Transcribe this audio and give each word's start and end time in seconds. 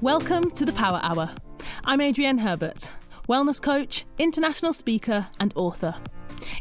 Welcome 0.00 0.48
to 0.50 0.64
the 0.64 0.72
Power 0.72 1.00
Hour. 1.02 1.34
I'm 1.84 2.00
Adrienne 2.00 2.38
Herbert, 2.38 2.92
wellness 3.28 3.60
coach, 3.60 4.04
international 4.16 4.72
speaker, 4.72 5.26
and 5.40 5.52
author. 5.56 5.92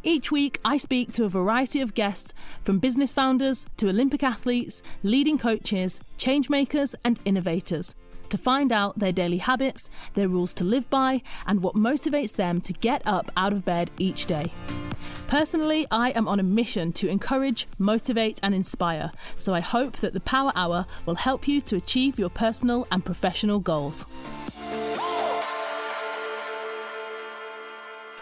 Each 0.01 0.31
week, 0.31 0.59
I 0.65 0.77
speak 0.77 1.11
to 1.11 1.25
a 1.25 1.29
variety 1.29 1.81
of 1.81 1.93
guests 1.93 2.33
from 2.63 2.79
business 2.79 3.13
founders 3.13 3.67
to 3.77 3.89
Olympic 3.89 4.23
athletes, 4.23 4.81
leading 5.03 5.37
coaches, 5.37 5.99
changemakers, 6.17 6.95
and 7.05 7.19
innovators 7.25 7.93
to 8.29 8.37
find 8.37 8.71
out 8.71 8.99
their 8.99 9.11
daily 9.11 9.37
habits, 9.37 9.89
their 10.13 10.27
rules 10.27 10.53
to 10.55 10.63
live 10.63 10.89
by, 10.89 11.21
and 11.45 11.61
what 11.61 11.75
motivates 11.75 12.35
them 12.35 12.61
to 12.61 12.73
get 12.73 13.01
up 13.05 13.31
out 13.37 13.53
of 13.53 13.65
bed 13.65 13.91
each 13.97 14.25
day. 14.25 14.51
Personally, 15.27 15.85
I 15.91 16.11
am 16.11 16.27
on 16.27 16.39
a 16.39 16.43
mission 16.43 16.93
to 16.93 17.09
encourage, 17.09 17.67
motivate, 17.77 18.39
and 18.41 18.55
inspire, 18.55 19.11
so 19.35 19.53
I 19.53 19.59
hope 19.59 19.97
that 19.97 20.13
the 20.13 20.21
Power 20.21 20.53
Hour 20.55 20.85
will 21.05 21.15
help 21.15 21.47
you 21.47 21.59
to 21.61 21.75
achieve 21.75 22.17
your 22.17 22.29
personal 22.29 22.87
and 22.91 23.03
professional 23.03 23.59
goals. 23.59 24.05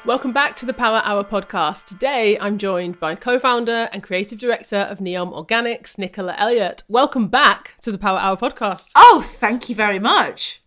Welcome 0.06 0.34
back 0.34 0.56
to 0.58 0.68
the 0.68 0.74
Power 0.74 1.02
Hour 1.04 1.24
podcast. 1.24 1.86
Today 1.86 2.38
I'm 2.38 2.60
joined 2.60 3.00
by 3.00 3.16
co 3.16 3.40
founder 3.40 3.90
and 3.92 4.04
creative 4.04 4.38
director 4.38 4.78
of 4.78 5.00
Neom 5.00 5.34
Organics, 5.34 5.98
Nicola 5.98 6.36
Elliott. 6.38 6.84
Welcome 6.88 7.28
back 7.28 7.74
to 7.82 7.92
the 7.92 7.98
Power 7.98 8.20
Hour 8.20 8.38
podcast. 8.38 8.92
Oh, 8.96 9.24
thank 9.26 9.68
you 9.68 9.74
very 9.74 9.98
much. 9.98 10.62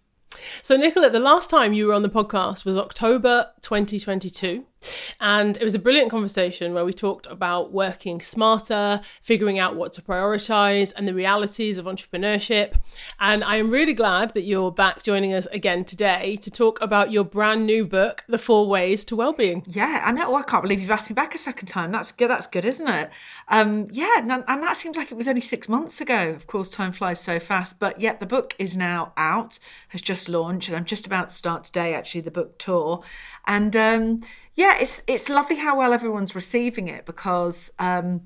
So, 0.61 0.77
Nicola, 0.77 1.09
the 1.09 1.21
last 1.21 1.51
time 1.51 1.73
you 1.73 1.87
were 1.87 1.95
on 1.95 2.03
the 2.03 2.09
podcast 2.09 2.65
was 2.65 2.77
October 2.77 3.53
2022. 3.61 4.65
And 5.21 5.57
it 5.57 5.65
was 5.65 5.75
a 5.75 5.79
brilliant 5.79 6.11
conversation 6.11 6.75
where 6.75 6.85
we 6.85 6.93
talked 6.93 7.27
about 7.27 7.73
working 7.73 8.21
smarter, 8.21 9.01
figuring 9.21 9.59
out 9.59 9.77
what 9.77 9.93
to 9.95 10.03
prioritize, 10.03 10.93
and 10.97 11.07
the 11.07 11.15
realities 11.15 11.79
of 11.79 11.87
entrepreneurship. 11.87 12.75
And 13.19 13.43
I 13.45 13.57
am 13.57 13.71
really 13.71 13.95
glad 13.95 14.35
that 14.35 14.43
you're 14.43 14.71
back 14.71 15.03
joining 15.03 15.35
us 15.35 15.47
again 15.47 15.85
today 15.85 16.37
to 16.37 16.51
talk 16.51 16.81
about 16.81 17.11
your 17.11 17.25
brand 17.25 17.67
new 17.67 17.85
book, 17.85 18.25
The 18.29 18.39
Four 18.39 18.69
Ways 18.69 19.05
to 19.07 19.17
Wellbeing. 19.17 19.65
Yeah, 19.67 20.03
I 20.05 20.13
know. 20.13 20.33
Oh, 20.33 20.37
I 20.37 20.43
can't 20.43 20.63
believe 20.63 20.81
you've 20.81 20.91
asked 20.91 21.11
me 21.11 21.15
back 21.15 21.35
a 21.35 21.39
second 21.39 21.69
time. 21.69 21.93
That's 21.93 22.13
good. 22.13 22.31
That's 22.31 22.47
good, 22.47 22.65
isn't 22.65 22.89
it? 22.89 23.11
Um, 23.49 23.89
yeah, 23.91 24.19
and, 24.19 24.31
that 24.31 24.77
seems 24.77 24.97
like 24.97 25.11
it 25.11 25.17
was 25.17 25.29
only 25.29 25.41
six 25.41 25.69
months 25.69 26.01
ago. 26.01 26.31
Of 26.31 26.47
course, 26.47 26.71
time 26.71 26.93
flies 26.93 27.21
so 27.21 27.39
fast. 27.41 27.79
But 27.79 28.01
yet, 28.01 28.21
the 28.21 28.27
book 28.27 28.55
is 28.59 28.77
now 28.77 29.13
out, 29.17 29.59
has 29.89 30.03
just 30.03 30.29
launched, 30.29 30.69
and 30.69 30.77
I'm 30.77 30.85
just 30.85 31.07
about 31.07 31.29
to 31.29 31.35
start 31.35 31.65
today, 31.65 31.95
actually, 31.95 32.21
the 32.21 32.31
book 32.31 32.59
tour. 32.59 33.03
And 33.47 33.75
um, 33.75 34.21
yeah, 34.59 34.77
it's 34.81 35.03
it's 35.07 35.29
lovely 35.29 35.55
how 35.55 35.79
well 35.79 35.93
everyone's 35.93 36.35
receiving 36.35 36.89
it 36.89 37.07
because 37.07 37.71
um, 37.79 38.23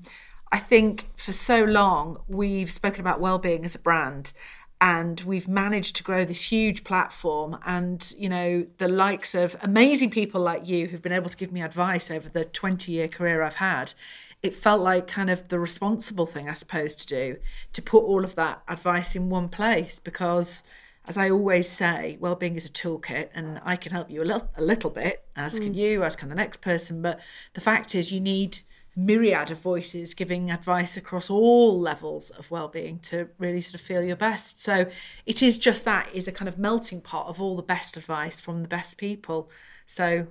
I 0.51 0.57
think 0.57 1.11
for 1.15 1.31
so 1.31 1.63
long 1.63 2.23
we've 2.27 2.71
spoken 2.71 3.01
about 3.01 3.19
well-being 3.19 3.63
as 3.63 3.75
a 3.75 3.79
brand 3.79 4.33
and 4.81 5.21
we've 5.21 5.47
managed 5.47 5.95
to 5.97 6.03
grow 6.03 6.25
this 6.25 6.51
huge 6.51 6.83
platform 6.83 7.59
and 7.67 8.15
you 8.17 8.29
know 8.29 8.65
the 8.79 8.87
likes 8.87 9.35
of 9.35 9.55
amazing 9.61 10.09
people 10.09 10.41
like 10.41 10.67
you 10.67 10.87
who've 10.87 11.03
been 11.03 11.11
able 11.11 11.29
to 11.29 11.37
give 11.37 11.51
me 11.51 11.61
advice 11.61 12.09
over 12.09 12.27
the 12.29 12.45
20 12.45 12.91
year 12.91 13.07
career 13.07 13.43
I've 13.43 13.55
had 13.55 13.93
it 14.41 14.55
felt 14.55 14.81
like 14.81 15.05
kind 15.05 15.29
of 15.29 15.49
the 15.49 15.59
responsible 15.59 16.25
thing 16.25 16.49
I 16.49 16.53
suppose 16.53 16.95
to 16.95 17.05
do 17.05 17.37
to 17.73 17.81
put 17.83 18.03
all 18.03 18.23
of 18.23 18.33
that 18.33 18.63
advice 18.67 19.15
in 19.15 19.29
one 19.29 19.49
place 19.49 19.99
because 19.99 20.63
as 21.07 21.17
I 21.17 21.29
always 21.29 21.69
say, 21.69 22.17
well-being 22.19 22.55
is 22.55 22.65
a 22.65 22.69
toolkit, 22.69 23.29
and 23.33 23.59
I 23.63 23.75
can 23.75 23.91
help 23.91 24.09
you 24.09 24.21
a 24.21 24.23
little, 24.23 24.49
a 24.55 24.61
little 24.61 24.89
bit, 24.89 25.25
as 25.35 25.59
can 25.59 25.73
mm. 25.73 25.77
you, 25.77 26.03
as 26.03 26.15
can 26.15 26.29
the 26.29 26.35
next 26.35 26.61
person. 26.61 27.01
But 27.01 27.19
the 27.53 27.61
fact 27.61 27.93
is, 27.93 28.11
you 28.11 28.19
need 28.19 28.59
myriad 28.95 29.49
of 29.49 29.59
voices 29.59 30.13
giving 30.13 30.51
advice 30.51 30.95
across 30.95 31.29
all 31.29 31.79
levels 31.79 32.29
of 32.29 32.51
well-being 32.51 32.99
to 32.99 33.27
really 33.39 33.59
sort 33.59 33.75
of 33.75 33.81
feel 33.81 34.03
your 34.03 34.15
best. 34.15 34.61
So 34.61 34.85
it 35.25 35.41
is 35.41 35.57
just 35.57 35.83
that 35.85 36.09
is 36.13 36.27
a 36.27 36.31
kind 36.31 36.47
of 36.47 36.57
melting 36.57 37.01
pot 37.01 37.27
of 37.27 37.41
all 37.41 37.55
the 37.55 37.63
best 37.63 37.97
advice 37.97 38.39
from 38.39 38.61
the 38.61 38.67
best 38.67 38.97
people. 38.97 39.49
So 39.87 40.27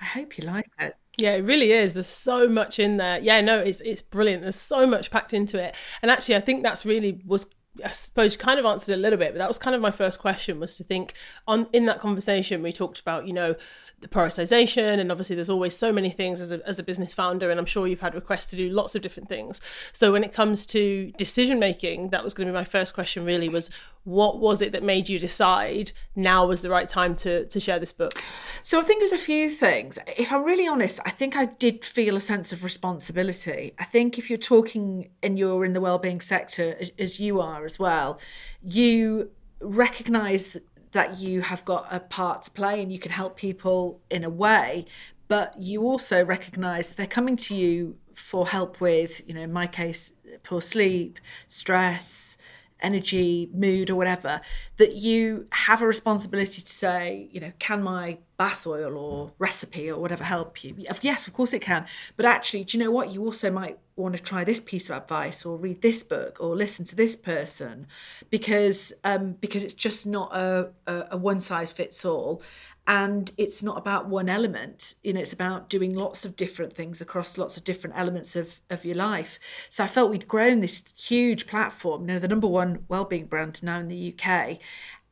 I 0.00 0.04
hope 0.04 0.36
you 0.36 0.46
like 0.46 0.70
it. 0.78 0.94
Yeah, 1.16 1.32
it 1.32 1.42
really 1.42 1.72
is. 1.72 1.94
There's 1.94 2.06
so 2.06 2.48
much 2.48 2.78
in 2.78 2.96
there. 2.98 3.18
Yeah, 3.18 3.40
no, 3.40 3.58
it's 3.58 3.80
it's 3.80 4.02
brilliant. 4.02 4.42
There's 4.42 4.56
so 4.56 4.86
much 4.86 5.10
packed 5.10 5.32
into 5.32 5.62
it. 5.62 5.74
And 6.02 6.10
actually 6.10 6.36
I 6.36 6.40
think 6.40 6.62
that's 6.62 6.86
really 6.86 7.20
was 7.26 7.46
I 7.84 7.90
suppose 7.90 8.32
you 8.32 8.38
kind 8.38 8.58
of 8.58 8.66
answered 8.66 8.94
a 8.94 8.96
little 8.96 9.18
bit, 9.18 9.32
but 9.32 9.38
that 9.38 9.48
was 9.48 9.58
kind 9.58 9.76
of 9.76 9.82
my 9.82 9.92
first 9.92 10.18
question 10.20 10.58
was 10.58 10.76
to 10.76 10.84
think 10.84 11.14
on 11.46 11.68
in 11.72 11.86
that 11.86 12.00
conversation 12.00 12.62
we 12.62 12.72
talked 12.72 13.00
about, 13.00 13.26
you 13.26 13.32
know, 13.32 13.54
the 14.00 14.08
prioritization 14.08 14.98
and 14.98 15.12
obviously 15.12 15.36
there's 15.36 15.50
always 15.50 15.76
so 15.76 15.92
many 15.92 16.10
things 16.10 16.40
as 16.40 16.52
a, 16.52 16.66
as 16.66 16.78
a 16.78 16.82
business 16.82 17.12
founder 17.12 17.50
and 17.50 17.60
i'm 17.60 17.66
sure 17.66 17.86
you've 17.86 18.00
had 18.00 18.14
requests 18.14 18.46
to 18.46 18.56
do 18.56 18.70
lots 18.70 18.94
of 18.94 19.02
different 19.02 19.28
things. 19.28 19.60
So 19.92 20.10
when 20.12 20.24
it 20.24 20.32
comes 20.32 20.66
to 20.66 21.12
decision 21.18 21.58
making 21.58 22.08
that 22.08 22.24
was 22.24 22.34
going 22.34 22.46
to 22.46 22.52
be 22.52 22.56
my 22.56 22.64
first 22.64 22.94
question 22.94 23.24
really 23.24 23.48
was 23.48 23.70
what 24.04 24.40
was 24.40 24.62
it 24.62 24.72
that 24.72 24.82
made 24.82 25.08
you 25.08 25.18
decide 25.18 25.92
now 26.16 26.46
was 26.46 26.62
the 26.62 26.70
right 26.70 26.88
time 26.88 27.14
to 27.14 27.46
to 27.46 27.60
share 27.60 27.78
this 27.78 27.92
book? 27.92 28.22
So 28.62 28.80
i 28.80 28.82
think 28.82 29.00
there's 29.00 29.12
a 29.12 29.18
few 29.18 29.50
things. 29.50 29.98
If 30.16 30.32
i'm 30.32 30.44
really 30.44 30.66
honest 30.66 31.00
i 31.04 31.10
think 31.10 31.36
i 31.36 31.46
did 31.46 31.84
feel 31.84 32.16
a 32.16 32.20
sense 32.20 32.52
of 32.52 32.64
responsibility. 32.64 33.74
I 33.78 33.84
think 33.84 34.18
if 34.18 34.30
you're 34.30 34.38
talking 34.38 35.10
and 35.22 35.38
you're 35.38 35.64
in 35.64 35.72
the 35.72 35.80
well-being 35.80 36.20
sector 36.20 36.76
as, 36.80 36.90
as 36.98 37.20
you 37.20 37.40
are 37.40 37.64
as 37.64 37.78
well 37.78 38.18
you 38.62 39.30
recognize 39.60 40.56
that 40.92 41.18
you 41.18 41.42
have 41.42 41.64
got 41.64 41.86
a 41.90 42.00
part 42.00 42.42
to 42.42 42.50
play 42.50 42.82
and 42.82 42.92
you 42.92 42.98
can 42.98 43.12
help 43.12 43.36
people 43.36 44.00
in 44.10 44.24
a 44.24 44.30
way 44.30 44.86
but 45.28 45.54
you 45.60 45.82
also 45.82 46.24
recognize 46.24 46.88
that 46.88 46.96
they're 46.96 47.06
coming 47.06 47.36
to 47.36 47.54
you 47.54 47.96
for 48.14 48.48
help 48.48 48.80
with 48.80 49.26
you 49.28 49.34
know 49.34 49.42
in 49.42 49.52
my 49.52 49.66
case 49.66 50.14
poor 50.42 50.60
sleep 50.60 51.18
stress 51.46 52.36
energy, 52.82 53.50
mood, 53.52 53.90
or 53.90 53.96
whatever, 53.96 54.40
that 54.76 54.94
you 54.94 55.46
have 55.52 55.82
a 55.82 55.86
responsibility 55.86 56.60
to 56.62 56.72
say, 56.72 57.28
you 57.30 57.40
know, 57.40 57.50
can 57.58 57.82
my 57.82 58.18
bath 58.38 58.66
oil 58.66 58.96
or 58.96 59.32
recipe 59.38 59.90
or 59.90 60.00
whatever 60.00 60.24
help 60.24 60.64
you? 60.64 60.74
Yes, 61.02 61.26
of 61.26 61.34
course 61.34 61.52
it 61.52 61.62
can. 61.62 61.86
But 62.16 62.26
actually, 62.26 62.64
do 62.64 62.78
you 62.78 62.84
know 62.84 62.90
what? 62.90 63.12
You 63.12 63.24
also 63.24 63.50
might 63.50 63.78
want 63.96 64.16
to 64.16 64.22
try 64.22 64.44
this 64.44 64.60
piece 64.60 64.88
of 64.88 64.96
advice 64.96 65.44
or 65.44 65.56
read 65.58 65.82
this 65.82 66.02
book 66.02 66.38
or 66.40 66.56
listen 66.56 66.84
to 66.86 66.96
this 66.96 67.14
person 67.14 67.86
because 68.30 68.92
um, 69.04 69.32
because 69.40 69.62
it's 69.62 69.74
just 69.74 70.06
not 70.06 70.34
a, 70.34 70.70
a, 70.86 71.04
a 71.12 71.16
one 71.16 71.40
size 71.40 71.72
fits 71.72 72.04
all 72.04 72.42
and 72.90 73.30
it's 73.38 73.62
not 73.62 73.78
about 73.78 74.06
one 74.06 74.28
element 74.28 74.96
you 75.04 75.12
know 75.12 75.20
it's 75.20 75.32
about 75.32 75.70
doing 75.70 75.94
lots 75.94 76.24
of 76.24 76.34
different 76.34 76.72
things 76.72 77.00
across 77.00 77.38
lots 77.38 77.56
of 77.56 77.62
different 77.62 77.96
elements 77.96 78.34
of, 78.34 78.60
of 78.68 78.84
your 78.84 78.96
life. 78.96 79.38
So 79.70 79.84
i 79.84 79.86
felt 79.86 80.10
we'd 80.10 80.26
grown 80.26 80.58
this 80.60 80.82
huge 80.96 81.46
platform 81.46 82.02
you 82.02 82.08
know 82.08 82.18
the 82.18 82.28
number 82.28 82.48
one 82.48 82.84
well-being 82.88 83.26
brand 83.26 83.62
now 83.62 83.78
in 83.78 83.88
the 83.88 84.12
uk 84.12 84.58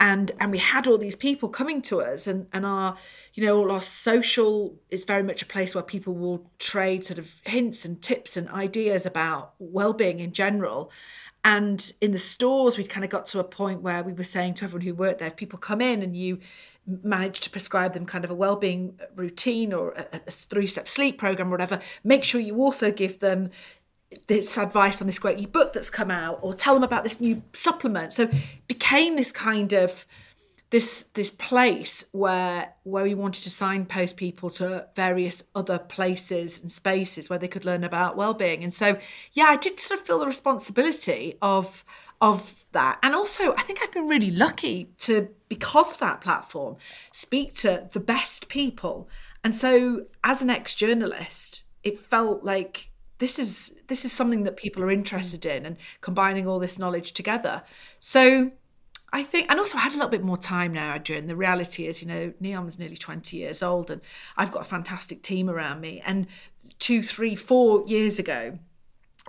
and 0.01 0.33
and 0.41 0.51
we 0.51 0.59
had 0.59 0.89
all 0.89 0.99
these 0.99 1.17
people 1.17 1.49
coming 1.49 1.81
to 1.83 2.01
us 2.01 2.27
and 2.27 2.47
and 2.53 2.67
our 2.67 2.97
you 3.35 3.45
know 3.45 3.57
all 3.57 3.71
our 3.71 3.83
social 3.83 4.75
is 4.91 5.05
very 5.05 5.23
much 5.23 5.43
a 5.43 5.47
place 5.47 5.73
where 5.75 5.85
people 5.85 6.15
will 6.15 6.51
trade 6.59 7.07
sort 7.07 7.19
of 7.19 7.41
hints 7.45 7.85
and 7.85 8.03
tips 8.03 8.37
and 8.37 8.49
ideas 8.51 9.07
about 9.07 9.55
well-being 9.61 10.19
in 10.19 10.33
general 10.33 10.91
and 11.45 11.93
in 12.01 12.13
the 12.13 12.19
stores 12.19 12.77
we'd 12.77 12.91
kind 12.91 13.05
of 13.05 13.11
got 13.11 13.27
to 13.27 13.39
a 13.39 13.45
point 13.45 13.83
where 13.83 14.03
we 14.03 14.13
were 14.13 14.25
saying 14.25 14.55
to 14.55 14.65
everyone 14.65 14.85
who 14.85 14.95
worked 14.95 15.19
there 15.19 15.29
if 15.29 15.37
people 15.37 15.59
come 15.59 15.81
in 15.81 16.03
and 16.03 16.17
you 16.17 16.39
manage 17.03 17.41
to 17.41 17.51
prescribe 17.51 17.93
them 17.93 18.07
kind 18.07 18.25
of 18.25 18.31
a 18.31 18.35
well-being 18.35 18.99
routine 19.15 19.73
or 19.73 19.93
a, 19.93 20.21
a 20.27 20.31
three-step 20.31 20.89
sleep 20.89 21.19
program 21.19 21.49
or 21.49 21.51
whatever 21.53 21.81
make 22.03 22.25
sure 22.25 22.41
you 22.41 22.57
also 22.57 22.91
give 22.91 23.19
them 23.21 23.51
this 24.27 24.57
advice 24.57 25.01
on 25.01 25.07
this 25.07 25.19
great 25.19 25.39
new 25.39 25.47
book 25.47 25.73
that's 25.73 25.91
come 25.91 26.11
out 26.11 26.39
or 26.43 26.55
tell 26.55 26.75
them 26.75 26.83
about 26.83 27.05
this 27.05 27.21
new 27.21 27.43
supplement. 27.53 28.13
So 28.13 28.31
became 28.67 29.17
this 29.17 29.33
kind 29.33 29.73
of 29.73 30.07
this 30.71 31.07
this 31.15 31.31
place 31.31 32.05
where 32.13 32.75
where 32.83 33.05
we 33.05 33.15
wanted 33.15 33.43
to 33.43 33.51
signpost 33.51 34.17
people 34.17 34.51
to 34.51 34.87
various 34.95 35.43
other 35.55 35.79
places 35.79 36.61
and 36.61 36.71
spaces 36.71 37.31
where 37.31 37.39
they 37.39 37.49
could 37.49 37.65
learn 37.65 37.85
about 37.85 38.17
well-being 38.17 38.63
and 38.63 38.75
so 38.75 38.99
yeah 39.33 39.47
i 39.47 39.57
did 39.57 39.81
sort 39.81 39.99
of 39.99 40.07
feel 40.07 40.19
the 40.19 40.27
responsibility 40.27 41.39
of 41.41 41.85
of 42.21 42.67
that. 42.73 42.99
And 43.03 43.15
also, 43.15 43.55
I 43.55 43.63
think 43.63 43.81
I've 43.83 43.93
been 43.93 44.09
really 44.09 44.31
lucky 44.31 44.91
to, 44.99 45.29
because 45.49 45.93
of 45.93 45.99
that 46.01 46.21
platform, 46.21 46.77
speak 47.13 47.55
to 47.57 47.89
the 47.93 48.01
best 48.01 48.49
people. 48.49 49.09
And 49.45 49.55
so, 49.55 50.07
as 50.25 50.43
an 50.43 50.51
ex 50.51 50.75
journalist, 50.75 51.63
it 51.85 51.99
felt 51.99 52.45
like 52.45 52.91
this 53.19 53.39
is 53.39 53.75
this 53.89 54.05
is 54.05 54.13
something 54.13 54.45
that 54.45 54.57
people 54.57 54.83
are 54.83 54.91
interested 54.91 55.45
in 55.45 55.67
and 55.67 55.77
combining 56.01 56.47
all 56.47 56.59
this 56.59 56.79
knowledge 56.79 57.13
together 57.13 57.63
so 57.99 58.53
i 59.13 59.23
think 59.23 59.51
and 59.51 59.59
also 59.59 59.79
i 59.79 59.81
had 59.81 59.93
a 59.93 59.97
little 59.97 60.11
bit 60.11 60.23
more 60.23 60.37
time 60.37 60.73
now 60.73 60.95
Adrienne. 60.95 61.27
the 61.27 61.37
reality 61.37 61.87
is 61.87 62.03
you 62.03 62.09
know 62.09 62.33
neom's 62.41 62.79
nearly 62.79 62.97
20 62.97 63.37
years 63.37 63.63
old 63.63 63.91
and 63.91 64.01
i've 64.37 64.53
got 64.53 64.63
a 64.63 64.65
fantastic 64.65 65.23
team 65.23 65.49
around 65.49 65.81
me 65.81 66.03
and 66.05 66.27
two 66.79 67.03
three 67.03 67.35
four 67.35 67.85
years 67.87 68.19
ago 68.19 68.59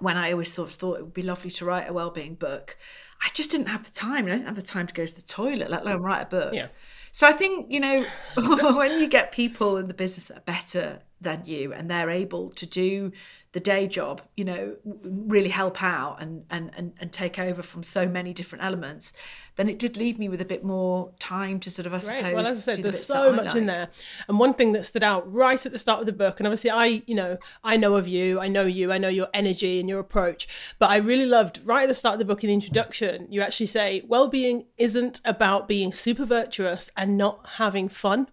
when 0.01 0.17
I 0.17 0.31
always 0.31 0.51
sort 0.51 0.69
of 0.69 0.75
thought 0.75 0.99
it 0.99 1.03
would 1.03 1.13
be 1.13 1.21
lovely 1.21 1.51
to 1.51 1.65
write 1.65 1.89
a 1.89 1.93
well-being 1.93 2.35
book, 2.35 2.77
I 3.21 3.29
just 3.33 3.51
didn't 3.51 3.67
have 3.67 3.83
the 3.83 3.91
time. 3.91 4.25
I 4.25 4.29
didn't 4.29 4.45
have 4.45 4.55
the 4.55 4.61
time 4.61 4.87
to 4.87 4.93
go 4.93 5.05
to 5.05 5.15
the 5.15 5.21
toilet, 5.21 5.69
let 5.69 5.81
alone 5.81 6.01
write 6.01 6.21
a 6.21 6.25
book. 6.25 6.53
Yeah. 6.53 6.67
So 7.11 7.27
I 7.27 7.33
think 7.33 7.67
you 7.69 7.79
know 7.79 8.05
when 8.75 8.99
you 8.99 9.07
get 9.07 9.31
people 9.31 9.77
in 9.77 9.87
the 9.87 9.93
business 9.93 10.27
that 10.27 10.37
are 10.37 10.41
better 10.41 10.99
than 11.21 11.43
you 11.45 11.73
and 11.73 11.89
they're 11.89 12.09
able 12.09 12.49
to 12.51 12.65
do 12.65 13.11
the 13.51 13.59
day 13.59 13.87
job 13.87 14.21
you 14.37 14.45
know 14.45 14.75
really 15.03 15.49
help 15.49 15.81
out 15.81 16.21
and 16.21 16.45
and 16.51 16.71
and, 16.77 16.93
and 16.99 17.11
take 17.11 17.39
over 17.39 17.63
from 17.63 17.81
so 17.81 18.07
many 18.07 18.31
different 18.31 18.63
elements 18.63 19.11
then 19.55 19.67
it 19.67 19.79
did 19.79 19.97
leave 19.97 20.19
me 20.19 20.29
with 20.29 20.39
a 20.39 20.45
bit 20.45 20.63
more 20.63 21.11
time 21.19 21.59
to 21.59 21.71
sort 21.71 21.87
of 21.87 21.93
i 21.93 21.97
suppose 21.99 22.33
well 22.33 22.45
as 22.45 22.57
i 22.57 22.61
said 22.61 22.77
the 22.77 22.83
there's 22.83 23.03
so 23.03 23.33
much 23.33 23.55
in 23.55 23.65
there. 23.65 23.89
And 24.27 24.37
one 24.37 24.53
thing 24.53 24.73
that 24.73 24.85
stood 24.85 25.03
out 25.03 25.31
right 25.31 25.63
at 25.65 25.71
the 25.71 25.79
start 25.79 25.99
of 25.99 26.05
the 26.05 26.13
book 26.13 26.39
and 26.39 26.45
obviously 26.45 26.69
i 26.69 27.01
you 27.07 27.15
know 27.15 27.37
i 27.63 27.75
know 27.75 27.95
of 27.95 28.07
you 28.07 28.39
i 28.39 28.47
know 28.47 28.65
you 28.65 28.91
i 28.91 28.97
know 28.99 29.09
your 29.09 29.27
energy 29.33 29.79
and 29.79 29.89
your 29.89 29.99
approach 29.99 30.47
but 30.77 30.91
i 30.91 30.97
really 30.97 31.25
loved 31.25 31.59
right 31.63 31.83
at 31.83 31.89
the 31.89 31.95
start 31.95 32.13
of 32.13 32.19
the 32.19 32.25
book 32.25 32.43
in 32.43 32.49
the 32.49 32.53
introduction 32.53 33.25
you 33.31 33.41
actually 33.41 33.65
say 33.65 34.03
well-being 34.07 34.65
isn't 34.77 35.21
about 35.25 35.67
being 35.67 35.91
super 35.91 36.25
virtuous 36.25 36.91
and 36.95 37.17
not 37.17 37.45
having 37.57 37.89
fun 37.89 38.27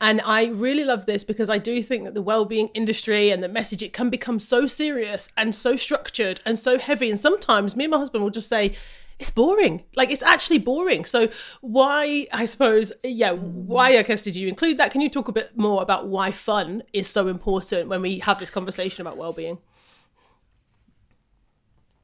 and 0.00 0.20
I 0.22 0.46
really 0.46 0.84
love 0.84 1.06
this 1.06 1.24
because 1.24 1.50
I 1.50 1.58
do 1.58 1.82
think 1.82 2.04
that 2.04 2.14
the 2.14 2.22
well-being 2.22 2.68
industry 2.74 3.30
and 3.30 3.42
the 3.42 3.48
message 3.48 3.82
it 3.82 3.92
can 3.92 4.10
become 4.10 4.40
so 4.40 4.66
serious 4.66 5.30
and 5.36 5.54
so 5.54 5.76
structured 5.76 6.40
and 6.44 6.58
so 6.58 6.78
heavy. 6.78 7.10
And 7.10 7.18
sometimes 7.18 7.76
me 7.76 7.84
and 7.84 7.90
my 7.90 7.98
husband 7.98 8.22
will 8.22 8.30
just 8.30 8.48
say, 8.48 8.74
it's 9.18 9.30
boring. 9.30 9.84
Like 9.94 10.10
it's 10.10 10.22
actually 10.22 10.58
boring. 10.58 11.04
So 11.04 11.28
why, 11.60 12.26
I 12.32 12.44
suppose, 12.46 12.92
yeah, 13.02 13.30
why 13.32 13.96
I 13.98 14.02
guess 14.02 14.22
did 14.22 14.36
you 14.36 14.48
include 14.48 14.78
that? 14.78 14.90
Can 14.90 15.00
you 15.00 15.08
talk 15.08 15.28
a 15.28 15.32
bit 15.32 15.56
more 15.56 15.82
about 15.82 16.08
why 16.08 16.32
fun 16.32 16.82
is 16.92 17.08
so 17.08 17.28
important 17.28 17.88
when 17.88 18.02
we 18.02 18.18
have 18.20 18.40
this 18.40 18.50
conversation 18.50 19.02
about 19.02 19.16
well-being? 19.16 19.58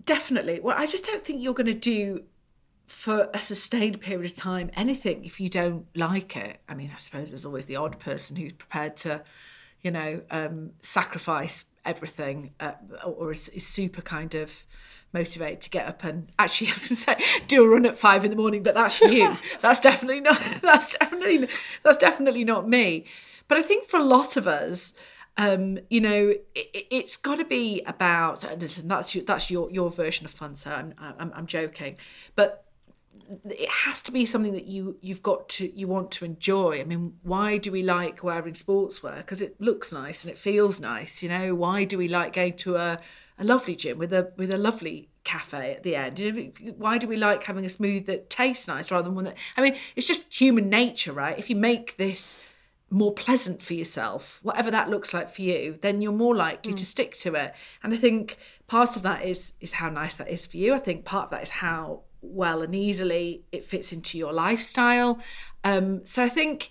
Definitely. 0.04 0.60
Well, 0.60 0.76
I 0.78 0.86
just 0.86 1.04
don't 1.04 1.24
think 1.24 1.42
you're 1.42 1.54
going 1.54 1.66
to 1.66 1.74
do 1.74 2.24
for 2.90 3.30
a 3.32 3.38
sustained 3.38 4.00
period 4.00 4.28
of 4.28 4.36
time 4.36 4.68
anything 4.74 5.24
if 5.24 5.38
you 5.38 5.48
don't 5.48 5.86
like 5.94 6.36
it. 6.36 6.60
I 6.68 6.74
mean, 6.74 6.90
I 6.92 6.98
suppose 6.98 7.30
there's 7.30 7.46
always 7.46 7.66
the 7.66 7.76
odd 7.76 8.00
person 8.00 8.34
who's 8.34 8.52
prepared 8.52 8.96
to, 8.98 9.22
you 9.80 9.92
know, 9.92 10.22
um, 10.28 10.72
sacrifice 10.82 11.66
everything 11.84 12.52
uh, 12.58 12.72
or 13.04 13.30
is, 13.30 13.48
is 13.50 13.64
super 13.64 14.02
kind 14.02 14.34
of 14.34 14.66
motivated 15.12 15.60
to 15.60 15.70
get 15.70 15.86
up 15.86 16.02
and 16.02 16.32
actually 16.38 16.68
I 16.68 16.72
was 16.72 16.88
to 16.88 16.96
say 16.96 17.16
do 17.46 17.64
a 17.64 17.68
run 17.68 17.86
at 17.86 17.96
five 17.96 18.24
in 18.24 18.32
the 18.32 18.36
morning, 18.36 18.64
but 18.64 18.74
that's 18.74 19.00
you. 19.00 19.36
that's 19.62 19.78
definitely 19.78 20.20
not. 20.20 20.40
That's 20.60 20.96
definitely 20.98 21.48
that's 21.84 21.96
definitely 21.96 22.44
not 22.44 22.68
me. 22.68 23.04
But 23.46 23.56
I 23.56 23.62
think 23.62 23.84
for 23.84 23.98
a 23.98 24.04
lot 24.04 24.36
of 24.36 24.48
us, 24.48 24.94
um, 25.36 25.78
you 25.88 26.00
know, 26.00 26.34
it, 26.54 26.92
has 26.92 27.16
got 27.16 27.36
to 27.36 27.44
be 27.44 27.82
about, 27.86 28.44
and 28.44 28.60
that's 28.60 29.14
your, 29.14 29.24
that's 29.24 29.50
your 29.50 29.70
your 29.70 29.90
version 29.90 30.26
of 30.26 30.32
fun. 30.32 30.54
So 30.54 30.70
I'm, 30.70 30.94
I'm 30.98 31.32
I'm 31.34 31.46
joking, 31.46 31.96
but 32.36 32.64
it 33.44 33.68
has 33.68 34.02
to 34.02 34.12
be 34.12 34.26
something 34.26 34.52
that 34.52 34.66
you 34.66 34.96
you've 35.00 35.22
got 35.22 35.48
to 35.48 35.78
you 35.78 35.86
want 35.86 36.10
to 36.12 36.24
enjoy. 36.24 36.80
I 36.80 36.84
mean 36.84 37.14
why 37.22 37.58
do 37.58 37.70
we 37.70 37.82
like 37.82 38.22
wearing 38.22 38.54
sportswear? 38.54 39.18
Because 39.18 39.40
it 39.42 39.60
looks 39.60 39.92
nice 39.92 40.24
and 40.24 40.30
it 40.30 40.38
feels 40.38 40.80
nice 40.80 41.22
you 41.22 41.28
know? 41.28 41.54
Why 41.54 41.84
do 41.84 41.98
we 41.98 42.08
like 42.08 42.32
going 42.32 42.56
to 42.58 42.76
a, 42.76 42.98
a 43.38 43.44
lovely 43.44 43.76
gym 43.76 43.98
with 43.98 44.12
a 44.12 44.32
with 44.36 44.52
a 44.52 44.58
lovely 44.58 45.10
cafe 45.24 45.74
at 45.74 45.82
the 45.82 45.96
end? 45.96 46.18
You 46.18 46.32
know, 46.32 46.72
why 46.76 46.98
do 46.98 47.06
we 47.06 47.16
like 47.16 47.44
having 47.44 47.64
a 47.64 47.68
smoothie 47.68 48.06
that 48.06 48.30
tastes 48.30 48.66
nice 48.66 48.90
rather 48.90 49.04
than 49.04 49.14
one 49.14 49.24
that 49.24 49.36
i 49.56 49.62
mean 49.62 49.76
it's 49.96 50.06
just 50.06 50.32
human 50.40 50.68
nature 50.68 51.12
right? 51.12 51.38
If 51.38 51.50
you 51.50 51.56
make 51.56 51.96
this 51.96 52.38
more 52.92 53.14
pleasant 53.14 53.62
for 53.62 53.74
yourself 53.74 54.40
whatever 54.42 54.68
that 54.68 54.90
looks 54.90 55.14
like 55.14 55.28
for 55.28 55.42
you 55.42 55.78
then 55.80 56.00
you're 56.00 56.10
more 56.10 56.34
likely 56.34 56.72
mm. 56.72 56.76
to 56.76 56.84
stick 56.84 57.16
to 57.18 57.34
it. 57.34 57.54
And 57.82 57.94
i 57.94 57.96
think 57.96 58.38
part 58.66 58.96
of 58.96 59.02
that 59.02 59.24
is 59.24 59.52
is 59.60 59.74
how 59.74 59.90
nice 59.90 60.16
that 60.16 60.28
is 60.28 60.46
for 60.46 60.56
you. 60.56 60.74
I 60.74 60.78
think 60.78 61.04
part 61.04 61.24
of 61.26 61.30
that 61.30 61.42
is 61.42 61.50
how 61.50 62.02
well 62.22 62.62
and 62.62 62.74
easily 62.74 63.44
it 63.52 63.64
fits 63.64 63.92
into 63.92 64.18
your 64.18 64.32
lifestyle. 64.32 65.18
Um, 65.64 66.04
so 66.04 66.22
i 66.22 66.28
think 66.28 66.70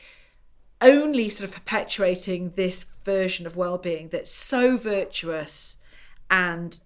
only 0.81 1.30
sort 1.30 1.50
of 1.50 1.54
perpetuating 1.54 2.51
this 2.56 2.86
version 3.04 3.46
of 3.46 3.57
well-being 3.57 4.10
that's 4.10 4.31
so 4.31 4.78
virtuous 4.78 5.78
and 6.30 6.80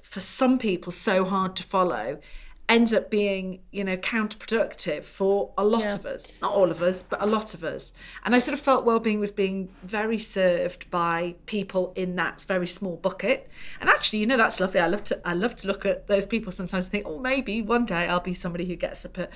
for 0.00 0.20
some 0.20 0.58
people 0.58 0.92
so 0.92 1.24
hard 1.24 1.54
to 1.56 1.62
follow 1.62 2.18
ends 2.68 2.92
up 2.92 3.10
being 3.10 3.60
you 3.70 3.84
know 3.84 3.96
counterproductive 3.96 5.04
for 5.04 5.52
a 5.56 5.64
lot 5.64 5.82
yeah. 5.82 5.94
of 5.94 6.06
us. 6.06 6.32
Not 6.42 6.52
all 6.52 6.70
of 6.70 6.82
us 6.82 7.02
but 7.02 7.22
a 7.22 7.26
lot 7.26 7.54
of 7.54 7.62
us. 7.62 7.92
And 8.24 8.34
i 8.34 8.38
sort 8.38 8.54
of 8.54 8.60
felt 8.60 8.84
well-being 8.84 9.20
was 9.20 9.30
being 9.30 9.68
very 9.82 10.18
served 10.18 10.90
by 10.90 11.36
people 11.46 11.92
in 11.94 12.16
that 12.16 12.42
very 12.42 12.66
small 12.66 12.96
bucket. 12.96 13.48
And 13.80 13.88
actually 13.88 14.18
you 14.20 14.26
know 14.26 14.36
that's 14.36 14.60
lovely. 14.60 14.80
I 14.80 14.88
love 14.88 15.04
to 15.04 15.28
i 15.28 15.32
love 15.32 15.54
to 15.56 15.68
look 15.68 15.86
at 15.86 16.06
those 16.08 16.26
people 16.26 16.50
sometimes 16.52 16.86
and 16.86 16.92
think 16.92 17.06
oh 17.06 17.18
maybe 17.18 17.62
one 17.62 17.86
day 17.86 18.08
i'll 18.08 18.20
be 18.20 18.34
somebody 18.34 18.64
who 18.66 18.76
gets 18.76 19.04
up 19.04 19.18
at 19.18 19.30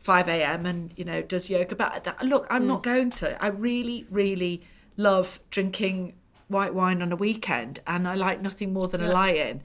5 0.00 0.28
a.m 0.28 0.66
and 0.66 0.92
you 0.96 1.04
know 1.04 1.22
does 1.22 1.48
yoga. 1.48 1.74
But 1.74 2.04
that, 2.04 2.22
look 2.22 2.46
i'm 2.50 2.64
mm. 2.64 2.68
not 2.68 2.82
going 2.82 3.10
to. 3.10 3.42
I 3.42 3.48
really 3.48 4.06
really 4.10 4.62
love 4.96 5.40
drinking 5.50 6.14
white 6.48 6.74
wine 6.74 7.02
on 7.02 7.10
a 7.10 7.16
weekend 7.16 7.80
and 7.88 8.06
i 8.06 8.14
like 8.14 8.40
nothing 8.40 8.72
more 8.72 8.86
than 8.86 9.00
yeah. 9.00 9.08
a 9.08 9.12
lie-in 9.12 9.60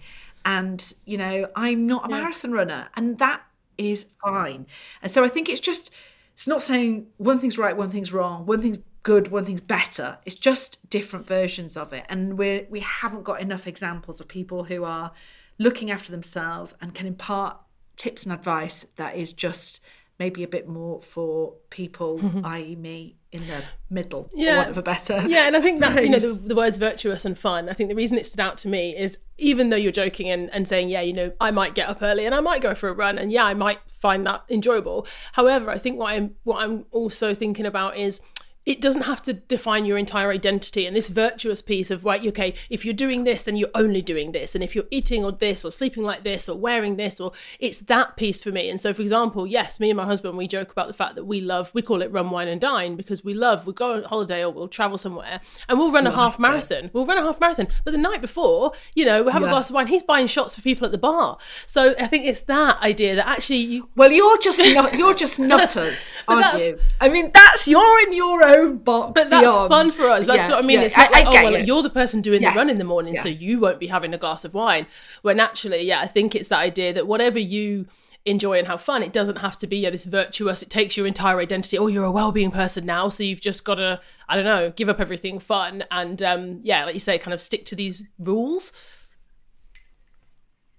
and 0.46 0.94
you 1.06 1.18
know 1.18 1.48
i'm 1.56 1.88
not 1.88 2.08
a 2.08 2.10
yeah. 2.10 2.22
marathon 2.22 2.52
runner 2.52 2.90
and 2.96 3.18
that 3.18 3.42
is 3.78 4.08
fine 4.24 4.66
and 5.02 5.12
so 5.12 5.24
i 5.24 5.28
think 5.28 5.50
it's 5.50 5.60
just 5.60 5.92
it's 6.34 6.48
not 6.48 6.62
saying 6.62 7.08
one 7.18 7.40
thing's 7.40 7.58
right 7.58 7.76
one 7.76 7.90
thing's 7.90 8.14
wrong 8.14 8.46
one 8.46 8.62
thing's 8.62 8.80
good 9.04 9.30
one 9.30 9.44
thing's 9.46 9.62
better 9.62 10.18
it's 10.26 10.36
just 10.36 10.88
different 10.90 11.26
versions 11.26 11.76
of 11.76 11.92
it 11.92 12.06
and 12.10 12.38
we 12.38 12.66
we 12.70 12.80
haven't 12.82 13.24
got 13.24 13.42
enough 13.42 13.66
examples 13.66 14.22
of 14.22 14.28
people 14.28 14.64
who 14.64 14.84
are 14.84 15.12
looking 15.58 15.90
after 15.90 16.12
themselves 16.12 16.76
and 16.82 16.94
can 16.94 17.08
impart 17.08 17.58
tips 17.96 18.24
and 18.24 18.34
advice 18.34 18.86
that 18.96 19.16
is 19.16 19.34
just 19.34 19.80
maybe 20.22 20.44
a 20.44 20.48
bit 20.48 20.68
more 20.68 21.02
for 21.02 21.56
people, 21.72 22.20
mm-hmm. 22.20 22.46
i.e., 22.46 22.76
me, 22.76 23.16
in 23.32 23.48
the 23.48 23.64
middle, 23.90 24.30
yeah. 24.34 24.52
for 24.52 24.58
want 24.58 24.70
of 24.70 24.78
a 24.78 24.82
better. 24.82 25.24
Yeah, 25.28 25.48
and 25.48 25.56
I 25.56 25.62
think 25.62 25.80
that 25.80 26.04
you 26.04 26.10
know 26.10 26.20
the, 26.20 26.34
the, 26.34 26.56
words 26.56 26.78
virtuous 26.78 27.24
and 27.24 27.38
fun. 27.38 27.70
I 27.70 27.74
think 27.74 27.90
the 27.90 27.96
reason 27.96 28.18
it 28.18 28.26
stood 28.26 28.42
out 28.42 28.58
to 28.58 28.68
me 28.68 28.96
is 28.96 29.18
even 29.38 29.70
though 29.70 29.78
you're 29.78 29.92
joking 29.92 30.30
and, 30.30 30.50
and 30.54 30.68
saying, 30.68 30.90
yeah, 30.90 31.02
you 31.02 31.14
know, 31.14 31.32
I 31.40 31.52
might 31.52 31.74
get 31.74 31.90
up 31.90 32.02
early 32.02 32.26
and 32.26 32.36
I 32.36 32.42
might 32.42 32.62
go 32.62 32.76
for 32.76 32.90
a 32.90 32.94
run, 32.94 33.18
and 33.18 33.32
yeah, 33.32 33.46
I 33.46 33.54
might 33.54 33.80
find 33.90 34.26
that 34.26 34.44
enjoyable. 34.50 35.08
However, 35.34 35.70
I 35.70 35.78
think 35.78 35.98
what 35.98 36.14
I'm 36.14 36.36
what 36.44 36.64
I'm 36.64 36.86
also 36.92 37.34
thinking 37.34 37.66
about 37.66 37.98
is 37.98 38.22
it 38.66 38.80
doesn't 38.80 39.04
have 39.04 39.22
to 39.24 39.34
define 39.34 39.86
your 39.86 39.98
entire 39.98 40.32
identity. 40.32 40.86
And 40.86 40.96
this 40.96 41.10
virtuous 41.10 41.62
piece 41.62 41.90
of 41.90 42.06
right 42.06 42.26
okay 42.28 42.54
if 42.70 42.86
you're 42.86 42.94
doing 42.94 43.24
this 43.24 43.44
then 43.44 43.56
you're 43.56 43.70
only 43.74 44.02
doing 44.02 44.32
this. 44.32 44.54
And 44.56 44.64
if 44.64 44.76
you're 44.76 44.86
eating 44.92 45.24
or 45.24 45.32
this 45.32 45.66
or 45.66 45.72
sleeping 45.72 46.04
like 46.04 46.24
this 46.24 46.48
or 46.48 46.58
wearing 46.58 46.96
this 46.96 47.20
or 47.20 47.32
it's 47.60 47.80
that 47.80 48.18
piece 48.18 48.42
for 48.42 48.52
me. 48.52 48.70
And 48.70 48.80
so 48.80 48.94
for 48.94 49.02
example 49.02 49.48
yes 49.48 49.80
me 49.80 49.90
and 49.90 49.98
my 49.98 50.06
husband 50.06 50.38
we 50.38 50.48
joke 50.48 50.72
about 50.72 50.88
the 50.88 50.94
fact 50.94 51.16
that 51.16 51.26
we 51.26 51.42
love 51.42 51.72
we 51.74 51.82
call 51.82 52.02
it 52.02 52.12
run 52.12 52.30
wine 52.30 52.48
and 52.48 52.62
dine 52.62 52.96
because 52.96 53.24
we 53.24 53.34
love 53.34 53.66
we 53.66 53.74
go 53.74 53.96
on 53.96 54.04
holiday 54.04 54.44
or 54.44 54.52
we'll 54.52 54.68
travel 54.68 54.98
somewhere 54.98 55.42
and 55.68 55.80
we'll 55.80 55.92
run 55.92 56.06
a 56.06 56.12
half 56.12 56.38
marathon. 56.38 56.92
We'll 56.94 57.06
run 57.06 57.18
a 57.18 57.24
half 57.24 57.40
marathon. 57.40 57.68
But 57.84 57.92
the 57.92 57.98
night 57.98 58.22
before 58.22 58.74
you 58.94 59.06
know 59.06 59.24
we'll 59.24 59.34
have 59.34 59.42
yeah. 59.42 59.48
a 59.48 59.52
glass 59.52 59.70
of 59.70 59.76
wine. 59.76 59.88
He's 59.88 60.04
buying 60.04 60.28
shots 60.28 60.56
for 60.56 60.62
people 60.62 60.86
at 60.86 60.92
the 60.92 60.98
bar. 60.98 61.38
So 61.66 61.96
i 62.00 62.08
think 62.08 62.26
it's 62.26 62.42
that 62.42 62.80
idea 62.82 63.16
that 63.16 63.28
actually 63.28 63.58
you... 63.58 63.90
well 63.96 64.12
you're 64.12 64.38
just 64.38 64.60
you're 64.98 65.16
just 65.16 65.40
nutters 65.40 66.24
aren't 66.28 66.62
you? 66.62 66.80
I 67.00 67.10
mean 67.10 67.32
that's 67.34 67.68
you're 67.68 68.02
in 68.02 68.14
your 68.14 68.44
own 68.44 68.51
But 68.84 69.14
that's 69.16 69.30
beyond. 69.30 69.70
fun 69.70 69.90
for 69.92 70.08
us. 70.08 70.26
That's 70.26 70.44
yeah, 70.44 70.50
what 70.50 70.64
I 70.64 70.68
mean. 70.68 70.80
Yeah. 70.80 70.86
It's 70.86 70.98
not 70.98 71.14
I, 71.14 71.20
like, 71.20 71.28
I 71.28 71.30
oh, 71.30 71.52
well, 71.52 71.60
you. 71.60 71.66
you're 71.66 71.84
the 71.84 71.90
person 71.90 72.22
doing 72.22 72.42
yes. 72.42 72.54
the 72.54 72.58
run 72.58 72.70
in 72.70 72.78
the 72.78 72.84
morning, 72.84 73.14
yes. 73.14 73.24
so 73.24 73.30
you 73.30 73.60
won't 73.60 73.80
be 73.80 73.88
having 73.88 74.14
a 74.14 74.18
glass 74.18 74.46
of 74.46 74.54
wine. 74.54 74.88
When 75.22 75.40
actually, 75.40 75.84
yeah, 75.84 76.02
I 76.02 76.08
think 76.08 76.36
it's 76.36 76.50
that 76.50 76.60
idea 76.60 76.94
that 76.94 77.08
whatever 77.08 77.40
you 77.40 77.88
enjoy 78.26 78.60
and 78.60 78.68
have 78.68 78.82
fun, 78.82 79.02
it 79.02 79.14
doesn't 79.14 79.38
have 79.38 79.58
to 79.58 79.68
be 79.68 79.78
yeah, 79.78 79.90
this 79.90 80.06
virtuous, 80.06 80.62
it 80.62 80.70
takes 80.70 80.96
your 80.96 81.08
entire 81.08 81.40
identity. 81.40 81.78
Oh, 81.78 81.88
you're 81.88 82.04
a 82.04 82.12
well-being 82.12 82.52
person 82.52 82.86
now, 82.86 83.10
so 83.10 83.24
you've 83.24 83.42
just 83.42 83.66
got 83.66 83.76
to, 83.76 84.00
I 84.30 84.36
don't 84.36 84.46
know, 84.46 84.70
give 84.70 84.90
up 84.90 85.00
everything 85.00 85.40
fun 85.40 85.84
and 85.90 86.22
um, 86.22 86.60
yeah, 86.62 86.86
like 86.86 86.94
you 86.94 87.00
say, 87.00 87.18
kind 87.18 87.34
of 87.34 87.42
stick 87.42 87.66
to 87.66 87.76
these 87.76 88.06
rules 88.20 88.72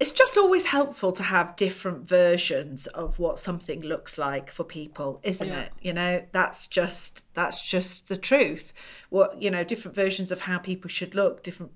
it's 0.03 0.11
just 0.11 0.37
always 0.37 0.67
helpful 0.67 1.13
to 1.13 1.23
have 1.23 1.55
different 1.55 2.09
versions 2.09 2.89
of 2.89 3.21
what 3.21 3.39
something 3.39 3.83
looks 3.83 4.19
like 4.19 4.51
for 4.51 4.65
people 4.65 5.21
isn't 5.23 5.47
yeah. 5.47 5.61
it? 5.61 5.73
You 5.81 5.93
know 5.93 6.25
that's 6.33 6.67
just 6.67 7.25
that's 7.35 7.63
just 7.65 8.09
the 8.09 8.17
truth. 8.17 8.73
What 9.11 9.41
you 9.41 9.49
know 9.49 9.63
different 9.63 9.95
versions 9.95 10.33
of 10.33 10.41
how 10.41 10.59
people 10.59 10.89
should 10.89 11.15
look 11.15 11.45
different 11.45 11.71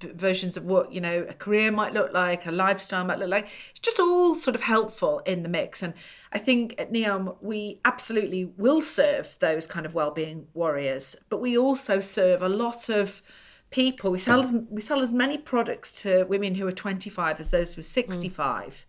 versions 0.00 0.56
of 0.56 0.64
what 0.64 0.90
you 0.90 1.02
know 1.02 1.26
a 1.28 1.34
career 1.34 1.70
might 1.70 1.92
look 1.92 2.14
like 2.14 2.46
a 2.46 2.50
lifestyle 2.50 3.04
might 3.04 3.18
look 3.18 3.28
like. 3.28 3.46
It's 3.72 3.80
just 3.80 4.00
all 4.00 4.34
sort 4.36 4.54
of 4.54 4.62
helpful 4.62 5.18
in 5.26 5.42
the 5.42 5.48
mix. 5.50 5.82
And 5.82 5.92
i 6.32 6.38
think 6.38 6.76
uh, 6.78 6.82
at 6.82 6.92
neom 6.94 7.36
we 7.42 7.78
absolutely 7.84 8.46
will 8.56 8.80
serve 8.80 9.36
those 9.40 9.66
kind 9.66 9.84
of 9.84 9.94
well-being 9.94 10.46
warriors 10.54 11.14
but 11.28 11.40
we 11.40 11.56
also 11.56 12.00
serve 12.00 12.42
a 12.42 12.48
lot 12.48 12.88
of 12.88 13.22
people. 13.70 14.10
We 14.10 14.18
sell 14.18 14.42
as, 14.42 14.52
we 14.70 14.80
sell 14.80 15.02
as 15.02 15.12
many 15.12 15.38
products 15.38 15.92
to 16.02 16.24
women 16.24 16.54
who 16.54 16.66
are 16.66 16.72
25 16.72 17.40
as 17.40 17.50
those 17.50 17.74
who 17.74 17.80
are 17.80 17.84
65. 17.84 18.72
Mm. 18.72 18.84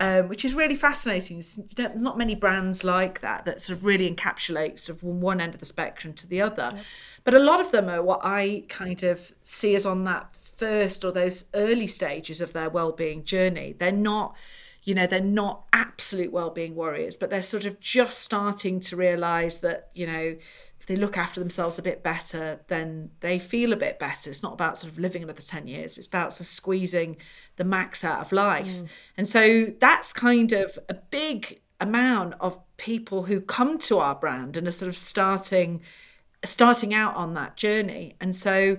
Um, 0.00 0.28
which 0.28 0.44
is 0.44 0.54
really 0.54 0.74
fascinating. 0.74 1.44
there's 1.76 2.02
not 2.02 2.18
many 2.18 2.34
brands 2.34 2.82
like 2.82 3.20
that 3.20 3.44
that 3.44 3.60
sort 3.60 3.78
of 3.78 3.84
really 3.84 4.12
encapsulate 4.12 4.80
sort 4.80 4.96
of 4.96 5.04
one 5.04 5.40
end 5.40 5.54
of 5.54 5.60
the 5.60 5.66
spectrum 5.66 6.12
to 6.14 6.26
the 6.26 6.40
other. 6.40 6.72
But 7.22 7.34
a 7.34 7.38
lot 7.38 7.60
of 7.60 7.70
them 7.70 7.88
are 7.88 8.02
what 8.02 8.20
I 8.24 8.64
kind 8.68 9.04
of 9.04 9.32
see 9.44 9.76
as 9.76 9.86
on 9.86 10.02
that 10.04 10.34
first 10.34 11.04
or 11.04 11.12
those 11.12 11.44
early 11.54 11.86
stages 11.86 12.40
of 12.40 12.52
their 12.52 12.68
well-being 12.68 13.22
journey. 13.22 13.76
They're 13.78 13.92
not, 13.92 14.34
you 14.82 14.94
know, 14.94 15.06
they're 15.06 15.20
not 15.20 15.66
absolute 15.72 16.32
well-being 16.32 16.74
warriors, 16.74 17.16
but 17.16 17.30
they're 17.30 17.42
sort 17.42 17.64
of 17.64 17.78
just 17.78 18.20
starting 18.20 18.80
to 18.80 18.96
realize 18.96 19.58
that, 19.58 19.90
you 19.94 20.06
know, 20.06 20.36
if 20.82 20.86
they 20.86 20.96
look 20.96 21.16
after 21.16 21.38
themselves 21.38 21.78
a 21.78 21.82
bit 21.82 22.02
better, 22.02 22.58
then 22.66 23.12
they 23.20 23.38
feel 23.38 23.72
a 23.72 23.76
bit 23.76 24.00
better. 24.00 24.28
It's 24.30 24.42
not 24.42 24.52
about 24.52 24.76
sort 24.76 24.92
of 24.92 24.98
living 24.98 25.22
another 25.22 25.40
10 25.40 25.68
years, 25.68 25.94
but 25.94 25.98
it's 25.98 26.08
about 26.08 26.32
sort 26.32 26.40
of 26.40 26.48
squeezing 26.48 27.18
the 27.54 27.62
max 27.62 28.02
out 28.02 28.18
of 28.18 28.32
life. 28.32 28.66
Mm. 28.66 28.88
And 29.16 29.28
so 29.28 29.66
that's 29.78 30.12
kind 30.12 30.50
of 30.50 30.76
a 30.88 30.94
big 30.94 31.60
amount 31.80 32.34
of 32.40 32.58
people 32.78 33.22
who 33.22 33.40
come 33.40 33.78
to 33.78 34.00
our 34.00 34.16
brand 34.16 34.56
and 34.56 34.66
are 34.66 34.72
sort 34.72 34.88
of 34.88 34.96
starting 34.96 35.82
starting 36.44 36.92
out 36.92 37.14
on 37.14 37.34
that 37.34 37.56
journey. 37.56 38.16
And 38.20 38.34
so 38.34 38.76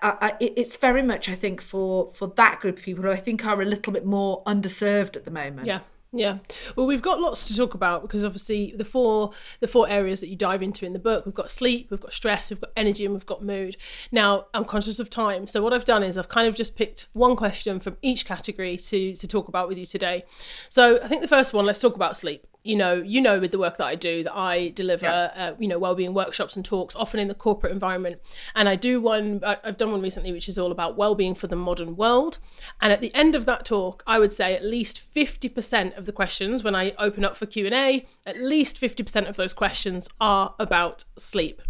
I, 0.00 0.16
I, 0.22 0.32
it's 0.40 0.78
very 0.78 1.02
much, 1.02 1.28
I 1.28 1.34
think, 1.34 1.60
for 1.60 2.10
for 2.12 2.28
that 2.36 2.60
group 2.60 2.78
of 2.78 2.82
people 2.82 3.04
who 3.04 3.10
I 3.10 3.16
think 3.16 3.44
are 3.44 3.60
a 3.60 3.66
little 3.66 3.92
bit 3.92 4.06
more 4.06 4.42
underserved 4.44 5.16
at 5.16 5.26
the 5.26 5.30
moment. 5.30 5.66
Yeah. 5.66 5.80
Yeah. 6.12 6.38
Well, 6.74 6.86
we've 6.86 7.02
got 7.02 7.20
lots 7.20 7.46
to 7.46 7.56
talk 7.56 7.74
about 7.74 8.02
because 8.02 8.24
obviously 8.24 8.74
the 8.76 8.84
four 8.84 9.30
the 9.60 9.68
four 9.68 9.88
areas 9.88 10.20
that 10.20 10.28
you 10.28 10.34
dive 10.34 10.60
into 10.60 10.84
in 10.84 10.92
the 10.92 10.98
book, 10.98 11.24
we've 11.24 11.34
got 11.34 11.52
sleep, 11.52 11.88
we've 11.90 12.00
got 12.00 12.12
stress, 12.12 12.50
we've 12.50 12.60
got 12.60 12.72
energy, 12.76 13.04
and 13.04 13.14
we've 13.14 13.26
got 13.26 13.44
mood. 13.44 13.76
Now, 14.10 14.46
I'm 14.52 14.64
conscious 14.64 14.98
of 14.98 15.08
time, 15.08 15.46
so 15.46 15.62
what 15.62 15.72
I've 15.72 15.84
done 15.84 16.02
is 16.02 16.18
I've 16.18 16.28
kind 16.28 16.48
of 16.48 16.56
just 16.56 16.76
picked 16.76 17.06
one 17.12 17.36
question 17.36 17.78
from 17.78 17.96
each 18.02 18.26
category 18.26 18.76
to 18.76 19.14
to 19.14 19.28
talk 19.28 19.46
about 19.46 19.68
with 19.68 19.78
you 19.78 19.86
today. 19.86 20.24
So, 20.68 21.00
I 21.00 21.06
think 21.06 21.22
the 21.22 21.28
first 21.28 21.52
one, 21.52 21.64
let's 21.64 21.80
talk 21.80 21.94
about 21.94 22.16
sleep 22.16 22.44
you 22.62 22.76
know, 22.76 22.94
you 22.94 23.20
know, 23.20 23.40
with 23.40 23.52
the 23.52 23.58
work 23.58 23.78
that 23.78 23.86
I 23.86 23.94
do, 23.94 24.22
that 24.22 24.36
I 24.36 24.68
deliver, 24.68 25.06
yeah. 25.06 25.32
uh, 25.34 25.54
you 25.58 25.66
know, 25.66 25.78
well-being 25.78 26.12
workshops 26.12 26.56
and 26.56 26.64
talks, 26.64 26.94
often 26.94 27.18
in 27.18 27.28
the 27.28 27.34
corporate 27.34 27.72
environment. 27.72 28.20
And 28.54 28.68
I 28.68 28.76
do 28.76 29.00
one, 29.00 29.42
I've 29.44 29.76
done 29.76 29.92
one 29.92 30.02
recently, 30.02 30.32
which 30.32 30.48
is 30.48 30.58
all 30.58 30.70
about 30.70 30.96
well-being 30.96 31.34
for 31.34 31.46
the 31.46 31.56
modern 31.56 31.96
world. 31.96 32.38
And 32.80 32.92
at 32.92 33.00
the 33.00 33.14
end 33.14 33.34
of 33.34 33.46
that 33.46 33.64
talk, 33.64 34.02
I 34.06 34.18
would 34.18 34.32
say 34.32 34.54
at 34.54 34.64
least 34.64 34.98
fifty 34.98 35.48
percent 35.48 35.94
of 35.94 36.04
the 36.04 36.12
questions, 36.12 36.62
when 36.62 36.74
I 36.74 36.92
open 36.98 37.24
up 37.24 37.36
for 37.36 37.46
Q 37.46 37.66
and 37.66 37.74
A, 37.74 38.06
at 38.26 38.38
least 38.38 38.78
fifty 38.78 39.02
percent 39.02 39.26
of 39.26 39.36
those 39.36 39.54
questions 39.54 40.08
are 40.20 40.54
about 40.58 41.04
sleep. 41.16 41.62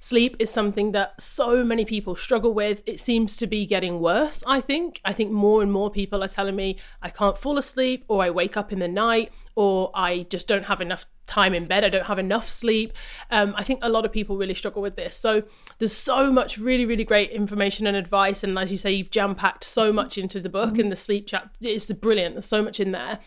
Sleep 0.00 0.36
is 0.38 0.50
something 0.50 0.92
that 0.92 1.20
so 1.20 1.64
many 1.64 1.84
people 1.84 2.16
struggle 2.16 2.52
with. 2.52 2.82
It 2.86 3.00
seems 3.00 3.36
to 3.38 3.46
be 3.46 3.66
getting 3.66 4.00
worse, 4.00 4.42
I 4.46 4.60
think. 4.60 5.00
I 5.04 5.12
think 5.12 5.32
more 5.32 5.62
and 5.62 5.72
more 5.72 5.90
people 5.90 6.22
are 6.22 6.28
telling 6.28 6.56
me 6.56 6.78
I 7.02 7.10
can't 7.10 7.38
fall 7.38 7.58
asleep, 7.58 8.04
or 8.08 8.22
I 8.22 8.30
wake 8.30 8.56
up 8.56 8.72
in 8.72 8.78
the 8.78 8.88
night, 8.88 9.32
or 9.54 9.90
I 9.94 10.26
just 10.30 10.48
don't 10.48 10.66
have 10.66 10.80
enough 10.80 11.06
time 11.26 11.54
in 11.54 11.66
bed. 11.66 11.84
I 11.84 11.88
don't 11.88 12.06
have 12.06 12.18
enough 12.18 12.48
sleep. 12.48 12.92
Um, 13.30 13.54
I 13.56 13.64
think 13.64 13.80
a 13.82 13.88
lot 13.88 14.04
of 14.04 14.12
people 14.12 14.36
really 14.36 14.54
struggle 14.54 14.80
with 14.80 14.96
this. 14.96 15.16
So 15.16 15.42
there's 15.78 15.92
so 15.92 16.32
much 16.32 16.56
really, 16.56 16.86
really 16.86 17.04
great 17.04 17.30
information 17.30 17.86
and 17.86 17.96
advice. 17.96 18.44
And 18.44 18.56
as 18.58 18.70
you 18.70 18.78
say, 18.78 18.92
you've 18.92 19.10
jam 19.10 19.34
packed 19.34 19.64
so 19.64 19.92
much 19.92 20.18
into 20.18 20.40
the 20.40 20.48
book 20.48 20.72
mm-hmm. 20.72 20.82
and 20.82 20.92
the 20.92 20.96
sleep 20.96 21.26
chat. 21.26 21.50
It's 21.60 21.90
brilliant. 21.92 22.36
There's 22.36 22.46
so 22.46 22.62
much 22.62 22.78
in 22.78 22.92
there. 22.92 23.18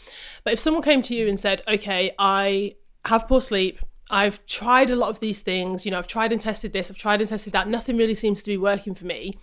But 0.44 0.54
if 0.54 0.60
someone 0.60 0.84
came 0.84 1.02
to 1.04 1.16
you 1.16 1.28
and 1.28 1.40
said, 1.40 1.62
okay, 1.68 2.12
I 2.18 2.76
have 3.06 3.28
poor 3.28 3.42
sleep, 3.42 3.80
I've 4.10 4.44
tried 4.46 4.90
a 4.90 4.96
lot 4.96 5.10
of 5.10 5.20
these 5.20 5.42
things, 5.42 5.86
you 5.86 5.92
know, 5.92 6.00
I've 6.00 6.08
tried 6.08 6.32
and 6.32 6.42
tested 6.42 6.74
this, 6.74 6.90
I've 6.90 6.98
tried 6.98 7.22
and 7.22 7.30
tested 7.30 7.54
that, 7.54 7.68
nothing 7.68 7.98
really 7.98 8.16
seems 8.16 8.42
to 8.44 8.50
be 8.50 8.58
working 8.58 8.96
for 8.96 9.06
me. 9.06 9.34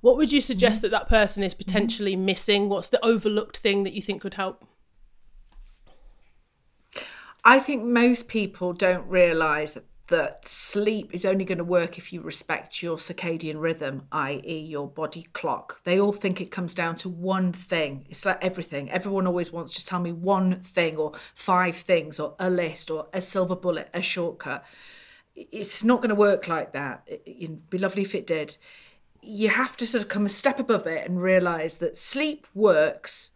What 0.00 0.16
would 0.16 0.32
you 0.32 0.40
suggest 0.40 0.76
mm-hmm. 0.76 0.90
that 0.92 0.98
that 0.98 1.08
person 1.08 1.42
is 1.42 1.54
potentially 1.54 2.14
mm-hmm. 2.14 2.26
missing? 2.26 2.68
What's 2.68 2.88
the 2.88 3.04
overlooked 3.04 3.56
thing 3.56 3.84
that 3.84 3.94
you 3.94 4.02
think 4.02 4.22
could 4.22 4.34
help? 4.34 4.64
I 7.44 7.58
think 7.58 7.84
most 7.84 8.28
people 8.28 8.72
don't 8.72 9.08
realize 9.08 9.74
that 9.74 9.84
that 10.12 10.46
sleep 10.46 11.08
is 11.14 11.24
only 11.24 11.42
going 11.42 11.56
to 11.56 11.64
work 11.64 11.96
if 11.96 12.12
you 12.12 12.20
respect 12.20 12.82
your 12.82 12.98
circadian 12.98 13.58
rhythm, 13.58 14.02
i.e., 14.12 14.58
your 14.58 14.86
body 14.86 15.22
clock. 15.32 15.82
They 15.84 15.98
all 15.98 16.12
think 16.12 16.38
it 16.38 16.50
comes 16.50 16.74
down 16.74 16.96
to 16.96 17.08
one 17.08 17.50
thing. 17.50 18.04
It's 18.10 18.26
like 18.26 18.44
everything. 18.44 18.90
Everyone 18.90 19.26
always 19.26 19.50
wants 19.50 19.72
to 19.74 19.86
tell 19.86 20.00
me 20.00 20.12
one 20.12 20.60
thing 20.60 20.98
or 20.98 21.12
five 21.34 21.76
things 21.76 22.20
or 22.20 22.34
a 22.38 22.50
list 22.50 22.90
or 22.90 23.06
a 23.14 23.22
silver 23.22 23.56
bullet, 23.56 23.88
a 23.94 24.02
shortcut. 24.02 24.66
It's 25.34 25.82
not 25.82 26.02
going 26.02 26.10
to 26.10 26.14
work 26.14 26.46
like 26.46 26.74
that. 26.74 27.08
It'd 27.24 27.70
be 27.70 27.78
lovely 27.78 28.02
if 28.02 28.14
it 28.14 28.26
did. 28.26 28.58
You 29.22 29.48
have 29.48 29.78
to 29.78 29.86
sort 29.86 30.02
of 30.02 30.10
come 30.10 30.26
a 30.26 30.28
step 30.28 30.60
above 30.60 30.86
it 30.86 31.08
and 31.08 31.22
realize 31.22 31.78
that 31.78 31.96
sleep 31.96 32.46
works 32.54 33.30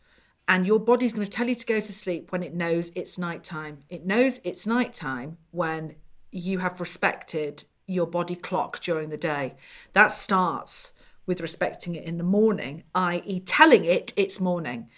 and 0.46 0.66
your 0.66 0.78
body's 0.78 1.14
going 1.14 1.24
to 1.24 1.30
tell 1.30 1.48
you 1.48 1.54
to 1.54 1.66
go 1.66 1.80
to 1.80 1.92
sleep 1.92 2.32
when 2.32 2.42
it 2.42 2.54
knows 2.54 2.92
it's 2.94 3.16
nighttime. 3.16 3.78
It 3.88 4.04
knows 4.04 4.40
it's 4.44 4.66
nighttime 4.66 5.38
when 5.52 5.94
you 6.36 6.58
have 6.58 6.80
respected 6.80 7.64
your 7.86 8.06
body 8.06 8.36
clock 8.36 8.80
during 8.80 9.10
the 9.10 9.16
day. 9.16 9.54
That 9.92 10.08
starts 10.08 10.92
with 11.26 11.40
respecting 11.40 11.94
it 11.94 12.04
in 12.04 12.18
the 12.18 12.24
morning, 12.24 12.84
i.e., 12.94 13.40
telling 13.40 13.84
it 13.84 14.12
it's 14.16 14.40
morning. 14.40 14.88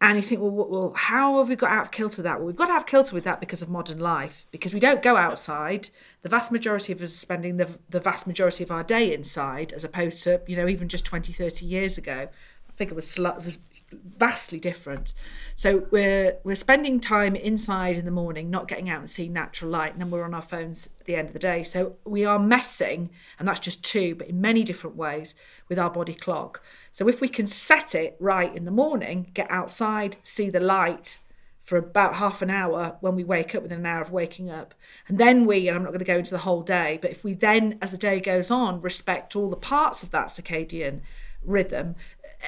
And 0.00 0.16
you 0.16 0.22
think, 0.22 0.40
well, 0.40 0.50
well, 0.50 0.92
how 0.96 1.38
have 1.38 1.48
we 1.48 1.54
got 1.54 1.70
out 1.70 1.84
of 1.84 1.90
kilter 1.92 2.22
that? 2.22 2.38
Well, 2.38 2.48
we've 2.48 2.56
got 2.56 2.70
out 2.70 2.78
of 2.78 2.86
kilter 2.86 3.14
with 3.14 3.22
that 3.24 3.38
because 3.38 3.62
of 3.62 3.68
modern 3.68 4.00
life, 4.00 4.46
because 4.50 4.74
we 4.74 4.80
don't 4.80 5.00
go 5.00 5.16
outside. 5.16 5.90
The 6.22 6.28
vast 6.28 6.50
majority 6.50 6.92
of 6.92 7.00
us 7.00 7.10
are 7.10 7.18
spending 7.18 7.56
the, 7.56 7.78
the 7.88 8.00
vast 8.00 8.26
majority 8.26 8.64
of 8.64 8.72
our 8.72 8.82
day 8.82 9.14
inside, 9.14 9.72
as 9.72 9.84
opposed 9.84 10.24
to, 10.24 10.40
you 10.48 10.56
know, 10.56 10.66
even 10.66 10.88
just 10.88 11.04
20, 11.04 11.32
30 11.32 11.64
years 11.64 11.98
ago. 11.98 12.28
I 12.68 12.72
think 12.74 12.90
it 12.90 12.94
was, 12.94 13.16
was 13.16 13.58
vastly 14.18 14.58
different. 14.58 15.12
So 15.56 15.86
we're 15.90 16.38
we're 16.44 16.56
spending 16.56 17.00
time 17.00 17.36
inside 17.36 17.96
in 17.96 18.04
the 18.04 18.10
morning, 18.10 18.50
not 18.50 18.68
getting 18.68 18.88
out 18.88 19.00
and 19.00 19.10
seeing 19.10 19.32
natural 19.32 19.70
light, 19.70 19.92
and 19.92 20.00
then 20.00 20.10
we're 20.10 20.24
on 20.24 20.34
our 20.34 20.42
phones 20.42 20.90
at 21.00 21.06
the 21.06 21.16
end 21.16 21.28
of 21.28 21.32
the 21.32 21.38
day. 21.38 21.62
So 21.62 21.96
we 22.04 22.24
are 22.24 22.38
messing, 22.38 23.10
and 23.38 23.46
that's 23.46 23.60
just 23.60 23.84
two, 23.84 24.14
but 24.14 24.28
in 24.28 24.40
many 24.40 24.62
different 24.62 24.96
ways 24.96 25.34
with 25.68 25.78
our 25.78 25.90
body 25.90 26.14
clock. 26.14 26.62
So 26.90 27.08
if 27.08 27.20
we 27.20 27.28
can 27.28 27.46
set 27.46 27.94
it 27.94 28.16
right 28.20 28.54
in 28.54 28.64
the 28.64 28.70
morning, 28.70 29.30
get 29.34 29.50
outside, 29.50 30.16
see 30.22 30.50
the 30.50 30.60
light 30.60 31.18
for 31.62 31.78
about 31.78 32.16
half 32.16 32.42
an 32.42 32.50
hour 32.50 32.96
when 33.00 33.14
we 33.14 33.24
wake 33.24 33.54
up 33.54 33.62
within 33.62 33.78
an 33.78 33.86
hour 33.86 34.02
of 34.02 34.10
waking 34.10 34.50
up. 34.50 34.74
And 35.08 35.18
then 35.18 35.46
we, 35.46 35.68
and 35.68 35.76
I'm 35.76 35.84
not 35.84 35.90
going 35.90 36.00
to 36.00 36.04
go 36.04 36.18
into 36.18 36.32
the 36.32 36.38
whole 36.38 36.62
day, 36.62 36.98
but 37.00 37.10
if 37.10 37.22
we 37.22 37.34
then, 37.34 37.78
as 37.80 37.92
the 37.92 37.98
day 37.98 38.20
goes 38.20 38.50
on, 38.50 38.80
respect 38.80 39.36
all 39.36 39.48
the 39.48 39.56
parts 39.56 40.02
of 40.02 40.10
that 40.10 40.26
circadian 40.26 41.00
rhythm 41.44 41.94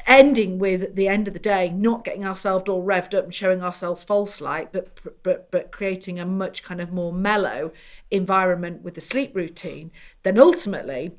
ending 0.07 0.59
with 0.59 0.95
the 0.95 1.09
end 1.09 1.29
of 1.29 1.35
the 1.35 1.41
day 1.41 1.71
not 1.71 2.05
getting 2.05 2.25
ourselves 2.25 2.69
all 2.69 2.85
revved 2.85 3.17
up 3.17 3.25
and 3.25 3.35
showing 3.35 3.63
ourselves 3.63 4.03
false 4.03 4.41
light 4.41 4.73
but 4.73 4.99
but 5.23 5.51
but 5.51 5.71
creating 5.71 6.19
a 6.19 6.27
much 6.27 6.63
kind 6.63 6.81
of 6.81 6.93
more 6.93 7.13
mellow 7.13 7.73
environment 8.11 8.83
with 8.83 8.95
the 8.95 9.01
sleep 9.01 9.35
routine 9.35 9.91
then 10.23 10.39
ultimately 10.39 11.13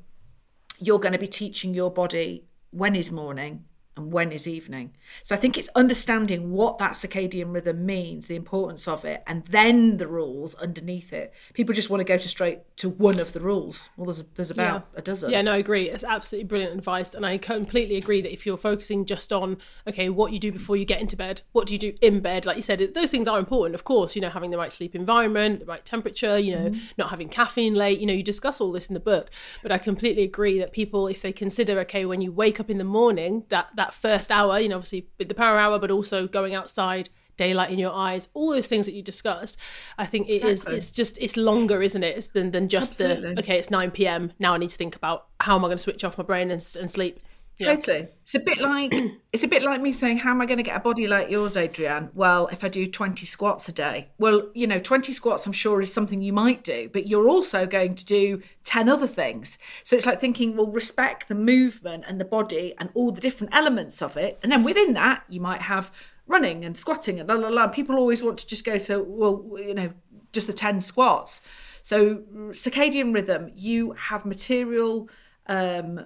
you're 0.79 0.99
going 0.99 1.13
to 1.13 1.19
be 1.19 1.27
teaching 1.27 1.73
your 1.73 1.91
body 1.91 2.45
when 2.71 2.95
is 2.95 3.11
morning 3.11 3.63
and 3.95 4.11
when 4.11 4.31
is 4.31 4.47
evening. 4.47 4.93
So 5.23 5.35
I 5.35 5.37
think 5.37 5.57
it's 5.57 5.69
understanding 5.75 6.51
what 6.51 6.77
that 6.79 6.93
circadian 6.93 7.53
rhythm 7.53 7.85
means, 7.85 8.27
the 8.27 8.35
importance 8.35 8.87
of 8.87 9.05
it, 9.05 9.23
and 9.25 9.45
then 9.45 9.97
the 9.97 10.07
rules 10.07 10.55
underneath 10.55 11.13
it. 11.13 11.33
People 11.53 11.73
just 11.73 11.89
want 11.89 12.01
to 12.01 12.05
go 12.05 12.17
to 12.17 12.27
straight 12.27 12.59
to 12.77 12.89
one 12.89 13.19
of 13.19 13.33
the 13.33 13.39
rules. 13.39 13.89
Well, 13.97 14.05
there's 14.05 14.23
there's 14.35 14.51
about 14.51 14.87
yeah. 14.93 14.99
a 14.99 15.01
dozen. 15.01 15.29
Yeah, 15.31 15.41
no, 15.41 15.53
I 15.53 15.57
agree. 15.57 15.89
It's 15.89 16.03
absolutely 16.03 16.47
brilliant 16.47 16.73
advice, 16.73 17.13
and 17.13 17.25
I 17.25 17.37
completely 17.37 17.95
agree 17.95 18.21
that 18.21 18.31
if 18.31 18.45
you're 18.45 18.57
focusing 18.57 19.05
just 19.05 19.31
on 19.31 19.57
okay, 19.87 20.09
what 20.09 20.33
you 20.33 20.39
do 20.39 20.51
before 20.51 20.75
you 20.75 20.85
get 20.85 21.01
into 21.01 21.15
bed, 21.15 21.41
what 21.51 21.67
do 21.67 21.73
you 21.73 21.79
do 21.79 21.93
in 22.01 22.19
bed, 22.19 22.45
like 22.45 22.57
you 22.57 22.63
said, 22.63 22.93
those 22.93 23.11
things 23.11 23.27
are 23.27 23.39
important. 23.39 23.75
Of 23.75 23.83
course, 23.83 24.15
you 24.15 24.21
know, 24.21 24.29
having 24.29 24.51
the 24.51 24.57
right 24.57 24.71
sleep 24.71 24.95
environment, 24.95 25.59
the 25.59 25.65
right 25.65 25.83
temperature, 25.85 26.37
you 26.37 26.55
know, 26.55 26.69
mm 26.69 26.75
not 26.97 27.09
having 27.09 27.27
caffeine 27.27 27.73
late. 27.73 27.99
You 27.99 28.05
know, 28.05 28.13
you 28.13 28.23
discuss 28.23 28.61
all 28.61 28.71
this 28.71 28.87
in 28.87 28.93
the 28.93 28.99
book, 28.99 29.29
but 29.61 29.71
I 29.71 29.77
completely 29.77 30.23
agree 30.23 30.59
that 30.59 30.71
people, 30.71 31.07
if 31.07 31.21
they 31.21 31.33
consider 31.33 31.79
okay, 31.79 32.05
when 32.05 32.21
you 32.21 32.31
wake 32.31 32.59
up 32.59 32.69
in 32.69 32.77
the 32.77 32.83
morning, 32.83 33.43
that 33.49 33.69
that 33.75 33.84
that 33.85 33.93
first 33.93 34.31
hour, 34.31 34.59
you 34.59 34.69
know, 34.69 34.75
obviously 34.75 35.07
with 35.17 35.29
the 35.29 35.35
power 35.35 35.57
hour, 35.57 35.79
but 35.79 35.91
also 35.91 36.27
going 36.27 36.55
outside, 36.55 37.09
daylight 37.37 37.71
in 37.71 37.79
your 37.79 37.93
eyes, 37.93 38.29
all 38.33 38.51
those 38.51 38.67
things 38.67 38.85
that 38.85 38.93
you 38.93 39.01
discussed. 39.01 39.57
I 39.97 40.05
think 40.05 40.27
it 40.27 40.43
exactly. 40.43 40.77
is. 40.77 40.89
It's 40.89 40.91
just 40.91 41.17
it's 41.19 41.37
longer, 41.37 41.81
isn't 41.81 42.03
it, 42.03 42.29
than 42.33 42.51
than 42.51 42.67
just 42.69 42.99
Absolutely. 42.99 43.35
the 43.35 43.39
okay. 43.41 43.59
It's 43.59 43.69
nine 43.69 43.91
p.m. 43.91 44.31
Now 44.39 44.53
I 44.53 44.57
need 44.57 44.69
to 44.69 44.77
think 44.77 44.95
about 44.95 45.27
how 45.39 45.55
am 45.55 45.65
I 45.65 45.67
going 45.67 45.77
to 45.77 45.83
switch 45.83 46.03
off 46.03 46.17
my 46.17 46.23
brain 46.23 46.51
and, 46.51 46.65
and 46.79 46.89
sleep. 46.89 47.19
Totally. 47.59 48.09
It's 48.21 48.35
a 48.35 48.39
bit 48.39 48.57
like 48.59 48.93
it's 49.33 49.43
a 49.43 49.47
bit 49.47 49.63
like 49.63 49.81
me 49.81 49.91
saying, 49.91 50.17
How 50.17 50.31
am 50.31 50.41
I 50.41 50.45
going 50.45 50.57
to 50.57 50.63
get 50.63 50.75
a 50.75 50.79
body 50.79 51.07
like 51.07 51.29
yours, 51.29 51.55
Adrienne? 51.55 52.09
Well, 52.13 52.47
if 52.47 52.63
I 52.63 52.67
do 52.67 52.85
20 52.85 53.25
squats 53.25 53.69
a 53.69 53.71
day. 53.71 54.09
Well, 54.17 54.49
you 54.53 54.67
know, 54.67 54.79
20 54.79 55.13
squats 55.13 55.45
I'm 55.45 55.53
sure 55.53 55.79
is 55.81 55.93
something 55.93 56.21
you 56.21 56.33
might 56.33 56.63
do, 56.63 56.89
but 56.91 57.07
you're 57.07 57.29
also 57.29 57.65
going 57.65 57.95
to 57.95 58.05
do 58.05 58.41
10 58.63 58.89
other 58.89 59.07
things. 59.07 59.57
So 59.83 59.95
it's 59.95 60.05
like 60.05 60.19
thinking, 60.19 60.57
well, 60.57 60.67
respect 60.67 61.27
the 61.27 61.35
movement 61.35 62.03
and 62.07 62.19
the 62.19 62.25
body 62.25 62.73
and 62.77 62.89
all 62.93 63.11
the 63.11 63.21
different 63.21 63.55
elements 63.55 64.01
of 64.01 64.17
it. 64.17 64.39
And 64.43 64.51
then 64.51 64.63
within 64.63 64.93
that, 64.93 65.23
you 65.29 65.39
might 65.39 65.61
have 65.61 65.91
running 66.27 66.65
and 66.65 66.75
squatting 66.75 67.19
and 67.19 67.29
la 67.29 67.35
la 67.35 67.49
la. 67.49 67.67
People 67.67 67.95
always 67.95 68.21
want 68.21 68.39
to 68.39 68.47
just 68.47 68.65
go 68.65 68.77
to, 68.77 69.03
well, 69.03 69.45
you 69.57 69.73
know, 69.73 69.91
just 70.33 70.47
the 70.47 70.53
10 70.53 70.81
squats. 70.81 71.41
So 71.81 72.23
circadian 72.49 73.13
rhythm, 73.13 73.51
you 73.55 73.91
have 73.91 74.25
material 74.25 75.07
um, 75.47 76.05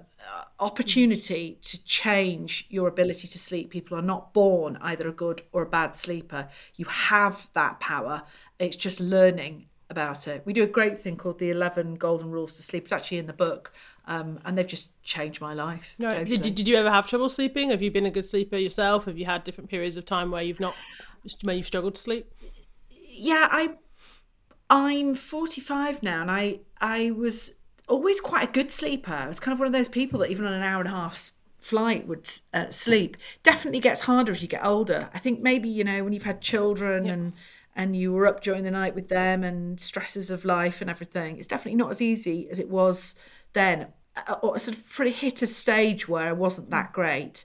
opportunity 0.58 1.58
to 1.62 1.82
change 1.84 2.66
your 2.68 2.88
ability 2.88 3.26
to 3.28 3.38
sleep. 3.38 3.70
People 3.70 3.98
are 3.98 4.02
not 4.02 4.32
born 4.34 4.78
either 4.82 5.08
a 5.08 5.12
good 5.12 5.42
or 5.52 5.62
a 5.62 5.66
bad 5.66 5.96
sleeper. 5.96 6.48
You 6.76 6.84
have 6.86 7.48
that 7.54 7.80
power. 7.80 8.22
It's 8.58 8.76
just 8.76 9.00
learning 9.00 9.66
about 9.88 10.28
it. 10.28 10.42
We 10.44 10.52
do 10.52 10.62
a 10.62 10.68
great 10.68 11.00
thing 11.00 11.16
called 11.16 11.38
the 11.38 11.50
11 11.50 11.96
Golden 11.96 12.30
Rules 12.30 12.56
to 12.56 12.62
Sleep. 12.62 12.84
It's 12.84 12.92
actually 12.92 13.18
in 13.18 13.26
the 13.26 13.32
book. 13.32 13.72
Um, 14.06 14.38
and 14.44 14.56
they've 14.56 14.66
just 14.66 15.00
changed 15.02 15.40
my 15.40 15.54
life. 15.54 15.94
No, 15.98 16.10
totally. 16.10 16.36
did, 16.36 16.54
did 16.54 16.68
you 16.68 16.76
ever 16.76 16.90
have 16.90 17.06
trouble 17.06 17.28
sleeping? 17.28 17.70
Have 17.70 17.82
you 17.82 17.90
been 17.90 18.06
a 18.06 18.10
good 18.10 18.26
sleeper 18.26 18.56
yourself? 18.56 19.04
Have 19.04 19.18
you 19.18 19.26
had 19.26 19.44
different 19.44 19.70
periods 19.70 19.96
of 19.96 20.04
time 20.04 20.30
where 20.30 20.42
you've 20.42 20.60
not, 20.60 20.74
where 21.42 21.54
you've 21.54 21.66
struggled 21.66 21.94
to 21.94 22.00
sleep? 22.00 22.32
Yeah, 22.90 23.48
I 23.50 23.74
I'm 24.70 25.14
45 25.14 26.02
now, 26.02 26.22
and 26.22 26.30
I 26.30 26.60
I 26.80 27.10
was 27.10 27.54
always 27.90 28.20
quite 28.20 28.48
a 28.48 28.52
good 28.52 28.70
sleeper. 28.70 29.12
I 29.12 29.26
was 29.26 29.40
kind 29.40 29.52
of 29.52 29.58
one 29.58 29.66
of 29.66 29.72
those 29.72 29.88
people 29.88 30.20
that 30.20 30.30
even 30.30 30.46
on 30.46 30.52
an 30.52 30.62
hour 30.62 30.80
and 30.80 30.88
a 30.88 30.92
half 30.92 31.32
flight 31.58 32.06
would 32.06 32.30
uh, 32.54 32.70
sleep. 32.70 33.16
Definitely 33.42 33.80
gets 33.80 34.02
harder 34.02 34.32
as 34.32 34.42
you 34.42 34.48
get 34.48 34.64
older. 34.64 35.10
I 35.12 35.18
think 35.18 35.40
maybe 35.40 35.68
you 35.68 35.84
know 35.84 36.02
when 36.04 36.12
you've 36.12 36.22
had 36.22 36.40
children 36.40 37.04
yeah. 37.04 37.12
and 37.12 37.32
and 37.76 37.94
you 37.94 38.12
were 38.12 38.26
up 38.26 38.42
during 38.42 38.64
the 38.64 38.70
night 38.70 38.94
with 38.94 39.08
them 39.08 39.44
and 39.44 39.78
stresses 39.78 40.30
of 40.30 40.44
life 40.44 40.80
and 40.80 40.90
everything. 40.90 41.38
It's 41.38 41.46
definitely 41.46 41.76
not 41.76 41.90
as 41.90 42.02
easy 42.02 42.48
as 42.50 42.58
it 42.58 42.68
was 42.68 43.14
then. 43.52 43.88
Or 44.42 44.58
sort 44.58 44.76
of 44.76 44.88
pretty 44.88 45.12
hit 45.12 45.40
a 45.40 45.46
stage 45.46 46.08
where 46.08 46.26
I 46.26 46.32
wasn't 46.32 46.70
that 46.70 46.92
great. 46.92 47.44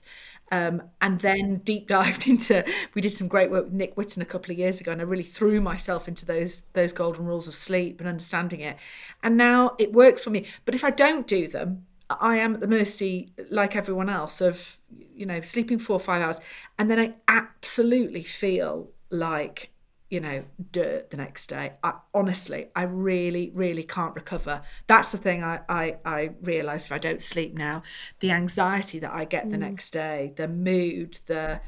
Um, 0.52 0.82
and 1.00 1.18
then 1.20 1.56
deep 1.64 1.88
dived 1.88 2.28
into 2.28 2.64
we 2.94 3.02
did 3.02 3.12
some 3.12 3.26
great 3.26 3.50
work 3.50 3.64
with 3.64 3.72
Nick 3.72 3.96
Whitton 3.96 4.22
a 4.22 4.26
couple 4.26 4.52
of 4.52 4.58
years 4.58 4.80
ago 4.80 4.92
and 4.92 5.00
I 5.00 5.04
really 5.04 5.24
threw 5.24 5.60
myself 5.60 6.06
into 6.06 6.24
those 6.24 6.62
those 6.72 6.92
golden 6.92 7.24
rules 7.24 7.48
of 7.48 7.54
sleep 7.54 7.98
and 7.98 8.08
understanding 8.08 8.60
it. 8.60 8.76
And 9.22 9.36
now 9.36 9.74
it 9.78 9.92
works 9.92 10.22
for 10.22 10.30
me. 10.30 10.46
But 10.64 10.76
if 10.76 10.84
I 10.84 10.90
don't 10.90 11.26
do 11.26 11.48
them 11.48 11.86
I 12.08 12.36
am 12.36 12.54
at 12.54 12.60
the 12.60 12.68
mercy 12.68 13.32
like 13.50 13.74
everyone 13.74 14.08
else 14.08 14.40
of 14.40 14.78
you 15.14 15.26
know 15.26 15.40
sleeping 15.40 15.78
four 15.78 15.96
or 15.96 16.00
five 16.00 16.22
hours. 16.22 16.40
And 16.78 16.90
then 16.90 17.00
I 17.00 17.14
absolutely 17.28 18.22
feel 18.22 18.90
like 19.10 19.70
you 20.10 20.20
know, 20.20 20.44
dirt 20.70 21.10
the 21.10 21.16
next 21.16 21.48
day. 21.48 21.72
I, 21.82 21.94
honestly, 22.14 22.68
I 22.76 22.84
really, 22.84 23.50
really 23.54 23.82
can't 23.82 24.14
recover. 24.14 24.62
That's 24.86 25.10
the 25.12 25.18
thing 25.18 25.42
I, 25.42 25.60
I, 25.68 25.96
I 26.04 26.30
realise 26.42 26.86
if 26.86 26.92
I 26.92 26.98
don't 26.98 27.20
sleep 27.20 27.54
now, 27.54 27.82
the 28.20 28.30
anxiety 28.30 28.98
that 29.00 29.12
I 29.12 29.24
get 29.24 29.50
the 29.50 29.56
mm. 29.56 29.60
next 29.60 29.90
day, 29.90 30.32
the 30.36 30.48
mood, 30.48 31.18
the 31.26 31.60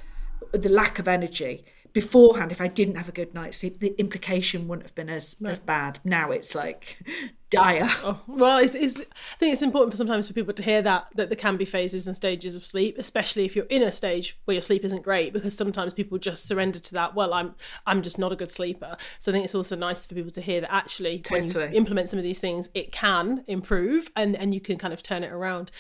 the 0.53 0.69
lack 0.69 1.01
of 1.01 1.09
energy 1.09 1.65
beforehand 1.93 2.53
if 2.53 2.61
i 2.61 2.67
didn't 2.67 2.97
have 2.97 3.09
a 3.09 3.13
good 3.13 3.35
night's 3.35 3.59
sleep 3.59 3.79
the 3.81 3.95
implication 3.99 4.69
wouldn't 4.69 4.87
have 4.87 4.95
been 4.95 5.09
as 5.09 5.37
no. 5.41 5.51
as 5.51 5.59
bad 5.59 5.99
now 6.05 6.31
it's 6.31 6.55
like 6.55 6.99
dire 7.51 7.89
oh, 8.05 8.21
well 8.29 8.59
it's, 8.59 8.75
it's, 8.75 9.01
i 9.01 9.37
think 9.39 9.55
it's 9.55 9.63
important 9.63 9.91
for 9.91 9.97
sometimes 9.97 10.29
for 10.29 10.35
people 10.35 10.53
to 10.53 10.63
hear 10.63 10.83
that 10.83 11.07
that 11.15 11.31
there 11.31 11.37
can 11.37 11.57
be 11.57 11.65
phases 11.65 12.07
and 12.07 12.15
stages 12.15 12.57
of 12.57 12.67
sleep 12.67 12.97
especially 12.99 13.47
if 13.47 13.57
you're 13.57 13.65
in 13.67 13.81
a 13.83 13.91
stage 13.91 14.39
where 14.45 14.55
your 14.55 14.63
sleep 14.63 14.85
isn't 14.85 15.03
great 15.03 15.33
because 15.33 15.57
sometimes 15.57 15.95
people 15.95 16.19
just 16.19 16.47
surrender 16.47 16.79
to 16.79 16.93
that 16.93 17.15
well 17.15 17.33
i'm 17.33 17.55
i'm 17.87 18.03
just 18.03 18.19
not 18.19 18.33
a 18.33 18.37
good 18.37 18.51
sleeper 18.51 18.97
so 19.19 19.33
i 19.33 19.35
think 19.35 19.45
it's 19.47 19.55
also 19.55 19.75
nice 19.75 20.05
for 20.05 20.15
people 20.15 20.31
to 20.31 20.43
hear 20.43 20.61
that 20.61 20.73
actually 20.73 21.21
totally. 21.21 21.55
when 21.55 21.73
you 21.73 21.79
implement 21.79 22.11
some 22.11 22.19
of 22.19 22.23
these 22.23 22.39
things 22.39 22.69
it 22.75 22.93
can 22.93 23.43
improve 23.47 24.11
and 24.15 24.37
and 24.37 24.53
you 24.53 24.61
can 24.61 24.77
kind 24.77 24.93
of 24.93 25.03
turn 25.03 25.25
it 25.25 25.33
around 25.33 25.71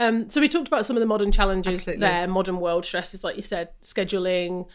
um, 0.00 0.28
so 0.28 0.40
we 0.40 0.48
talked 0.48 0.66
about 0.66 0.86
some 0.86 0.96
of 0.96 1.00
the 1.00 1.06
modern 1.06 1.30
challenges 1.30 1.82
Absolutely. 1.82 2.00
there 2.00 2.26
modern 2.26 2.58
world 2.58 2.84
stresses 2.84 3.22
like 3.22 3.36
you 3.36 3.42
said 3.42 3.68
scheduling 3.80 4.66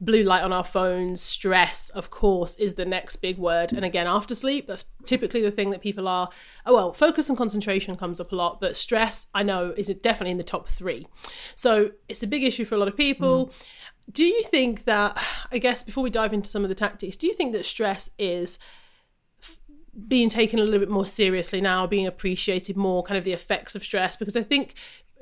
blue 0.00 0.22
light 0.22 0.44
on 0.44 0.52
our 0.52 0.64
phones, 0.64 1.20
stress, 1.20 1.88
of 1.90 2.10
course, 2.10 2.54
is 2.54 2.74
the 2.74 2.84
next 2.84 3.16
big 3.16 3.36
word. 3.36 3.72
And 3.72 3.84
again, 3.84 4.06
after 4.06 4.34
sleep, 4.34 4.66
that's 4.66 4.84
typically 5.06 5.42
the 5.42 5.50
thing 5.50 5.70
that 5.70 5.80
people 5.80 6.06
are, 6.06 6.28
oh, 6.66 6.74
well, 6.74 6.92
focus 6.92 7.28
and 7.28 7.36
concentration 7.36 7.96
comes 7.96 8.20
up 8.20 8.32
a 8.32 8.36
lot, 8.36 8.60
but 8.60 8.76
stress, 8.76 9.26
I 9.34 9.42
know, 9.42 9.74
is 9.76 9.88
definitely 9.88 10.30
in 10.30 10.38
the 10.38 10.44
top 10.44 10.68
three. 10.68 11.06
So 11.56 11.90
it's 12.08 12.22
a 12.22 12.28
big 12.28 12.44
issue 12.44 12.64
for 12.64 12.76
a 12.76 12.78
lot 12.78 12.88
of 12.88 12.96
people. 12.96 13.46
Mm. 13.46 13.52
Do 14.12 14.24
you 14.24 14.42
think 14.44 14.84
that, 14.84 15.20
I 15.50 15.58
guess, 15.58 15.82
before 15.82 16.04
we 16.04 16.10
dive 16.10 16.32
into 16.32 16.48
some 16.48 16.62
of 16.62 16.68
the 16.68 16.74
tactics, 16.74 17.16
do 17.16 17.26
you 17.26 17.34
think 17.34 17.52
that 17.52 17.64
stress 17.64 18.10
is 18.18 18.58
being 20.08 20.28
taken 20.28 20.58
a 20.58 20.64
little 20.64 20.80
bit 20.80 20.90
more 20.90 21.06
seriously 21.06 21.60
now, 21.60 21.86
being 21.86 22.06
appreciated 22.06 22.76
more, 22.76 23.02
kind 23.02 23.18
of 23.18 23.24
the 23.24 23.32
effects 23.32 23.74
of 23.74 23.82
stress? 23.82 24.16
Because 24.16 24.36
I 24.36 24.42
think 24.42 24.74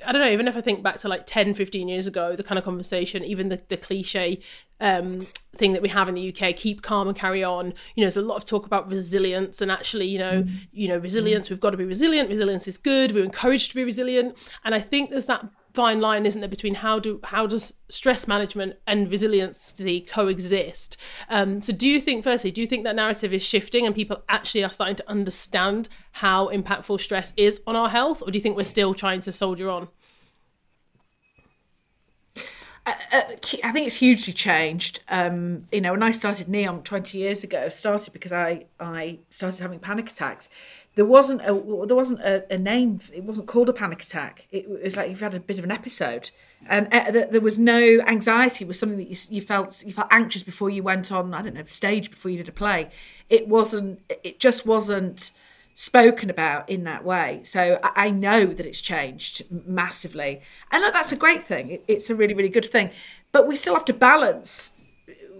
I 0.06 0.12
don't 0.12 0.20
know, 0.20 0.30
even 0.30 0.48
if 0.48 0.56
I 0.56 0.60
think 0.60 0.82
back 0.82 0.98
to 0.98 1.08
like 1.08 1.26
10, 1.26 1.54
15 1.54 1.88
years 1.88 2.06
ago, 2.06 2.36
the 2.36 2.42
kind 2.42 2.58
of 2.58 2.64
conversation, 2.64 3.24
even 3.24 3.48
the, 3.48 3.60
the 3.68 3.76
cliche 3.76 4.40
um, 4.80 5.26
thing 5.54 5.72
that 5.72 5.82
we 5.82 5.88
have 5.88 6.08
in 6.08 6.14
the 6.14 6.34
UK, 6.34 6.56
keep 6.56 6.82
calm 6.82 7.08
and 7.08 7.16
carry 7.16 7.44
on. 7.44 7.66
You 7.94 8.02
know, 8.02 8.04
there's 8.04 8.16
a 8.16 8.22
lot 8.22 8.36
of 8.36 8.44
talk 8.44 8.66
about 8.66 8.90
resilience 8.90 9.60
and 9.60 9.70
actually, 9.70 10.06
you 10.06 10.18
know, 10.18 10.42
mm. 10.42 10.68
you 10.72 10.88
know, 10.88 10.98
resilience, 10.98 11.46
mm. 11.46 11.50
we've 11.50 11.60
got 11.60 11.70
to 11.70 11.76
be 11.76 11.84
resilient. 11.84 12.28
Resilience 12.28 12.66
is 12.66 12.78
good. 12.78 13.12
We're 13.12 13.24
encouraged 13.24 13.70
to 13.70 13.74
be 13.76 13.84
resilient. 13.84 14.36
And 14.64 14.74
I 14.74 14.80
think 14.80 15.10
there's 15.10 15.26
that 15.26 15.46
fine 15.74 16.00
line 16.00 16.26
isn't 16.26 16.40
there 16.40 16.48
between 16.48 16.74
how 16.74 16.98
do 16.98 17.20
how 17.24 17.46
does 17.46 17.74
stress 17.88 18.26
management 18.26 18.76
and 18.86 19.10
resiliency 19.10 20.00
coexist? 20.00 20.96
Um, 21.28 21.62
so 21.62 21.72
do 21.72 21.88
you 21.88 22.00
think 22.00 22.24
firstly 22.24 22.50
do 22.50 22.60
you 22.60 22.66
think 22.66 22.84
that 22.84 22.96
narrative 22.96 23.32
is 23.32 23.42
shifting 23.42 23.86
and 23.86 23.94
people 23.94 24.22
actually 24.28 24.64
are 24.64 24.70
starting 24.70 24.96
to 24.96 25.08
understand 25.08 25.88
how 26.12 26.48
impactful 26.48 27.00
stress 27.00 27.32
is 27.36 27.60
on 27.66 27.76
our 27.76 27.88
health 27.88 28.22
or 28.22 28.30
do 28.30 28.38
you 28.38 28.42
think 28.42 28.56
we're 28.56 28.64
still 28.64 28.94
trying 28.94 29.20
to 29.20 29.32
soldier 29.32 29.70
on? 29.70 29.88
Uh, 32.86 32.94
uh, 33.12 33.22
I 33.62 33.72
think 33.72 33.86
it's 33.86 33.96
hugely 33.96 34.32
changed. 34.32 35.00
Um, 35.08 35.66
you 35.70 35.82
know, 35.82 35.92
when 35.92 36.02
I 36.02 36.12
started 36.12 36.46
Neom 36.46 36.82
20 36.82 37.18
years 37.18 37.44
ago, 37.44 37.68
started 37.68 38.12
because 38.12 38.32
I 38.32 38.66
I 38.80 39.18
started 39.28 39.60
having 39.60 39.78
panic 39.78 40.10
attacks 40.10 40.48
there 40.96 41.04
wasn't 41.04 41.40
a 41.42 41.52
there 41.86 41.96
wasn't 41.96 42.20
a, 42.20 42.52
a, 42.52 42.58
name. 42.58 43.00
It 43.14 43.24
wasn't 43.24 43.46
called 43.46 43.68
a 43.68 43.72
panic 43.72 44.02
attack. 44.02 44.46
It 44.50 44.68
was 44.68 44.96
like 44.96 45.08
you've 45.08 45.20
had 45.20 45.34
a 45.34 45.40
bit 45.40 45.58
of 45.58 45.64
an 45.64 45.70
episode, 45.70 46.30
and 46.68 46.92
uh, 46.92 47.10
there 47.10 47.40
was 47.40 47.58
no 47.58 48.00
anxiety. 48.06 48.64
It 48.64 48.68
was 48.68 48.78
something 48.78 48.98
that 48.98 49.08
you, 49.08 49.16
you 49.36 49.40
felt 49.40 49.84
you 49.86 49.92
felt 49.92 50.08
anxious 50.10 50.42
before 50.42 50.68
you 50.68 50.82
went 50.82 51.12
on. 51.12 51.32
I 51.32 51.42
don't 51.42 51.54
know 51.54 51.64
stage 51.66 52.10
before 52.10 52.30
you 52.30 52.38
did 52.38 52.48
a 52.48 52.52
play. 52.52 52.90
It 53.28 53.46
wasn't. 53.46 54.00
It 54.08 54.40
just 54.40 54.66
wasn't 54.66 55.30
spoken 55.76 56.28
about 56.28 56.68
in 56.68 56.84
that 56.84 57.04
way. 57.04 57.40
So 57.44 57.78
I, 57.82 58.10
know 58.10 58.44
that 58.44 58.66
it's 58.66 58.80
changed 58.80 59.44
massively, 59.66 60.42
and 60.72 60.82
that's 60.92 61.12
a 61.12 61.16
great 61.16 61.44
thing. 61.44 61.70
It, 61.70 61.84
it's 61.86 62.10
a 62.10 62.16
really 62.16 62.34
really 62.34 62.48
good 62.48 62.66
thing. 62.66 62.90
But 63.30 63.46
we 63.46 63.54
still 63.54 63.74
have 63.74 63.84
to 63.84 63.94
balance 63.94 64.72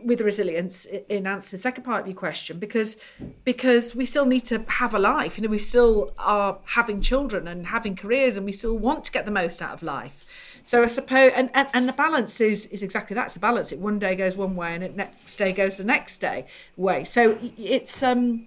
with 0.05 0.21
resilience 0.21 0.85
in 0.85 1.27
answer 1.27 1.51
to 1.51 1.57
the 1.57 1.63
second 1.63 1.85
part 1.85 2.03
of 2.03 2.07
your 2.07 2.17
question 2.17 2.59
because 2.59 2.97
because 3.45 3.95
we 3.95 4.05
still 4.05 4.27
need 4.27 4.45
to 4.47 4.65
have 4.69 4.95
a 4.95 4.99
life. 4.99 5.37
You 5.37 5.45
know 5.45 5.51
we 5.51 5.59
still 5.59 6.13
are 6.19 6.59
having 6.65 7.01
children 7.01 7.49
and 7.49 7.67
having 7.69 7.97
careers 7.97 8.37
and 8.37 8.47
we 8.47 8.53
still 8.53 8.77
want 8.77 9.05
to 9.05 9.13
get 9.13 9.25
the 9.25 9.31
most 9.31 9.63
out 9.63 9.75
of 9.75 9.83
life. 9.83 10.25
So 10.63 10.83
i 10.83 10.87
suppose 10.87 11.33
and 11.35 11.51
and, 11.55 11.69
and 11.73 11.89
the 11.89 11.93
balance 11.93 12.41
is 12.41 12.67
is 12.67 12.83
exactly 12.83 13.15
that's 13.15 13.37
a 13.37 13.41
balance. 13.41 13.73
It 13.73 13.79
one 13.79 13.99
day 13.99 14.15
goes 14.15 14.37
one 14.37 14.57
way 14.57 14.75
and 14.75 14.83
the 14.83 14.89
next 14.89 15.37
day 15.37 15.53
goes 15.53 15.77
the 15.77 15.85
next 15.85 16.19
day 16.19 16.47
way. 16.77 17.05
So 17.05 17.39
it's 17.59 18.03
um 18.03 18.47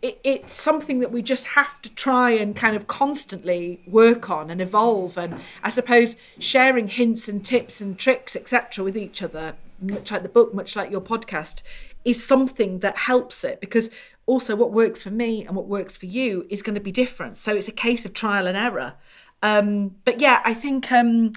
it, 0.00 0.20
it's 0.22 0.52
something 0.52 1.00
that 1.00 1.10
we 1.10 1.22
just 1.22 1.48
have 1.48 1.82
to 1.82 1.92
try 1.92 2.30
and 2.30 2.54
kind 2.54 2.76
of 2.76 2.86
constantly 2.86 3.80
work 3.86 4.30
on 4.30 4.50
and 4.50 4.60
evolve. 4.60 5.18
And 5.18 5.40
i 5.62 5.68
suppose 5.68 6.16
sharing 6.38 6.88
hints 6.88 7.28
and 7.28 7.44
tips 7.44 7.80
and 7.80 7.98
tricks 7.98 8.36
etc 8.36 8.84
with 8.84 8.96
each 8.96 9.22
other 9.22 9.54
much 9.80 10.10
like 10.10 10.22
the 10.22 10.28
book, 10.28 10.54
much 10.54 10.76
like 10.76 10.90
your 10.90 11.00
podcast, 11.00 11.62
is 12.04 12.24
something 12.24 12.80
that 12.80 12.96
helps 12.96 13.44
it 13.44 13.60
because 13.60 13.90
also 14.26 14.54
what 14.54 14.72
works 14.72 15.02
for 15.02 15.10
me 15.10 15.44
and 15.46 15.56
what 15.56 15.66
works 15.66 15.96
for 15.96 16.06
you 16.06 16.46
is 16.50 16.62
going 16.62 16.74
to 16.74 16.80
be 16.80 16.92
different. 16.92 17.38
So 17.38 17.54
it's 17.54 17.68
a 17.68 17.72
case 17.72 18.04
of 18.04 18.12
trial 18.12 18.46
and 18.46 18.56
error. 18.56 18.94
Um, 19.42 19.96
but 20.04 20.20
yeah, 20.20 20.40
I 20.44 20.54
think 20.54 20.92
um, 20.92 21.32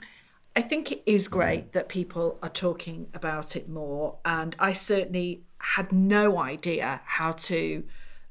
I 0.55 0.61
think 0.61 0.91
it 0.91 1.01
is 1.05 1.27
great 1.27 1.73
that 1.73 1.87
people 1.87 2.37
are 2.41 2.49
talking 2.49 3.07
about 3.13 3.55
it 3.55 3.69
more, 3.69 4.17
and 4.25 4.55
I 4.59 4.73
certainly 4.73 5.43
had 5.59 5.91
no 5.91 6.39
idea 6.39 7.01
how 7.05 7.31
to 7.33 7.83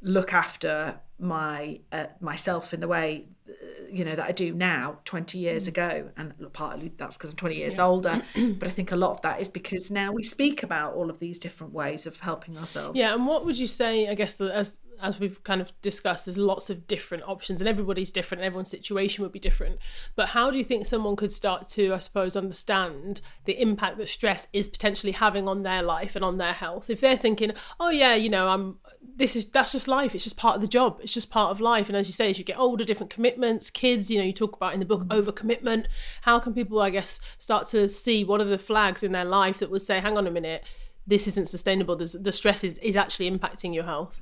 look 0.02 0.32
after 0.32 1.00
my 1.20 1.80
uh, 1.92 2.06
myself 2.20 2.72
in 2.72 2.80
the 2.80 2.88
way 2.88 3.26
uh, 3.48 3.52
you 3.90 4.04
know 4.04 4.16
that 4.16 4.28
I 4.28 4.32
do 4.32 4.52
now 4.52 4.98
20 5.04 5.38
years 5.38 5.64
mm. 5.64 5.68
ago 5.68 6.10
and 6.16 6.34
partly 6.52 6.92
that's 6.96 7.16
because 7.16 7.30
I'm 7.30 7.36
20 7.36 7.56
years 7.56 7.76
yeah. 7.76 7.86
older 7.86 8.22
but 8.34 8.68
I 8.68 8.70
think 8.70 8.92
a 8.92 8.96
lot 8.96 9.12
of 9.12 9.22
that 9.22 9.40
is 9.40 9.48
because 9.48 9.90
now 9.90 10.12
we 10.12 10.22
speak 10.22 10.62
about 10.62 10.94
all 10.94 11.10
of 11.10 11.18
these 11.18 11.38
different 11.38 11.72
ways 11.72 12.06
of 12.06 12.18
helping 12.20 12.56
ourselves 12.56 12.98
yeah 12.98 13.14
and 13.14 13.26
what 13.26 13.44
would 13.44 13.58
you 13.58 13.66
say 13.66 14.08
I 14.08 14.14
guess 14.14 14.40
as 14.40 14.78
as 15.02 15.20
we've 15.20 15.42
kind 15.44 15.60
of 15.60 15.72
discussed, 15.82 16.24
there's 16.24 16.38
lots 16.38 16.70
of 16.70 16.86
different 16.86 17.24
options 17.26 17.60
and 17.60 17.68
everybody's 17.68 18.12
different 18.12 18.40
and 18.40 18.46
everyone's 18.46 18.70
situation 18.70 19.22
would 19.22 19.32
be 19.32 19.38
different. 19.38 19.78
But 20.16 20.30
how 20.30 20.50
do 20.50 20.58
you 20.58 20.64
think 20.64 20.86
someone 20.86 21.16
could 21.16 21.32
start 21.32 21.68
to, 21.70 21.94
I 21.94 21.98
suppose, 21.98 22.36
understand 22.36 23.20
the 23.44 23.60
impact 23.60 23.98
that 23.98 24.08
stress 24.08 24.46
is 24.52 24.68
potentially 24.68 25.12
having 25.12 25.48
on 25.48 25.62
their 25.62 25.82
life 25.82 26.16
and 26.16 26.24
on 26.24 26.38
their 26.38 26.52
health? 26.52 26.90
If 26.90 27.00
they're 27.00 27.16
thinking, 27.16 27.52
oh 27.78 27.90
yeah, 27.90 28.14
you 28.14 28.28
know, 28.28 28.48
I'm 28.48 28.78
this 29.16 29.36
is 29.36 29.46
that's 29.46 29.72
just 29.72 29.88
life, 29.88 30.14
it's 30.14 30.24
just 30.24 30.36
part 30.36 30.56
of 30.56 30.60
the 30.60 30.68
job, 30.68 30.98
it's 31.02 31.14
just 31.14 31.30
part 31.30 31.50
of 31.50 31.60
life. 31.60 31.88
And 31.88 31.96
as 31.96 32.08
you 32.08 32.12
say, 32.12 32.30
as 32.30 32.38
you 32.38 32.44
get 32.44 32.58
older, 32.58 32.84
different 32.84 33.10
commitments, 33.10 33.70
kids, 33.70 34.10
you 34.10 34.18
know, 34.18 34.24
you 34.24 34.32
talk 34.32 34.56
about 34.56 34.74
in 34.74 34.80
the 34.80 34.86
book 34.86 35.04
mm. 35.04 35.22
overcommitment. 35.22 35.86
How 36.22 36.38
can 36.38 36.54
people, 36.54 36.80
I 36.80 36.90
guess, 36.90 37.20
start 37.38 37.66
to 37.68 37.88
see 37.88 38.24
what 38.24 38.40
are 38.40 38.44
the 38.44 38.58
flags 38.58 39.02
in 39.02 39.12
their 39.12 39.24
life 39.24 39.58
that 39.58 39.70
would 39.70 39.82
say, 39.82 40.00
hang 40.00 40.16
on 40.16 40.26
a 40.26 40.30
minute, 40.30 40.64
this 41.06 41.26
isn't 41.26 41.48
sustainable. 41.48 41.96
There's, 41.96 42.12
the 42.12 42.32
stress 42.32 42.64
is, 42.64 42.78
is 42.78 42.96
actually 42.96 43.30
impacting 43.30 43.74
your 43.74 43.84
health. 43.84 44.20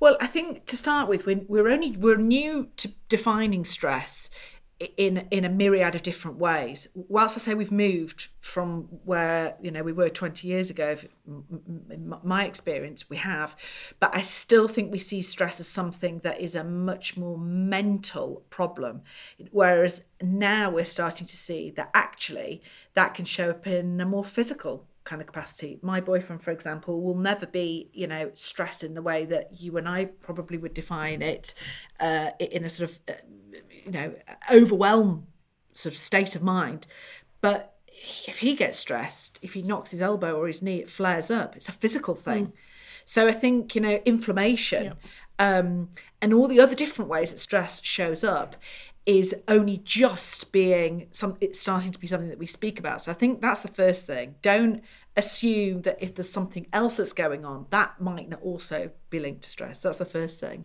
Well, 0.00 0.16
I 0.20 0.26
think 0.26 0.66
to 0.66 0.76
start 0.76 1.08
with, 1.08 1.26
we're, 1.26 1.42
we're 1.48 1.68
only 1.68 1.92
we're 1.92 2.16
new 2.16 2.68
to 2.76 2.92
defining 3.08 3.64
stress 3.64 4.30
in 4.96 5.28
in 5.30 5.44
a 5.44 5.48
myriad 5.48 5.94
of 5.94 6.02
different 6.02 6.38
ways. 6.38 6.88
Whilst 6.94 7.36
I 7.36 7.40
say 7.40 7.54
we've 7.54 7.70
moved 7.70 8.28
from 8.40 8.82
where 9.04 9.56
you 9.62 9.70
know 9.70 9.82
we 9.82 9.92
were 9.92 10.08
20 10.08 10.48
years 10.48 10.70
ago, 10.70 10.96
in 11.26 12.14
my 12.22 12.44
experience, 12.44 13.08
we 13.08 13.16
have, 13.18 13.56
but 14.00 14.14
I 14.14 14.22
still 14.22 14.66
think 14.68 14.90
we 14.90 14.98
see 14.98 15.22
stress 15.22 15.60
as 15.60 15.68
something 15.68 16.18
that 16.20 16.40
is 16.40 16.54
a 16.54 16.64
much 16.64 17.16
more 17.16 17.38
mental 17.38 18.42
problem. 18.50 19.02
Whereas 19.52 20.02
now 20.20 20.70
we're 20.70 20.84
starting 20.84 21.26
to 21.26 21.36
see 21.36 21.70
that 21.72 21.90
actually 21.94 22.62
that 22.94 23.14
can 23.14 23.24
show 23.24 23.50
up 23.50 23.66
in 23.66 24.00
a 24.00 24.06
more 24.06 24.24
physical 24.24 24.86
kind 25.04 25.20
of 25.20 25.26
capacity. 25.26 25.78
My 25.82 26.00
boyfriend, 26.00 26.42
for 26.42 26.50
example, 26.50 27.02
will 27.02 27.16
never 27.16 27.46
be, 27.46 27.90
you 27.92 28.06
know, 28.06 28.30
stressed 28.34 28.82
in 28.82 28.94
the 28.94 29.02
way 29.02 29.26
that 29.26 29.60
you 29.60 29.76
and 29.76 29.88
I 29.88 30.06
probably 30.06 30.58
would 30.58 30.74
define 30.74 31.22
it 31.22 31.54
uh, 32.00 32.30
in 32.40 32.64
a 32.64 32.70
sort 32.70 32.90
of, 32.90 32.98
uh, 33.08 33.12
you 33.84 33.92
know, 33.92 34.14
overwhelm 34.50 35.26
sort 35.72 35.94
of 35.94 35.98
state 35.98 36.34
of 36.34 36.42
mind. 36.42 36.86
But 37.40 37.74
if 38.26 38.38
he 38.38 38.54
gets 38.54 38.78
stressed, 38.78 39.38
if 39.42 39.52
he 39.52 39.62
knocks 39.62 39.90
his 39.90 40.00
elbow 40.00 40.34
or 40.38 40.46
his 40.46 40.62
knee, 40.62 40.78
it 40.78 40.90
flares 40.90 41.30
up. 41.30 41.54
It's 41.56 41.68
a 41.68 41.72
physical 41.72 42.14
thing. 42.14 42.46
Mm. 42.46 42.52
So 43.04 43.28
I 43.28 43.32
think, 43.32 43.74
you 43.74 43.80
know, 43.80 44.00
inflammation 44.06 44.94
yeah. 45.38 45.58
um, 45.58 45.90
and 46.22 46.32
all 46.32 46.48
the 46.48 46.60
other 46.60 46.74
different 46.74 47.10
ways 47.10 47.30
that 47.30 47.40
stress 47.40 47.82
shows 47.82 48.24
up 48.24 48.56
is 49.06 49.34
only 49.48 49.78
just 49.84 50.50
being 50.50 51.06
some 51.10 51.36
it's 51.40 51.60
starting 51.60 51.92
to 51.92 51.98
be 51.98 52.06
something 52.06 52.28
that 52.28 52.38
we 52.38 52.46
speak 52.46 52.78
about 52.78 53.02
so 53.02 53.10
i 53.10 53.14
think 53.14 53.40
that's 53.40 53.60
the 53.60 53.68
first 53.68 54.06
thing 54.06 54.34
don't 54.40 54.82
assume 55.16 55.82
that 55.82 55.96
if 56.00 56.14
there's 56.14 56.30
something 56.30 56.66
else 56.72 56.96
that's 56.96 57.12
going 57.12 57.44
on 57.44 57.66
that 57.70 58.00
might 58.00 58.28
not 58.28 58.40
also 58.42 58.90
be 59.10 59.18
linked 59.18 59.42
to 59.42 59.50
stress 59.50 59.82
that's 59.82 59.98
the 59.98 60.04
first 60.04 60.40
thing 60.40 60.64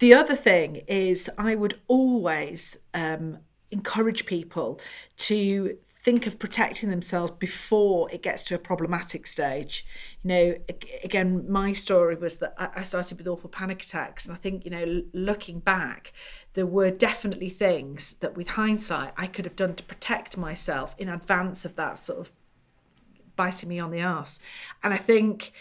the 0.00 0.12
other 0.12 0.34
thing 0.34 0.76
is 0.88 1.30
i 1.38 1.54
would 1.54 1.80
always 1.86 2.78
um, 2.94 3.38
encourage 3.70 4.26
people 4.26 4.80
to 5.16 5.76
think 6.06 6.28
of 6.28 6.38
protecting 6.38 6.88
themselves 6.88 7.32
before 7.32 8.08
it 8.12 8.22
gets 8.22 8.44
to 8.44 8.54
a 8.54 8.58
problematic 8.58 9.26
stage. 9.26 9.84
You 10.22 10.28
know, 10.28 10.54
again, 11.02 11.50
my 11.50 11.72
story 11.72 12.14
was 12.14 12.36
that 12.36 12.54
I 12.56 12.82
started 12.82 13.18
with 13.18 13.26
awful 13.26 13.50
panic 13.50 13.82
attacks. 13.82 14.24
And 14.24 14.32
I 14.32 14.38
think, 14.38 14.64
you 14.64 14.70
know, 14.70 15.02
looking 15.12 15.58
back, 15.58 16.12
there 16.56 16.66
were 16.66 16.90
definitely 16.90 17.50
things 17.50 18.14
that 18.20 18.34
with 18.34 18.48
hindsight 18.48 19.12
I 19.18 19.26
could 19.26 19.44
have 19.44 19.56
done 19.56 19.74
to 19.74 19.84
protect 19.84 20.38
myself 20.38 20.96
in 20.98 21.10
advance 21.10 21.66
of 21.66 21.76
that 21.76 21.98
sort 21.98 22.18
of 22.18 22.32
biting 23.36 23.68
me 23.68 23.78
on 23.78 23.90
the 23.90 24.00
ass. 24.00 24.40
And 24.82 24.94
I 24.94 24.96
think 24.96 25.52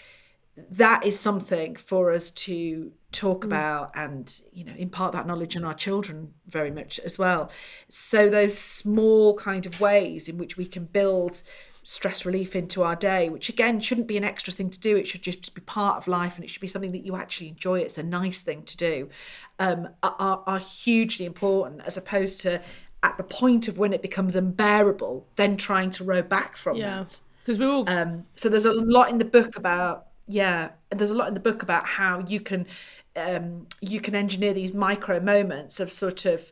that 0.72 1.06
is 1.06 1.20
something 1.20 1.76
for 1.76 2.14
us 2.14 2.32
to 2.32 2.94
talk 3.12 3.42
mm. 3.42 3.48
about 3.48 3.92
and 3.94 4.42
you 4.54 4.64
know 4.64 4.74
impart 4.78 5.12
that 5.12 5.28
knowledge 5.28 5.58
on 5.58 5.66
our 5.66 5.74
children 5.74 6.34
very 6.48 6.72
much 6.72 6.98
as 7.00 7.18
well 7.18 7.52
so 7.90 8.30
those 8.30 8.58
small 8.58 9.36
kind 9.36 9.66
of 9.66 9.82
ways 9.82 10.30
in 10.30 10.38
which 10.38 10.56
we 10.56 10.66
can 10.66 10.86
build 10.86 11.42
stress 11.88 12.26
relief 12.26 12.56
into 12.56 12.82
our 12.82 12.96
day 12.96 13.30
which 13.30 13.48
again 13.48 13.80
shouldn't 13.80 14.08
be 14.08 14.18
an 14.18 14.24
extra 14.24 14.52
thing 14.52 14.72
to 14.72 14.80
do. 14.80 14.98
It 14.98 15.06
should 15.06 15.22
just 15.22 15.54
be 15.54 15.62
part 15.62 15.98
of 15.98 16.08
life 16.08 16.36
and 16.36 16.44
it 16.44 16.50
should 16.50 16.62
be 16.62 16.68
something 16.68 16.92
that 16.94 17.06
you 17.06 17.16
actually 17.16 17.50
enjoy. 17.50 17.80
It's 17.80 18.00
a 18.00 18.04
nice 18.04 18.42
thing 18.42 18.64
to 18.64 18.76
do. 18.76 19.10
Um, 19.60 19.90
are, 20.02 20.44
are 20.48 20.60
hugely 20.60 21.28
important 21.28 21.84
as 21.86 21.96
opposed 21.96 22.42
to 22.42 22.60
at 23.04 23.18
the 23.18 23.24
point 23.24 23.68
of 23.68 23.78
when 23.78 23.94
it 23.94 24.02
becomes 24.02 24.36
unbearable 24.36 25.28
then 25.36 25.58
trying 25.58 25.92
to 25.92 26.04
row 26.04 26.24
back 26.24 26.58
from 26.58 26.76
yeah. 26.76 27.04
that. 27.04 27.18
Because 27.44 27.60
we're 27.60 27.70
all 27.70 27.88
um, 27.88 28.26
so 28.36 28.50
there's 28.50 28.66
a 28.66 28.74
lot 28.74 29.12
in 29.12 29.20
the 29.20 29.26
book 29.26 29.56
about 29.56 30.08
yeah 30.28 30.70
and 30.90 31.00
there's 31.00 31.12
a 31.12 31.16
lot 31.16 31.28
in 31.28 31.36
the 31.36 31.40
book 31.40 31.62
about 31.62 31.86
how 31.86 32.20
you 32.28 32.40
can 32.40 32.66
um, 33.16 33.68
you 33.80 34.02
can 34.02 34.16
engineer 34.16 34.56
these 34.56 34.74
micro 34.74 35.20
moments 35.20 35.80
of 35.80 35.92
sort 35.92 36.26
of 36.26 36.52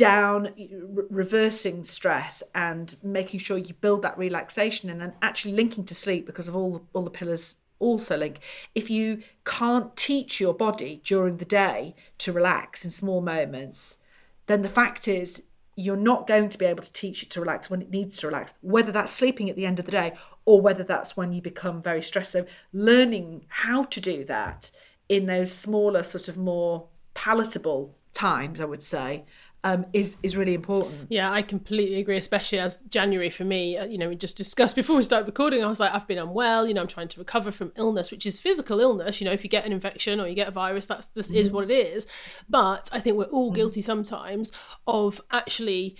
down 0.00 0.48
re- 0.56 1.04
reversing 1.10 1.84
stress 1.84 2.42
and 2.54 2.96
making 3.02 3.38
sure 3.38 3.58
you 3.58 3.74
build 3.74 4.00
that 4.00 4.16
relaxation 4.16 4.88
and 4.88 4.98
then 4.98 5.12
actually 5.20 5.52
linking 5.52 5.84
to 5.84 5.94
sleep 5.94 6.24
because 6.24 6.48
of 6.48 6.56
all 6.56 6.72
the, 6.72 6.80
all 6.94 7.02
the 7.02 7.10
pillars 7.10 7.56
also 7.80 8.16
link 8.16 8.40
if 8.74 8.88
you 8.88 9.22
can't 9.44 9.94
teach 9.96 10.40
your 10.40 10.54
body 10.54 11.02
during 11.04 11.36
the 11.36 11.44
day 11.44 11.94
to 12.16 12.32
relax 12.32 12.82
in 12.82 12.90
small 12.90 13.20
moments 13.20 13.98
then 14.46 14.62
the 14.62 14.70
fact 14.70 15.06
is 15.06 15.42
you're 15.76 15.96
not 15.96 16.26
going 16.26 16.48
to 16.48 16.58
be 16.58 16.64
able 16.64 16.82
to 16.82 16.92
teach 16.94 17.22
it 17.22 17.30
to 17.30 17.40
relax 17.40 17.70
when 17.70 17.80
it 17.80 17.90
needs 17.90 18.18
to 18.18 18.26
relax, 18.26 18.52
whether 18.60 18.92
that's 18.92 19.12
sleeping 19.12 19.48
at 19.48 19.56
the 19.56 19.64
end 19.64 19.78
of 19.78 19.86
the 19.86 19.92
day 19.92 20.12
or 20.44 20.60
whether 20.60 20.84
that's 20.84 21.16
when 21.16 21.32
you 21.32 21.40
become 21.40 21.80
very 21.80 22.02
stressed. 22.02 22.32
So, 22.32 22.44
learning 22.72 23.46
how 23.48 23.84
to 23.84 24.00
do 24.00 24.24
that 24.24 24.70
in 25.08 25.26
those 25.26 25.50
smaller, 25.50 26.02
sort 26.02 26.28
of 26.28 26.36
more 26.36 26.86
palatable 27.14 27.94
times, 28.12 28.60
I 28.60 28.64
would 28.64 28.82
say, 28.82 29.24
um, 29.62 29.86
is 29.92 30.16
is 30.22 30.36
really 30.36 30.54
important. 30.54 31.06
Yeah, 31.10 31.30
I 31.30 31.42
completely 31.42 32.00
agree. 32.00 32.16
Especially 32.16 32.58
as 32.58 32.78
January 32.88 33.30
for 33.30 33.44
me, 33.44 33.76
uh, 33.76 33.86
you 33.86 33.98
know, 33.98 34.08
we 34.08 34.16
just 34.16 34.36
discussed 34.36 34.74
before 34.74 34.96
we 34.96 35.02
started 35.02 35.26
recording. 35.26 35.62
I 35.62 35.68
was 35.68 35.80
like, 35.80 35.92
I've 35.92 36.06
been 36.06 36.18
unwell. 36.18 36.66
You 36.66 36.74
know, 36.74 36.80
I'm 36.80 36.88
trying 36.88 37.08
to 37.08 37.18
recover 37.18 37.52
from 37.52 37.72
illness, 37.76 38.10
which 38.10 38.24
is 38.24 38.40
physical 38.40 38.80
illness. 38.80 39.20
You 39.20 39.26
know, 39.26 39.32
if 39.32 39.44
you 39.44 39.50
get 39.50 39.66
an 39.66 39.72
infection 39.72 40.20
or 40.20 40.26
you 40.26 40.34
get 40.34 40.48
a 40.48 40.52
virus, 40.52 40.86
that's 40.86 41.08
this 41.08 41.28
mm-hmm. 41.28 41.36
is 41.36 41.50
what 41.50 41.70
it 41.70 41.74
is. 41.74 42.06
But 42.48 42.88
I 42.92 43.00
think 43.00 43.16
we're 43.16 43.24
all 43.24 43.48
mm-hmm. 43.48 43.56
guilty 43.56 43.82
sometimes 43.82 44.52
of 44.86 45.20
actually 45.30 45.96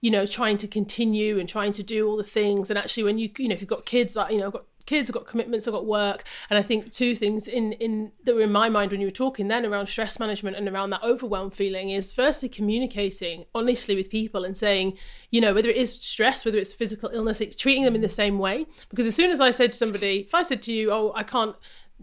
you 0.00 0.10
know 0.10 0.26
trying 0.26 0.56
to 0.56 0.68
continue 0.68 1.40
and 1.40 1.48
trying 1.48 1.72
to 1.72 1.82
do 1.82 2.08
all 2.08 2.16
the 2.16 2.22
things 2.22 2.70
and 2.70 2.78
actually 2.78 3.02
when 3.02 3.18
you 3.18 3.28
you 3.36 3.48
know 3.48 3.54
if 3.54 3.60
you've 3.60 3.68
got 3.68 3.84
kids 3.84 4.14
like 4.14 4.30
you 4.30 4.38
know 4.38 4.46
I've 4.46 4.52
got 4.52 4.64
kids, 4.88 5.10
I've 5.10 5.14
got 5.14 5.26
commitments, 5.26 5.68
I've 5.68 5.74
got 5.74 5.86
work. 5.86 6.24
And 6.48 6.58
I 6.58 6.62
think 6.62 6.92
two 6.92 7.14
things 7.14 7.46
in 7.46 7.72
in 7.74 8.12
that 8.24 8.34
were 8.34 8.40
in 8.40 8.52
my 8.52 8.68
mind 8.68 8.90
when 8.90 9.00
you 9.00 9.06
were 9.06 9.22
talking 9.24 9.48
then 9.48 9.66
around 9.66 9.86
stress 9.86 10.18
management 10.18 10.56
and 10.56 10.68
around 10.68 10.90
that 10.90 11.02
overwhelm 11.02 11.50
feeling 11.50 11.90
is 11.90 12.12
firstly 12.12 12.48
communicating 12.48 13.44
honestly 13.54 13.94
with 13.94 14.08
people 14.10 14.44
and 14.44 14.56
saying, 14.56 14.96
you 15.30 15.40
know, 15.40 15.52
whether 15.52 15.68
it 15.68 15.76
is 15.76 15.92
stress, 15.92 16.44
whether 16.44 16.58
it's 16.58 16.72
physical 16.72 17.10
illness, 17.12 17.40
it's 17.40 17.56
treating 17.56 17.84
them 17.84 17.94
in 17.94 18.00
the 18.00 18.08
same 18.08 18.38
way. 18.38 18.66
Because 18.88 19.06
as 19.06 19.14
soon 19.14 19.30
as 19.30 19.40
I 19.40 19.50
said 19.50 19.70
to 19.72 19.76
somebody, 19.76 20.20
if 20.20 20.34
I 20.34 20.42
said 20.42 20.62
to 20.62 20.72
you, 20.72 20.90
oh, 20.90 21.12
I 21.14 21.22
can't 21.22 21.54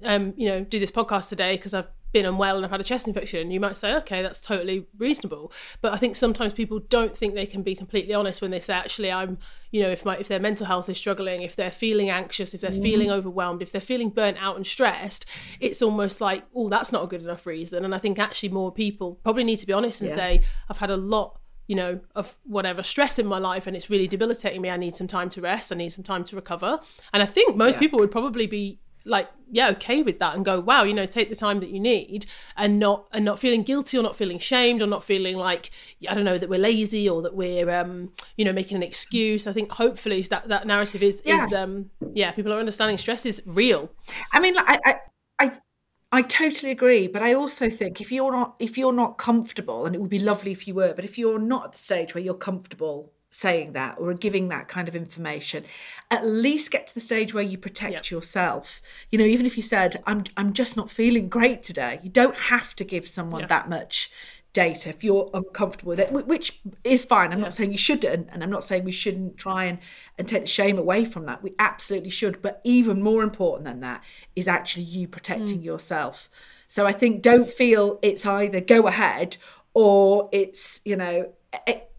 um, 0.04 0.34
you 0.36 0.48
know, 0.48 0.63
do 0.63 0.80
this 0.80 0.91
podcast 0.91 1.30
today 1.30 1.56
because 1.56 1.74
I've 1.74 1.88
been 2.15 2.25
unwell 2.25 2.56
and 2.56 2.63
I've 2.63 2.71
had 2.71 2.80
a 2.80 2.86
chest 2.86 3.10
infection, 3.10 3.51
you 3.51 3.60
might 3.60 3.75
say, 3.75 3.93
okay, 3.95 4.21
that's 4.21 4.39
totally 4.39 4.88
reasonable. 4.97 5.51
But 5.82 5.91
I 5.91 5.97
think 5.97 6.15
sometimes 6.15 6.54
people 6.54 6.80
don't 6.80 7.15
think 7.15 7.36
they 7.36 7.45
can 7.45 7.62
be 7.62 7.75
completely 7.75 8.13
honest 8.13 8.41
when 8.41 8.51
they 8.51 8.62
say, 8.62 8.73
actually, 8.73 9.12
I'm, 9.12 9.38
you 9.71 9.84
know, 9.84 9.89
if 9.89 10.06
my 10.06 10.15
if 10.15 10.30
their 10.30 10.39
mental 10.39 10.65
health 10.65 10.88
is 10.88 10.97
struggling, 10.97 11.41
if 11.41 11.58
they're 11.58 11.69
feeling 11.69 12.10
anxious, 12.10 12.54
if 12.54 12.62
they're 12.62 12.71
mm. 12.71 12.82
feeling 12.82 13.12
overwhelmed, 13.12 13.62
if 13.62 13.73
they're 13.73 13.82
feeling 13.82 14.10
burnt 14.10 14.38
out 14.39 14.56
and 14.56 14.65
stressed, 14.65 15.25
it's 15.60 15.82
almost 15.82 16.21
like, 16.21 16.45
oh, 16.56 16.69
that's 16.69 16.93
not 16.93 17.04
a 17.04 17.08
good 17.08 17.21
enough 17.21 17.45
reason. 17.45 17.84
And 17.84 17.93
I 17.93 17.97
think 17.97 18.17
actually 18.17 18.49
more 18.49 18.71
people 18.71 19.19
probably 19.21 19.43
need 19.43 19.58
to 19.58 19.67
be 19.67 19.73
honest 19.73 19.99
and 19.99 20.10
yeah. 20.10 20.15
say, 20.15 20.41
I've 20.69 20.78
had 20.78 20.89
a 20.89 20.97
lot 20.97 21.38
you 21.67 21.75
know, 21.75 21.99
of 22.13 22.36
whatever 22.43 22.84
stress 22.84 23.17
in 23.17 23.25
my 23.25 23.39
life 23.39 23.65
and 23.65 23.75
it's 23.75 23.89
really 23.89 24.08
debilitating 24.08 24.62
me. 24.62 24.69
I 24.69 24.78
need 24.78 24.95
some 24.95 25.08
time 25.08 25.30
to 25.32 25.41
rest. 25.41 25.71
I 25.71 25.75
need 25.75 25.91
some 25.91 26.04
time 26.04 26.23
to 26.25 26.36
recover. 26.36 26.80
And 27.12 27.23
I 27.23 27.25
think 27.25 27.56
most 27.56 27.75
yeah. 27.75 27.80
people 27.80 27.97
would 27.97 28.12
probably 28.12 28.45
be 28.45 28.80
like 29.06 29.30
yeah 29.52 29.70
okay 29.70 30.02
with 30.02 30.20
that 30.20 30.36
and 30.36 30.44
go 30.44 30.60
wow 30.60 30.84
you 30.84 30.94
know 30.94 31.06
take 31.06 31.30
the 31.30 31.36
time 31.36 31.60
that 31.60 31.70
you 31.70 31.80
need 31.80 32.26
and 32.58 32.80
not 32.80 33.08
and 33.13 33.24
not 33.24 33.39
feeling 33.39 33.62
guilty 33.62 33.98
or 33.98 34.02
not 34.04 34.15
feeling 34.15 34.39
shamed 34.39 34.82
or 34.82 34.88
not 34.88 35.04
feeling 35.04 35.38
like 35.38 35.70
i 36.10 36.13
don't 36.13 36.26
know 36.26 36.38
that 36.38 36.50
we're 36.50 36.60
lazy 36.60 37.08
or 37.08 37.22
that 37.22 37.36
we're 37.36 37.70
um 37.70 38.12
you 38.36 38.44
know 38.44 38.52
making 38.52 38.76
an 38.76 38.84
excuse 38.84 39.46
i 39.46 39.54
think 39.54 39.72
hopefully 39.72 40.24
that 40.24 40.48
that 40.48 40.65
narrative 40.65 41.04
is 41.04 41.22
yeah. 41.24 41.46
is 41.46 41.54
um 41.54 41.89
yeah 42.13 42.32
people 42.32 42.52
are 42.52 42.60
understanding 42.60 42.98
stress 42.98 43.26
is 43.26 43.41
real 43.46 43.89
i 44.34 44.39
mean 44.39 44.56
like, 44.56 44.65
i 44.68 44.96
i 45.39 45.52
I 46.12 46.22
totally 46.22 46.72
agree, 46.72 47.08
but 47.08 47.22
I 47.22 47.34
also 47.34 47.70
think 47.70 48.00
if 48.00 48.10
you're 48.10 48.32
not 48.32 48.56
if 48.58 48.78
you're 48.78 48.94
not 48.94 49.18
comfortable, 49.18 49.86
and 49.86 49.94
it 49.94 50.00
would 50.00 50.10
be 50.10 50.20
lovely 50.20 50.54
if 50.54 50.65
you 50.65 50.74
were, 50.74 50.94
but 50.94 51.04
if 51.04 51.18
you're 51.18 51.39
not 51.39 51.65
at 51.65 51.72
the 51.74 51.78
stage 51.78 52.15
where 52.15 52.24
you're 52.24 52.36
comfortable 52.36 53.12
saying 53.36 53.74
that 53.74 53.98
or 54.00 54.13
giving 54.13 54.48
that 54.48 54.69
kind 54.69 54.88
of 54.88 54.95
information 54.95 55.65
at 56.10 56.26
least 56.26 56.71
get 56.71 56.88
to 56.88 56.93
the 56.93 57.02
stage 57.02 57.34
where 57.34 57.43
you 57.43 57.58
protect 57.58 57.91
yep. 57.91 58.10
yourself 58.10 58.82
you 59.12 59.19
know 59.19 59.26
even 59.26 59.45
if 59.45 59.58
you 59.58 59.63
said 59.63 60.02
i'm 60.08 60.24
i'm 60.38 60.54
just 60.54 60.78
not 60.78 60.89
feeling 60.89 61.28
great 61.28 61.62
today 61.62 62.00
you 62.02 62.10
don't 62.10 62.38
have 62.38 62.74
to 62.74 62.86
give 62.86 63.06
someone 63.06 63.41
yep. 63.41 63.50
that 63.50 63.67
much 63.67 64.10
data 64.54 64.88
if 64.88 65.04
you're 65.04 65.30
uncomfortable 65.34 65.89
with 65.89 66.00
it 66.00 66.13
which 66.13 66.62
is 66.86 67.04
fine 67.04 67.34
i'm 67.34 67.39
not 67.39 67.54
saying 67.54 67.74
you 67.74 67.78
shouldn't 67.78 68.30
and 68.32 68.41
i'm 68.41 68.50
not 68.50 68.63
saying 68.63 68.86
we 68.86 68.91
shouldn't 68.91 69.38
try 69.38 69.65
and 69.65 69.80
and 70.17 70.30
take 70.30 70.43
the 70.43 70.48
shame 70.48 70.78
away 70.78 71.04
from 71.04 71.26
that 71.26 71.43
we 71.43 71.54
absolutely 71.60 72.10
should 72.10 72.41
but 72.41 72.62
even 72.63 73.02
more 73.02 73.21
important 73.21 73.65
than 73.65 73.82
that 73.82 74.02
is 74.34 74.48
actually 74.48 74.84
you 74.84 75.10
protecting 75.10 75.60
mm. 75.60 75.65
yourself 75.65 76.30
so 76.69 76.86
i 76.86 76.93
think 76.93 77.21
don't 77.21 77.52
feel 77.52 78.00
it's 78.02 78.26
either 78.26 78.62
go 78.62 78.88
ahead 78.88 79.36
or 79.74 80.30
it's 80.32 80.80
you 80.86 80.95
know 80.95 81.30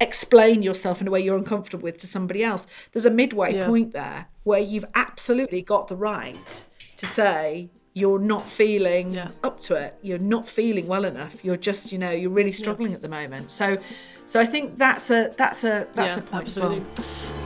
explain 0.00 0.62
yourself 0.62 1.00
in 1.00 1.08
a 1.08 1.10
way 1.10 1.20
you're 1.20 1.36
uncomfortable 1.36 1.84
with 1.84 1.98
to 1.98 2.06
somebody 2.06 2.42
else. 2.42 2.66
There's 2.92 3.06
a 3.06 3.10
midway 3.10 3.54
yeah. 3.54 3.66
point 3.66 3.92
there 3.92 4.28
where 4.44 4.60
you've 4.60 4.84
absolutely 4.94 5.62
got 5.62 5.88
the 5.88 5.96
right 5.96 6.64
to 6.96 7.06
say 7.06 7.70
you're 7.94 8.18
not 8.18 8.46
feeling 8.46 9.10
yeah. 9.10 9.30
up 9.42 9.58
to 9.60 9.74
it. 9.74 9.98
You're 10.02 10.18
not 10.18 10.46
feeling 10.46 10.86
well 10.86 11.04
enough. 11.04 11.44
You're 11.44 11.56
just, 11.56 11.92
you 11.92 11.98
know, 11.98 12.10
you're 12.10 12.30
really 12.30 12.52
struggling 12.52 12.90
yeah. 12.90 12.96
at 12.96 13.02
the 13.02 13.08
moment. 13.08 13.50
So, 13.50 13.78
so 14.26 14.38
I 14.38 14.44
think 14.44 14.76
that's 14.76 15.10
a 15.10 15.32
that's 15.36 15.64
a 15.64 15.86
that's 15.94 16.18
a 16.18 16.20
point 16.20 16.42
absolutely. 16.42 16.80
Well. 16.80 17.45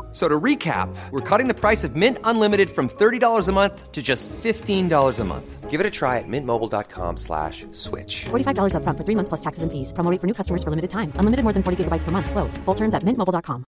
So 0.11 0.27
to 0.27 0.39
recap, 0.39 0.93
we're 1.11 1.21
cutting 1.21 1.47
the 1.47 1.53
price 1.53 1.85
of 1.85 1.95
Mint 1.95 2.17
Unlimited 2.25 2.69
from 2.69 2.89
$30 2.89 3.47
a 3.47 3.51
month 3.53 3.91
to 3.93 4.03
just 4.03 4.27
$15 4.29 5.19
a 5.19 5.23
month. 5.23 5.69
Give 5.69 5.79
it 5.79 5.85
a 5.85 5.89
try 5.89 6.17
at 6.17 6.27
mintmobile.com 6.27 7.15
slash 7.15 7.65
switch. 7.71 8.25
$45 8.25 8.73
upfront 8.75 8.97
for 8.97 9.05
three 9.05 9.15
months 9.15 9.29
plus 9.29 9.39
taxes 9.39 9.63
and 9.63 9.71
fees. 9.71 9.93
Promo 9.93 10.19
for 10.19 10.27
new 10.27 10.33
customers 10.33 10.65
for 10.65 10.69
limited 10.69 10.91
time. 10.91 11.13
Unlimited 11.15 11.43
more 11.43 11.53
than 11.53 11.63
40 11.63 11.85
gigabytes 11.85 12.03
per 12.03 12.11
month. 12.11 12.29
Slows. 12.29 12.57
Full 12.65 12.75
terms 12.75 12.93
at 12.93 13.03
mintmobile.com. 13.03 13.63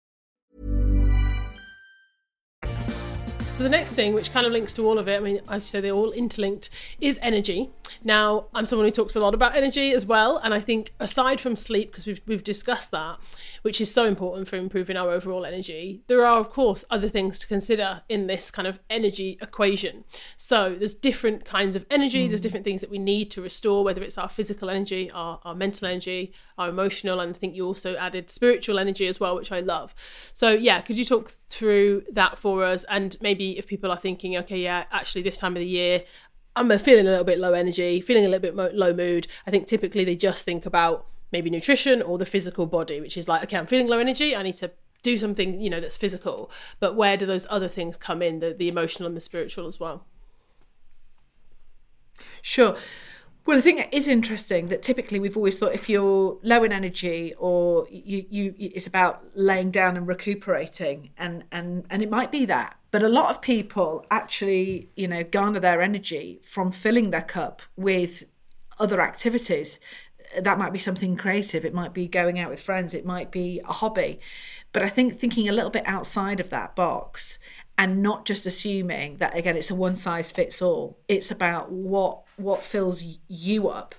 So 3.62 3.66
the 3.70 3.78
next 3.78 3.92
thing, 3.92 4.16
which 4.16 4.34
kind 4.34 4.48
of 4.48 4.52
links 4.52 4.74
to 4.74 4.88
all 4.88 4.98
of 4.98 5.08
it, 5.08 5.18
I 5.18 5.20
mean, 5.20 5.40
as 5.48 5.64
you 5.64 5.70
say, 5.70 5.82
they're 5.82 5.92
all 5.92 6.12
interlinked, 6.14 6.72
is 7.00 7.20
energy. 7.22 7.70
Now, 8.04 8.46
I'm 8.56 8.66
someone 8.66 8.88
who 8.88 8.92
talks 8.92 9.16
a 9.16 9.20
lot 9.20 9.36
about 9.36 9.56
energy 9.56 9.92
as 9.92 10.04
well, 10.04 10.38
and 10.38 10.52
I 10.52 10.60
think 10.60 10.94
aside 11.00 11.40
from 11.40 11.56
sleep, 11.56 11.92
because 11.92 12.08
we've 12.08 12.22
we've 12.26 12.44
discussed 12.44 12.90
that, 12.90 13.20
which 13.62 13.80
is 13.80 13.94
so 13.94 14.06
important 14.06 14.48
for 14.48 14.56
improving 14.56 14.98
our 14.98 15.12
overall 15.12 15.46
energy, 15.46 16.04
there 16.08 16.26
are 16.26 16.40
of 16.40 16.50
course 16.50 16.84
other 16.90 17.10
things 17.10 17.40
to 17.40 17.48
consider 17.48 18.02
in 18.10 18.28
this 18.28 18.52
kind 18.52 18.68
of 18.68 18.80
energy 18.90 19.38
equation. 19.42 20.04
So 20.36 20.76
there's 20.78 20.96
different 20.96 21.46
kinds 21.46 21.76
of 21.76 21.86
energy, 21.90 22.28
there's 22.28 22.40
hmm. 22.40 22.44
different 22.44 22.66
things 22.66 22.82
that 22.82 22.90
we 22.90 22.98
need 22.98 23.32
to 23.32 23.42
restore, 23.42 23.84
whether 23.84 24.02
it's 24.02 24.18
our 24.18 24.30
physical 24.30 24.70
energy, 24.70 25.12
our, 25.12 25.40
our 25.44 25.56
mental 25.56 25.88
energy, 25.88 26.34
our 26.58 26.70
emotional, 26.70 27.20
and 27.20 27.36
I 27.36 27.38
think 27.38 27.56
you 27.56 27.66
also 27.66 27.96
added 27.96 28.30
spiritual 28.30 28.80
energy 28.80 29.08
as 29.08 29.20
well, 29.20 29.36
which 29.36 29.52
I 29.52 29.60
love. 29.60 29.94
So 30.34 30.52
yeah, 30.52 30.82
could 30.82 30.98
you 30.98 31.06
talk 31.06 31.30
through 31.30 32.04
that 32.12 32.38
for 32.38 32.64
us 32.64 32.84
and 32.86 33.18
maybe 33.22 33.58
if 33.58 33.68
people 33.68 33.92
are 33.92 33.98
thinking, 33.98 34.38
okay, 34.38 34.60
yeah, 34.60 34.86
actually 34.92 35.22
this 35.22 35.38
time 35.38 35.54
of 35.54 35.60
the 35.60 35.68
year, 35.68 36.02
I'm 36.56 36.78
feeling 36.80 37.08
a 37.08 37.10
little 37.10 37.24
bit 37.24 37.40
low 37.40 37.54
energy, 37.54 38.02
feeling 38.02 38.26
a 38.26 38.30
little 38.30 38.42
bit 38.42 38.56
mo- 38.56 38.72
low 38.74 38.94
mood. 38.94 39.28
I 39.48 39.52
think 39.52 39.68
typically 39.68 40.04
they 40.04 40.16
just 40.16 40.44
think 40.44 40.66
about 40.66 41.08
maybe 41.32 41.50
nutrition 41.50 42.02
or 42.02 42.18
the 42.18 42.26
physical 42.26 42.66
body, 42.66 43.00
which 43.00 43.18
is 43.18 43.28
like, 43.28 43.44
okay, 43.44 43.58
I'm 43.58 43.66
feeling 43.66 43.88
low 43.88 44.00
energy, 44.00 44.36
I 44.36 44.44
need 44.44 44.56
to 44.58 44.72
do 45.02 45.18
something, 45.18 45.60
you 45.60 45.70
know, 45.70 45.80
that's 45.80 45.98
physical. 45.98 46.52
But 46.80 46.96
where 46.96 47.18
do 47.18 47.26
those 47.26 47.48
other 47.50 47.68
things 47.68 47.98
come 47.98 48.22
in, 48.22 48.40
the, 48.40 48.54
the 48.54 48.68
emotional 48.68 49.08
and 49.08 49.18
the 49.18 49.22
spiritual 49.22 49.68
as 49.68 49.80
well? 49.80 50.06
Sure. 52.42 52.78
Well, 53.46 53.58
I 53.58 53.62
think 53.62 53.80
it 53.80 53.90
is 53.92 54.08
interesting 54.08 54.68
that 54.68 54.84
typically 54.84 55.20
we've 55.20 55.36
always 55.36 55.58
thought 55.58 55.74
if 55.74 55.90
you're 55.90 56.38
low 56.44 56.64
in 56.64 56.72
energy 56.72 57.34
or 57.40 57.88
you, 57.90 58.24
you 58.30 58.54
it's 58.60 58.86
about 58.86 59.24
laying 59.34 59.72
down 59.72 59.98
and 59.98 60.08
recuperating 60.08 61.10
and 61.18 61.44
and 61.52 61.86
and 61.90 62.04
it 62.04 62.10
might 62.12 62.32
be 62.32 62.46
that. 62.46 62.78
But 62.92 63.02
a 63.02 63.10
lot 63.10 63.32
of 63.32 63.42
people 63.42 64.06
actually, 64.12 64.90
you 64.96 65.08
know, 65.08 65.24
garner 65.24 65.60
their 65.60 65.82
energy 65.82 66.40
from 66.44 66.72
filling 66.72 67.10
their 67.10 67.24
cup 67.24 67.64
with 67.76 68.26
other 68.80 69.02
activities. 69.02 69.80
That 70.40 70.58
might 70.58 70.74
be 70.74 70.80
something 70.80 71.18
creative, 71.18 71.66
it 71.66 71.74
might 71.74 71.94
be 71.94 72.08
going 72.08 72.40
out 72.40 72.50
with 72.50 72.62
friends, 72.62 72.94
it 72.94 73.06
might 73.06 73.32
be 73.32 73.62
a 73.66 73.74
hobby. 73.74 74.20
But 74.74 74.84
I 74.84 74.90
think 74.90 75.20
thinking 75.20 75.50
a 75.50 75.52
little 75.52 75.70
bit 75.70 75.84
outside 75.86 76.40
of 76.40 76.50
that 76.50 76.76
box 76.76 77.40
and 77.78 78.02
not 78.02 78.26
just 78.26 78.46
assuming 78.46 79.18
that 79.18 79.36
again 79.36 79.58
it's 79.58 79.72
a 79.72 79.76
one 79.76 79.96
size 79.96 80.32
fits 80.32 80.62
all. 80.62 80.98
It's 81.08 81.32
about 81.32 81.72
what 81.72 82.24
what 82.38 82.64
fills 82.64 83.04
you 83.28 83.70
up 83.70 83.96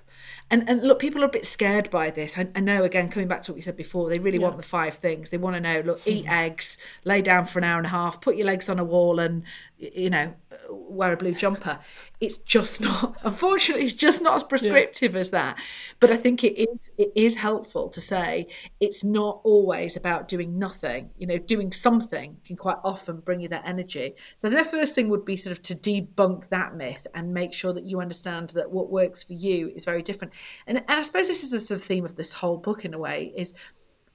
and 0.49 0.69
and 0.69 0.83
look 0.83 0.99
people 0.99 1.23
are 1.23 1.27
a 1.27 1.29
bit 1.29 1.45
scared 1.45 1.89
by 1.89 2.09
this 2.09 2.37
I, 2.37 2.47
I, 2.55 2.59
know 2.59 2.83
again 2.83 3.09
coming 3.09 3.27
back 3.27 3.41
to 3.43 3.51
what 3.51 3.55
we 3.55 3.61
said 3.61 3.75
before 3.75 4.09
they 4.09 4.19
really 4.19 4.37
yeah. 4.39 4.45
want 4.45 4.57
the 4.57 4.63
five 4.63 4.95
things 4.95 5.29
they 5.29 5.37
want 5.37 5.55
to 5.55 5.59
know 5.59 5.81
look 5.81 6.05
eat 6.05 6.25
hmm. 6.25 6.31
eggs 6.31 6.77
lay 7.03 7.21
down 7.21 7.45
for 7.45 7.59
an 7.59 7.65
hour 7.65 7.77
and 7.77 7.87
a 7.87 7.89
half 7.89 8.21
put 8.21 8.35
your 8.35 8.45
legs 8.45 8.69
on 8.69 8.79
a 8.79 8.83
wall 8.83 9.19
and 9.19 9.43
you 9.77 10.09
know 10.09 10.33
wear 10.73 11.13
a 11.13 11.17
blue 11.17 11.33
jumper 11.33 11.79
it's 12.23 12.37
just 12.37 12.79
not 12.79 13.15
unfortunately 13.23 13.83
it's 13.83 13.93
just 13.93 14.21
not 14.21 14.35
as 14.35 14.43
prescriptive 14.43 15.13
yeah. 15.13 15.19
as 15.19 15.29
that. 15.31 15.59
But 15.99 16.09
i 16.09 16.17
think 16.17 16.43
it 16.43 16.57
is 16.57 16.91
it 16.97 17.11
is 17.15 17.35
helpful 17.35 17.89
to 17.89 18.01
say 18.01 18.47
it's 18.79 19.03
not 19.03 19.41
always 19.43 19.97
about 19.97 20.27
doing 20.27 20.57
nothing. 20.57 21.09
You 21.17 21.27
know 21.27 21.37
doing 21.37 21.71
something 21.71 22.37
can 22.45 22.55
quite 22.55 22.77
often 22.83 23.19
bring 23.19 23.41
you 23.41 23.49
that 23.49 23.63
energy. 23.65 24.15
So 24.37 24.49
the 24.49 24.63
first 24.63 24.95
thing 24.95 25.09
would 25.09 25.25
be 25.25 25.35
sort 25.35 25.51
of 25.51 25.61
to 25.63 25.75
debunk 25.75 26.49
that 26.49 26.75
myth 26.75 27.05
and 27.13 27.33
make 27.33 27.53
sure 27.53 27.73
that 27.73 27.83
you 27.83 27.99
understand 27.99 28.49
that 28.51 28.71
what 28.71 28.89
works 28.89 29.23
for 29.23 29.33
you 29.33 29.71
is 29.75 29.85
very 29.85 30.01
different. 30.01 30.33
And, 30.67 30.77
and 30.77 30.99
i 30.99 31.01
suppose 31.01 31.27
this 31.27 31.43
is 31.43 31.51
the 31.51 31.59
sort 31.59 31.79
of 31.79 31.83
theme 31.83 32.05
of 32.05 32.15
this 32.15 32.33
whole 32.33 32.57
book 32.57 32.85
in 32.85 32.93
a 32.93 32.99
way 32.99 33.33
is 33.35 33.53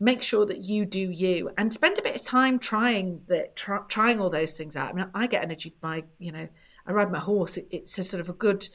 make 0.00 0.22
sure 0.22 0.46
that 0.46 0.58
you 0.58 0.84
do 0.84 1.00
you 1.00 1.50
and 1.58 1.72
spend 1.72 1.98
a 1.98 2.02
bit 2.02 2.14
of 2.14 2.22
time 2.22 2.58
trying 2.58 3.20
that 3.26 3.56
try, 3.56 3.78
trying 3.88 4.20
all 4.20 4.30
those 4.30 4.56
things 4.56 4.76
out. 4.76 4.90
I 4.90 4.92
mean 4.92 5.06
i 5.14 5.26
get 5.26 5.42
energy 5.42 5.74
by 5.80 6.04
you 6.18 6.32
know 6.32 6.48
i 6.86 6.92
ride 6.92 7.10
my 7.10 7.18
horse. 7.18 7.56
It, 7.56 7.66
it's 7.70 7.98
a 7.98 8.04
sort 8.04 8.20
of 8.20 8.28
a 8.28 8.32
good 8.34 8.68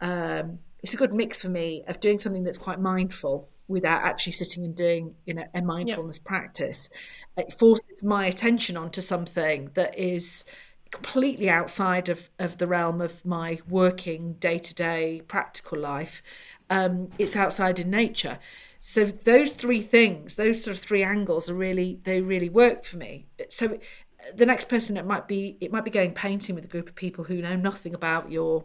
um, 0.00 0.58
it's 0.82 0.94
a 0.94 0.96
good 0.96 1.14
mix 1.14 1.40
for 1.40 1.48
me 1.48 1.84
of 1.86 2.00
doing 2.00 2.18
something 2.18 2.42
that's 2.42 2.58
quite 2.58 2.80
mindful 2.80 3.48
without 3.68 4.02
actually 4.02 4.32
sitting 4.32 4.64
and 4.64 4.74
doing 4.74 5.14
you 5.26 5.34
know 5.34 5.44
a 5.54 5.62
mindfulness 5.62 6.18
yep. 6.18 6.24
practice. 6.24 6.88
It 7.36 7.52
forces 7.52 8.02
my 8.02 8.26
attention 8.26 8.76
onto 8.76 9.00
something 9.00 9.70
that 9.74 9.98
is 9.98 10.44
completely 10.90 11.48
outside 11.48 12.10
of, 12.10 12.28
of 12.38 12.58
the 12.58 12.66
realm 12.66 13.00
of 13.00 13.24
my 13.24 13.58
working 13.66 14.34
day-to-day 14.34 15.22
practical 15.26 15.78
life. 15.78 16.22
Um, 16.68 17.08
it's 17.18 17.34
outside 17.34 17.78
in 17.78 17.88
nature 17.90 18.38
so 18.84 19.04
those 19.04 19.54
three 19.54 19.80
things 19.80 20.34
those 20.34 20.60
sort 20.60 20.76
of 20.76 20.82
three 20.82 21.04
angles 21.04 21.48
are 21.48 21.54
really 21.54 22.00
they 22.02 22.20
really 22.20 22.48
work 22.48 22.84
for 22.84 22.96
me 22.96 23.24
so 23.48 23.78
the 24.34 24.44
next 24.44 24.68
person 24.68 24.96
it 24.96 25.06
might 25.06 25.28
be 25.28 25.56
it 25.60 25.70
might 25.70 25.84
be 25.84 25.90
going 25.90 26.12
painting 26.12 26.56
with 26.56 26.64
a 26.64 26.68
group 26.68 26.88
of 26.88 26.94
people 26.96 27.22
who 27.22 27.40
know 27.40 27.54
nothing 27.54 27.94
about 27.94 28.32
your 28.32 28.64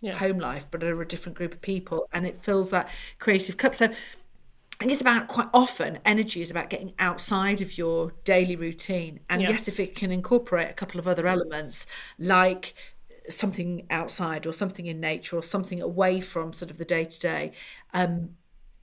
yeah. 0.00 0.18
home 0.18 0.40
life 0.40 0.66
but 0.68 0.82
are 0.82 1.00
a 1.00 1.06
different 1.06 1.38
group 1.38 1.52
of 1.52 1.62
people 1.62 2.08
and 2.12 2.26
it 2.26 2.42
fills 2.42 2.70
that 2.70 2.88
creative 3.20 3.56
cup 3.56 3.72
so 3.72 3.84
I 3.86 4.84
think 4.84 4.90
it's 4.90 5.00
about 5.00 5.28
quite 5.28 5.48
often 5.54 6.00
energy 6.04 6.42
is 6.42 6.50
about 6.50 6.68
getting 6.68 6.92
outside 6.98 7.60
of 7.60 7.78
your 7.78 8.14
daily 8.24 8.56
routine. 8.56 9.20
And 9.30 9.40
yeah. 9.40 9.50
yes, 9.50 9.68
if 9.68 9.78
it 9.78 9.94
can 9.94 10.10
incorporate 10.10 10.70
a 10.70 10.72
couple 10.72 10.98
of 10.98 11.06
other 11.06 11.28
elements 11.28 11.86
like 12.18 12.74
something 13.28 13.86
outside 13.90 14.44
or 14.44 14.52
something 14.52 14.86
in 14.86 14.98
nature 14.98 15.36
or 15.36 15.42
something 15.42 15.80
away 15.80 16.20
from 16.20 16.52
sort 16.52 16.68
of 16.68 16.78
the 16.78 16.84
day 16.84 17.04
to 17.04 17.20
day, 17.20 17.52
um, 17.94 18.30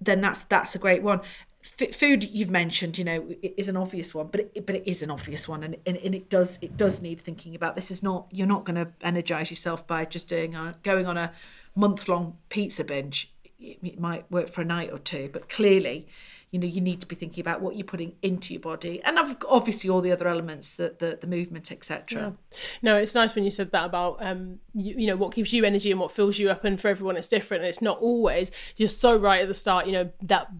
then 0.01 0.21
that's 0.21 0.41
that's 0.43 0.75
a 0.75 0.79
great 0.79 1.03
one. 1.03 1.21
F- 1.61 1.93
food 1.93 2.23
you've 2.23 2.49
mentioned, 2.49 2.97
you 2.97 3.03
know, 3.03 3.27
is 3.41 3.67
an 3.67 3.75
obvious 3.75 4.13
one, 4.13 4.27
but 4.27 4.41
it, 4.41 4.65
but 4.65 4.75
it 4.75 4.83
is 4.89 5.01
an 5.01 5.11
obvious 5.11 5.47
one, 5.47 5.63
and, 5.63 5.75
and, 5.85 5.97
and 5.97 6.15
it 6.15 6.29
does 6.29 6.57
it 6.61 6.77
does 6.77 7.01
need 7.01 7.19
thinking 7.19 7.55
about. 7.55 7.75
This 7.75 7.91
is 7.91 8.01
not 8.01 8.27
you're 8.31 8.47
not 8.47 8.63
going 8.63 8.75
to 8.75 8.91
energize 9.01 9.49
yourself 9.49 9.85
by 9.85 10.05
just 10.05 10.27
doing 10.27 10.55
a, 10.55 10.75
going 10.83 11.05
on 11.05 11.17
a 11.17 11.33
month 11.75 12.07
long 12.07 12.37
pizza 12.49 12.83
binge. 12.83 13.33
It, 13.59 13.79
it 13.83 13.99
might 13.99 14.29
work 14.31 14.47
for 14.47 14.61
a 14.61 14.65
night 14.65 14.89
or 14.91 14.97
two, 14.97 15.29
but 15.33 15.49
clearly, 15.49 16.07
you 16.51 16.59
know, 16.59 16.67
you 16.67 16.81
need 16.81 16.99
to 17.01 17.07
be 17.07 17.15
thinking 17.15 17.41
about 17.41 17.61
what 17.61 17.75
you're 17.75 17.85
putting 17.85 18.15
into 18.21 18.53
your 18.53 18.61
body, 18.61 19.01
and 19.03 19.19
obviously 19.47 19.89
all 19.89 20.01
the 20.01 20.11
other 20.11 20.27
elements, 20.27 20.75
the 20.75 20.95
the, 20.97 21.17
the 21.21 21.27
movement, 21.27 21.71
etc. 21.71 22.35
Yeah. 22.51 22.57
No, 22.81 22.97
it's 22.97 23.13
nice 23.13 23.35
when 23.35 23.43
you 23.43 23.51
said 23.51 23.71
that 23.71 23.85
about 23.85 24.17
um, 24.25 24.59
you, 24.73 24.95
you 24.97 25.07
know, 25.07 25.15
what 25.15 25.33
gives 25.33 25.53
you 25.53 25.63
energy 25.63 25.91
and 25.91 25.99
what 25.99 26.11
fills 26.11 26.39
you 26.39 26.49
up, 26.49 26.63
and 26.65 26.79
for 26.79 26.87
everyone 26.87 27.17
it's 27.17 27.27
different, 27.27 27.63
and 27.63 27.69
it's 27.69 27.81
not 27.81 27.99
always. 27.99 28.51
You're 28.77 28.89
so 28.89 29.15
right 29.15 29.41
at 29.41 29.47
the 29.47 29.53
start. 29.53 29.85
You 29.85 29.91
know 29.91 30.11
that 30.23 30.51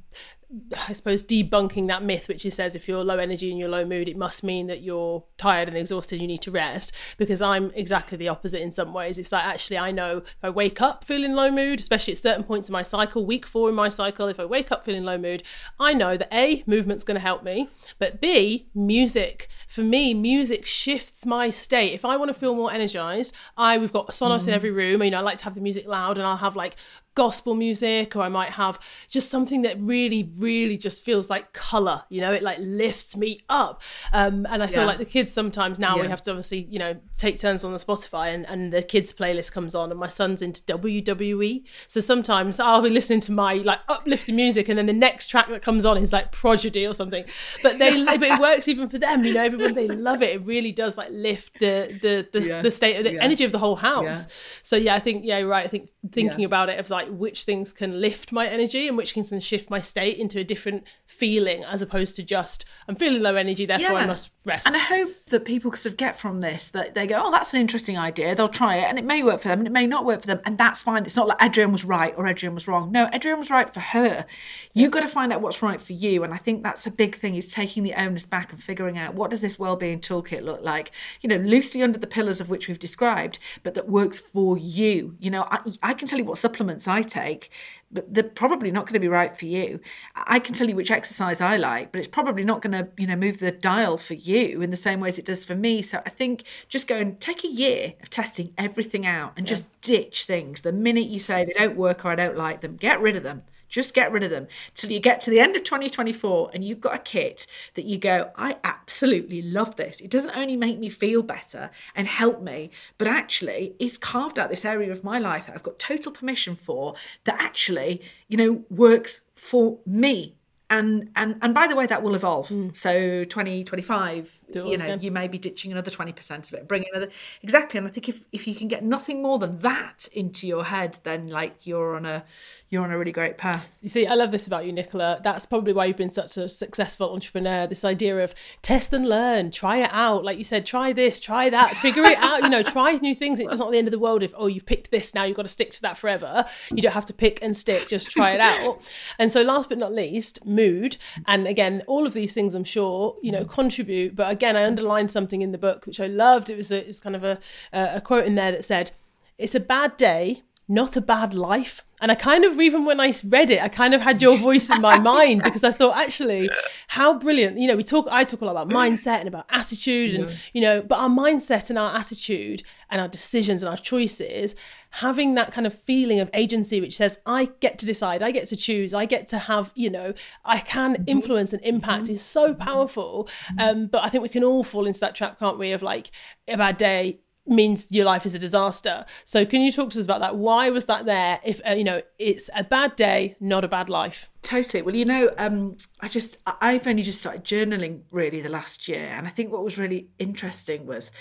I 0.88 0.94
suppose 0.94 1.22
debunking 1.22 1.88
that 1.88 2.04
myth, 2.04 2.28
which 2.28 2.44
is 2.44 2.56
says 2.56 2.76
if 2.76 2.88
you're 2.88 3.04
low 3.04 3.20
energy 3.20 3.52
and 3.52 3.60
you're 3.60 3.70
low 3.70 3.86
mood, 3.86 4.10
it 4.10 4.18
must 4.18 4.44
mean 4.44 4.66
that 4.66 4.82
you're 4.82 5.24
tired 5.38 5.68
and 5.68 5.78
exhausted, 5.78 6.20
you 6.20 6.28
need 6.28 6.42
to 6.42 6.52
rest. 6.52 6.92
Because 7.18 7.40
I'm 7.40 7.72
exactly 7.76 8.18
the 8.18 8.30
opposite 8.30 8.62
in 8.62 8.72
some 8.72 8.92
ways. 8.92 9.20
It's 9.20 9.32
like 9.32 9.46
actually 9.46 9.78
I 9.78 9.92
know 9.92 10.18
if 10.18 10.38
I 10.42 10.50
wake 10.50 10.82
up 10.82 11.04
feeling 11.04 11.34
low 11.34 11.52
mood, 11.52 11.80
especially 11.80 12.14
at 12.14 12.20
certain 12.20 12.44
points 12.44 12.68
in 12.68 12.74
my 12.74 12.82
cycle, 12.82 13.26
week 13.26 13.46
four 13.46 13.70
in 13.70 13.76
my 13.76 13.90
cycle, 13.90 14.28
if 14.28 14.40
I 14.40 14.46
wake 14.46 14.72
up 14.72 14.84
feeling 14.84 15.04
low 15.04 15.20
mood, 15.20 15.44
I 15.80 15.94
know 15.94 16.18
that 16.18 16.34
A, 16.34 16.64
movement's 16.66 17.04
gonna 17.04 17.20
help 17.20 17.44
me, 17.44 17.70
but 18.00 18.20
B, 18.20 18.70
music. 18.74 19.50
For 19.68 19.82
me, 19.82 20.16
music 20.16 20.66
shifts 20.66 21.28
my 21.28 21.52
state. 21.52 21.94
If 21.94 22.06
I 22.06 22.18
want 22.18 22.30
to 22.30 22.34
feel 22.34 22.56
more 22.56 22.74
energized, 22.74 23.36
I 23.56 23.78
we've 23.78 23.94
got 23.94 24.08
Sonos 24.10 24.46
mm. 24.46 24.48
in 24.48 24.54
every 24.56 24.72
room, 24.72 25.04
you 25.04 25.12
know, 25.12 25.20
I 25.20 25.22
like 25.22 25.38
to 25.38 25.44
have 25.44 25.56
the 25.56 25.62
music 25.62 25.88
loud 25.88 26.18
and 26.18 26.26
I'll 26.26 26.38
have 26.38 26.56
like 26.56 26.76
gospel 27.16 27.56
music 27.56 28.16
or 28.16 28.22
I 28.22 28.30
might 28.30 28.52
have 28.52 28.80
just 29.10 29.30
something 29.30 29.64
that 29.64 29.80
really, 29.80 30.32
really 30.38 30.78
just 30.78 31.04
feels 31.04 31.30
like 31.30 31.54
color, 31.54 32.04
you 32.10 32.22
know, 32.22 32.32
it 32.32 32.44
like 32.44 32.58
lifts 32.60 33.18
me 33.18 33.42
up. 33.50 33.82
Um, 34.14 34.46
and 34.50 34.64
I 34.64 34.68
feel 34.68 34.80
yeah. 34.80 34.86
like 34.86 35.00
the 35.00 35.06
kids 35.06 35.32
sometimes 35.32 35.80
now 35.80 35.96
yeah. 35.96 36.04
we 36.04 36.08
have 36.08 36.22
to 36.24 36.32
obviously, 36.32 36.68
you 36.70 36.80
know, 36.80 36.98
take 37.18 37.40
turns 37.40 37.64
on 37.64 37.74
the 37.74 37.78
Spotify 37.78 38.34
and, 38.34 38.48
and 38.48 38.72
the 38.72 38.82
kids 38.82 39.14
playlist 39.14 39.52
comes 39.52 39.76
on 39.76 39.92
and 39.92 40.00
my 40.00 40.08
son's 40.08 40.42
into 40.42 40.62
WWE. 40.64 41.64
So 41.88 42.00
sometimes 42.00 42.60
I'll 42.60 42.82
be 42.82 42.90
listening 42.90 43.22
to 43.22 43.32
my 43.32 43.56
like 43.56 43.80
uplifting 43.88 44.36
music 44.36 44.70
and 44.70 44.78
then 44.78 44.86
the 44.86 44.94
next 44.94 45.28
track 45.28 45.50
that 45.50 45.62
comes 45.62 45.86
on 45.86 45.98
is 45.98 46.14
like 46.14 46.32
Prodigy 46.32 46.86
or 46.86 46.94
something. 46.94 47.26
But 47.64 47.80
they 47.80 48.04
but 48.18 48.24
it 48.24 48.40
works 48.40 48.68
even 48.68 48.90
for 48.90 48.98
them, 48.98 49.24
you 49.24 49.34
know, 49.34 49.44
everyone 49.44 49.74
they 49.74 49.88
love 49.88 50.22
it. 50.22 50.36
It 50.36 50.46
really 50.46 50.72
does 50.72 50.98
like 50.98 51.10
lift 51.12 51.60
the 51.60 51.98
the 52.02 52.28
the, 52.32 52.48
yeah. 52.48 52.62
the 52.62 52.72
state 52.72 52.98
of 52.98 53.04
the 53.04 53.20
energy 53.20 53.44
of 53.44 53.52
the 53.52 53.60
whole 53.60 53.76
house. 53.76 54.28
So 54.64 54.76
yeah, 54.76 54.96
I 54.96 55.00
think 55.00 55.26
yeah, 55.26 55.40
right. 55.42 55.66
I 55.66 55.68
think 55.68 55.90
thinking 56.12 56.46
about 56.46 56.70
it 56.70 56.80
of 56.80 56.90
like 56.90 56.99
like 57.00 57.08
which 57.10 57.44
things 57.44 57.72
can 57.72 58.02
lift 58.02 58.32
my 58.32 58.46
energy 58.48 58.88
and 58.88 58.98
which 58.98 59.14
things 59.14 59.30
can 59.30 59.40
shift 59.40 59.70
my 59.70 59.80
state 59.80 60.18
into 60.18 60.40
a 60.40 60.44
different 60.44 60.84
feeling 61.06 61.64
as 61.64 61.82
opposed 61.82 62.16
to 62.18 62.24
just 62.24 62.66
I'm 62.88 62.96
feeling 62.96 63.22
low 63.22 63.36
energy, 63.36 63.66
therefore 63.66 63.98
I 63.98 64.06
must 64.06 64.32
rest. 64.46 64.68
And 64.68 64.76
I 64.76 64.80
hope 64.80 65.10
that 65.28 65.46
people 65.46 65.72
sort 65.72 65.94
of 65.94 65.98
get 65.98 66.18
from 66.18 66.42
this 66.42 66.70
that 66.70 66.96
they 66.96 67.08
go, 67.08 67.22
oh, 67.24 67.32
that's 67.32 67.54
an 67.54 67.62
interesting 67.62 67.98
idea. 67.98 68.36
They'll 68.36 68.50
try 68.50 68.78
it, 68.78 68.84
and 68.84 69.00
it 69.00 69.06
may 69.06 69.24
work 69.24 69.40
for 69.42 69.48
them, 69.48 69.60
and 69.60 69.68
it 69.68 69.72
may 69.72 69.88
not 69.88 70.06
work 70.06 70.22
for 70.22 70.28
them, 70.28 70.42
and 70.46 70.58
that's 70.58 70.84
fine. 70.84 71.06
It's 71.06 71.16
not 71.16 71.28
like 71.28 71.42
Adrienne 71.42 71.72
was 71.72 71.86
right 71.86 72.14
or 72.18 72.28
Adrienne 72.28 72.56
was 72.56 72.68
wrong. 72.68 72.92
No, 72.92 73.06
Adrienne 73.14 73.38
was 73.38 73.50
right 73.50 73.72
for 73.74 73.80
her. 73.80 74.26
You've 74.74 74.92
got 74.92 75.02
to 75.02 75.08
find 75.08 75.32
out 75.32 75.42
what's 75.42 75.62
right 75.62 75.80
for 75.80 75.94
you, 75.94 76.24
and 76.24 76.34
I 76.34 76.38
think 76.38 76.64
that's 76.64 76.86
a 76.86 76.92
big 76.92 77.16
thing: 77.16 77.36
is 77.36 77.54
taking 77.54 77.84
the 77.84 77.94
onus 77.94 78.26
back 78.26 78.52
and 78.52 78.62
figuring 78.62 78.98
out 78.98 79.16
what 79.16 79.32
does 79.32 79.42
this 79.42 79.58
well-being 79.58 80.02
toolkit 80.02 80.44
look 80.44 80.62
like. 80.62 80.92
You 81.22 81.30
know, 81.30 81.38
loosely 81.38 81.82
under 81.82 82.00
the 82.00 82.08
pillars 82.08 82.42
of 82.42 82.50
which 82.50 82.68
we've 82.68 82.80
described, 82.80 83.40
but 83.64 83.74
that 83.76 83.88
works 83.88 84.20
for 84.20 84.58
you. 84.58 85.16
You 85.20 85.32
know, 85.32 85.46
I, 85.50 85.60
I 85.82 85.94
can 85.94 86.08
tell 86.08 86.20
you 86.20 86.26
what 86.26 86.38
supplements 86.38 86.88
I 86.90 87.02
take 87.02 87.50
but 87.92 88.14
they're 88.14 88.24
probably 88.24 88.72
not 88.72 88.86
going 88.86 88.94
to 88.94 89.00
be 89.00 89.08
right 89.08 89.36
for 89.36 89.46
you. 89.46 89.80
I 90.16 90.40
can 90.40 90.54
tell 90.54 90.70
you 90.70 90.76
which 90.76 90.92
exercise 90.92 91.42
I 91.42 91.58
like, 91.58 91.92
but 91.92 92.00
it's 92.00 92.08
probably 92.08 92.44
not 92.44 92.62
going 92.62 92.74
to, 92.74 92.88
you 92.98 93.08
know, 93.08 93.16
move 93.16 93.40
the 93.40 93.52
dial 93.52 93.98
for 93.98 94.14
you 94.14 94.62
in 94.62 94.70
the 94.70 94.78
same 94.78 95.00
way 95.00 95.10
as 95.10 95.18
it 95.18 95.26
does 95.26 95.44
for 95.44 95.56
me. 95.56 95.82
So 95.82 96.02
I 96.06 96.10
think 96.10 96.44
just 96.68 96.88
go 96.88 96.98
and 96.98 97.20
take 97.20 97.44
a 97.44 97.48
year 97.48 97.94
of 98.02 98.10
testing 98.10 98.54
everything 98.58 99.06
out 99.06 99.34
and 99.38 99.48
yeah. 99.48 99.56
just 99.56 99.82
ditch 99.82 100.26
things. 100.26 100.62
The 100.62 100.72
minute 100.72 101.08
you 101.08 101.20
say 101.20 101.46
they 101.46 101.54
don't 101.54 101.76
work 101.76 102.06
or 102.06 102.10
I 102.10 102.16
don't 102.16 102.38
like 102.38 102.62
them, 102.62 102.76
get 102.76 103.02
rid 103.02 103.16
of 103.16 103.24
them. 103.24 103.44
Just 103.70 103.94
get 103.94 104.12
rid 104.12 104.24
of 104.24 104.32
them 104.32 104.48
till 104.74 104.92
you 104.92 105.00
get 105.00 105.22
to 105.22 105.30
the 105.30 105.40
end 105.40 105.56
of 105.56 105.64
2024 105.64 106.52
and 106.54 106.64
you've 106.64 106.82
got 106.82 106.96
a 106.96 107.00
kit 107.00 107.48
that 107.76 107.86
you 107.86 107.98
go, 107.98 108.32
I 108.36 108.58
absolutely 108.64 109.42
love 109.42 109.76
this. 109.76 110.02
It 110.02 110.10
doesn't 110.10 110.36
only 110.36 110.58
make 110.58 110.80
me 110.80 110.90
feel 110.90 111.24
better 111.24 111.70
and 111.96 112.08
help 112.08 112.42
me, 112.42 112.72
but 112.98 113.08
actually 113.08 113.76
it's 113.80 113.98
carved 113.98 114.40
out 114.40 114.50
this 114.50 114.66
area 114.66 114.92
of 114.92 115.04
my 115.04 115.20
life 115.20 115.46
that 115.46 115.54
I've 115.54 115.64
got 115.64 115.80
total 115.80 116.12
permission 116.12 116.56
for 116.56 116.96
that 117.26 117.40
actually, 117.40 118.02
you 118.28 118.38
know, 118.38 118.64
works 118.70 119.22
for 119.36 119.78
me 119.86 120.36
and 120.70 121.10
and 121.16 121.38
and 121.42 121.54
by 121.54 121.68
the 121.68 121.76
way 121.76 121.86
that 121.86 122.04
will 122.04 122.16
evolve. 122.16 122.50
Mm. 122.50 122.76
so 122.76 123.24
2025 123.24 124.40
you 124.54 124.78
know 124.78 124.86
again. 124.86 125.00
you 125.02 125.12
may 125.12 125.28
be 125.28 125.38
ditching 125.38 125.72
another 125.72 125.90
20% 125.90 126.52
of 126.52 126.54
it 126.54 126.68
bring 126.68 126.86
another 126.92 127.12
exactly. 127.42 127.78
And 127.78 127.88
i 127.88 127.92
think 127.92 128.08
if 128.10 128.26
if 128.32 128.48
you 128.48 128.54
can 128.54 128.68
get 128.68 128.84
nothing 128.84 129.22
more 129.22 129.40
than 129.40 129.60
that 129.60 130.08
into 130.14 130.48
your 130.48 130.66
head 130.66 131.00
then 131.04 131.28
like 131.30 131.66
you're 131.66 131.96
on 131.96 132.06
a 132.06 132.24
you're 132.70 132.84
on 132.84 132.92
a 132.92 132.98
really 132.98 133.12
great 133.12 133.38
path. 133.38 133.78
You 133.82 133.90
see 133.90 134.06
i 134.06 134.14
love 134.14 134.32
this 134.32 134.48
about 134.48 134.66
you 134.66 134.72
nicola. 134.72 135.20
That's 135.24 135.46
probably 135.46 135.74
why 135.74 135.86
you've 135.86 135.98
been 135.98 136.10
such 136.10 136.38
a 136.38 136.48
successful 136.48 137.14
entrepreneur 137.14 137.66
this 137.66 137.84
idea 137.84 138.24
of 138.24 138.36
test 138.62 138.94
and 138.94 139.08
learn 139.08 139.52
try 139.52 139.78
it 139.78 139.92
out. 139.92 140.24
Like 140.24 140.38
you 140.38 140.44
said 140.44 140.66
try 140.66 140.94
this 140.94 141.20
try 141.20 141.50
that 141.50 141.78
figure 141.78 142.04
it 142.04 142.18
out 142.20 142.44
you 142.44 142.50
know 142.50 142.64
try 142.76 142.94
new 142.94 143.16
things. 143.16 143.40
It's 143.40 143.58
not 143.58 143.72
the 143.72 143.78
end 143.78 143.88
of 143.88 143.92
the 143.92 144.00
world 144.00 144.22
if 144.22 144.34
oh 144.38 144.48
you've 144.48 144.66
picked 144.66 144.92
this 144.92 145.16
now 145.16 145.24
you've 145.24 145.38
got 145.38 145.44
to 145.44 145.50
stick 145.50 145.72
to 145.72 145.82
that 145.82 145.98
forever. 145.98 146.46
You 146.72 146.82
don't 146.82 146.94
have 146.94 147.08
to 147.08 147.14
pick 147.14 147.42
and 147.42 147.58
stick 147.58 147.88
just 147.88 148.12
try 148.12 148.32
it 148.34 148.40
out. 148.40 148.82
And 149.18 149.32
so 149.32 149.42
last 149.42 149.70
but 149.70 149.78
not 149.78 149.94
least 149.94 150.46
mood. 150.62 150.92
Mm. 150.94 151.24
And 151.28 151.48
again 151.48 151.84
all 151.88 152.06
of 152.08 152.14
these 152.14 152.34
things 152.34 152.56
i'm 152.56 152.70
sure 152.78 153.16
you 153.22 153.32
know 153.32 153.44
mm. 153.46 153.50
contribute. 153.50 154.16
But 154.16 154.32
again 154.32 154.56
i 154.56 154.64
underlined 154.66 155.12
something 155.12 155.42
in 155.42 155.52
the 155.52 155.64
book 155.68 155.86
which 155.86 156.00
i 156.00 156.08
loved. 156.08 156.50
It 156.50 156.58
was, 156.58 156.72
a, 156.72 156.80
it 156.82 156.88
was 156.88 157.00
kind 157.00 157.16
of 157.16 157.24
a, 157.24 157.40
a 157.74 158.02
quote 158.02 158.26
in 158.26 158.36
there 158.36 158.52
that 158.52 158.66
said 158.66 158.92
it's 159.38 159.56
a 159.56 159.60
bad 159.60 159.96
day 159.98 160.44
not 160.70 160.96
a 160.96 161.02
bad 161.02 161.34
life 161.34 161.84
and 162.02 162.12
I 162.12 162.16
kind 162.16 162.46
of, 162.46 162.60
even 162.62 162.86
when 162.86 163.00
I 163.00 163.14
read 163.26 163.50
it, 163.50 163.62
I 163.62 163.68
kind 163.68 163.94
of 163.94 164.02
had 164.02 164.22
your 164.22 164.38
voice 164.48 164.70
in 164.70 164.82
my 164.82 165.00
mind 165.00 165.44
because 165.44 165.64
I 165.64 165.72
thought, 165.72 165.98
actually, 165.98 166.50
how 166.88 167.18
brilliant. 167.18 167.58
You 167.58 167.68
know, 167.68 167.76
we 167.76 167.84
talk, 167.84 168.08
I 168.10 168.24
talk 168.24 168.42
a 168.42 168.46
lot 168.46 168.52
about 168.52 168.70
mindset 168.70 169.20
and 169.20 169.28
about 169.28 169.46
attitude, 169.50 170.16
and, 170.16 170.30
yeah. 170.30 170.36
you 170.54 170.62
know, 170.62 170.82
but 170.82 170.98
our 170.98 171.10
mindset 171.10 171.70
and 171.70 171.78
our 171.78 171.94
attitude 171.94 172.64
and 172.90 173.02
our 173.02 173.08
decisions 173.08 173.62
and 173.62 173.70
our 173.70 173.78
choices, 173.78 174.56
having 174.92 175.36
that 175.36 175.52
kind 175.52 175.68
of 175.68 175.74
feeling 175.74 176.20
of 176.20 176.30
agency, 176.34 176.80
which 176.80 176.96
says, 176.96 177.18
I 177.26 177.50
get 177.60 177.78
to 177.80 177.86
decide, 177.86 178.24
I 178.24 178.32
get 178.32 178.48
to 178.48 178.56
choose, 178.56 178.94
I 178.94 179.06
get 179.06 179.28
to 179.30 179.38
have, 179.38 179.74
you 179.76 179.90
know, 179.90 180.14
I 180.46 180.60
can 180.60 180.94
mm-hmm. 180.94 181.04
influence 181.08 181.52
and 181.52 181.62
impact 181.64 182.04
mm-hmm. 182.04 182.14
is 182.14 182.22
so 182.22 182.54
powerful. 182.54 183.28
Mm-hmm. 183.48 183.60
Um, 183.60 183.88
but 183.88 184.04
I 184.04 184.10
think 184.10 184.24
we 184.24 184.30
can 184.30 184.44
all 184.44 184.64
fall 184.64 184.88
into 184.88 185.02
that 185.02 185.16
trap, 185.16 185.38
can't 185.38 185.60
we, 185.60 185.74
of 185.74 185.82
like 185.82 186.12
a 186.48 186.56
bad 186.56 186.78
day 186.78 187.20
means 187.50 187.88
your 187.92 188.06
life 188.06 188.26
is 188.26 188.36
a 188.36 188.40
disaster. 188.40 189.06
So 189.26 189.46
can 189.46 189.62
you 189.62 189.72
talk 189.72 189.90
to 189.92 190.00
us 190.00 190.06
about 190.06 190.20
that? 190.22 190.36
Why 190.36 190.70
was 190.70 190.86
that 190.86 191.06
there? 191.06 191.40
If 191.44 191.62
uh, 191.68 191.74
you 191.74 191.84
know, 191.84 192.02
it's 192.18 192.50
a 192.56 192.64
bad 192.64 192.96
day, 192.96 193.36
not 193.40 193.64
a 193.64 193.68
bad 193.68 193.90
life. 193.90 194.30
Totally. 194.42 194.82
Well, 194.82 194.96
you 194.96 195.06
know, 195.06 195.34
um, 195.38 195.78
I 196.00 196.08
just 196.08 196.38
I've 196.46 196.88
only 196.88 197.04
just 197.04 197.20
started 197.20 197.44
journaling 197.44 198.02
really 198.12 198.42
the 198.42 198.50
last 198.50 198.88
year, 198.88 199.14
and 199.18 199.28
I 199.28 199.30
think 199.30 199.52
what 199.52 199.64
was 199.64 199.78
really 199.78 200.10
interesting 200.20 200.86
was. 200.86 201.12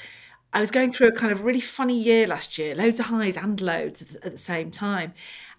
I 0.51 0.61
was 0.61 0.71
going 0.71 0.93
through 0.93 1.09
a 1.09 1.13
kind 1.13 1.31
of 1.31 1.43
really 1.43 1.61
funny 1.61 2.01
year 2.01 2.27
last 2.27 2.57
year, 2.57 2.75
loads 2.75 2.99
of 2.99 3.07
highs 3.07 3.37
and 3.37 3.61
lows 3.61 4.17
at 4.25 4.33
the 4.33 4.39
same 4.39 4.71
time 4.71 5.13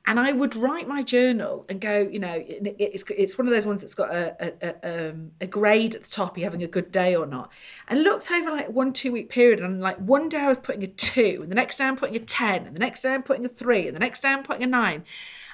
and 0.10 0.20
I 0.20 0.32
would 0.32 0.56
write 0.56 0.88
my 0.88 1.04
journal 1.04 1.68
and 1.70 1.80
go, 1.80 2.00
you 2.00 2.18
know, 2.18 2.44
it's 2.44 3.04
it's 3.16 3.38
one 3.38 3.46
of 3.46 3.54
those 3.54 3.68
ones 3.68 3.82
that's 3.82 3.94
got 3.94 4.10
a 4.10 4.54
a, 4.60 5.10
um, 5.10 5.32
a 5.40 5.46
grade 5.46 5.94
at 5.94 6.04
the 6.04 6.10
top, 6.10 6.36
you 6.36 6.44
having 6.46 6.64
a 6.64 6.68
good 6.68 6.92
day 6.92 7.16
or 7.16 7.28
not. 7.28 7.52
And 7.88 8.02
looked 8.02 8.32
over 8.32 8.50
like 8.50 8.72
one 8.72 8.92
two 8.92 9.12
week 9.12 9.30
period, 9.30 9.60
and 9.60 9.80
like 9.80 9.98
one 9.98 10.28
day 10.28 10.40
I 10.40 10.48
was 10.48 10.58
putting 10.58 10.82
a 10.82 10.88
two, 10.88 11.42
and 11.44 11.52
the 11.52 11.56
next 11.56 11.78
day 11.78 11.84
I'm 11.84 11.96
putting 11.96 12.16
a 12.16 12.20
ten, 12.20 12.66
and 12.66 12.76
the 12.76 12.80
next 12.80 13.02
day 13.02 13.14
I'm 13.14 13.22
putting 13.22 13.46
a 13.46 13.50
three, 13.50 13.86
and 13.86 13.96
the 13.96 14.00
next 14.00 14.22
day 14.22 14.30
I'm 14.30 14.42
putting 14.42 14.64
a 14.64 14.68
nine. 14.68 15.04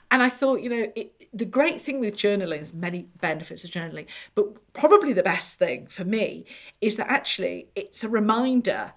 And 0.09 0.23
I 0.23 0.29
thought, 0.29 0.61
you 0.61 0.69
know, 0.69 0.89
it, 0.95 1.27
the 1.33 1.43
great 1.43 1.81
thing 1.81 1.99
with 1.99 2.15
journaling 2.15 2.61
is 2.61 2.73
many 2.73 3.07
benefits 3.19 3.65
of 3.65 3.71
journaling, 3.71 4.05
but 4.35 4.71
probably 4.71 5.11
the 5.11 5.23
best 5.23 5.59
thing 5.59 5.87
for 5.87 6.05
me 6.05 6.45
is 6.79 6.95
that 6.95 7.09
actually 7.09 7.67
it's 7.75 8.05
a 8.05 8.07
reminder 8.07 8.93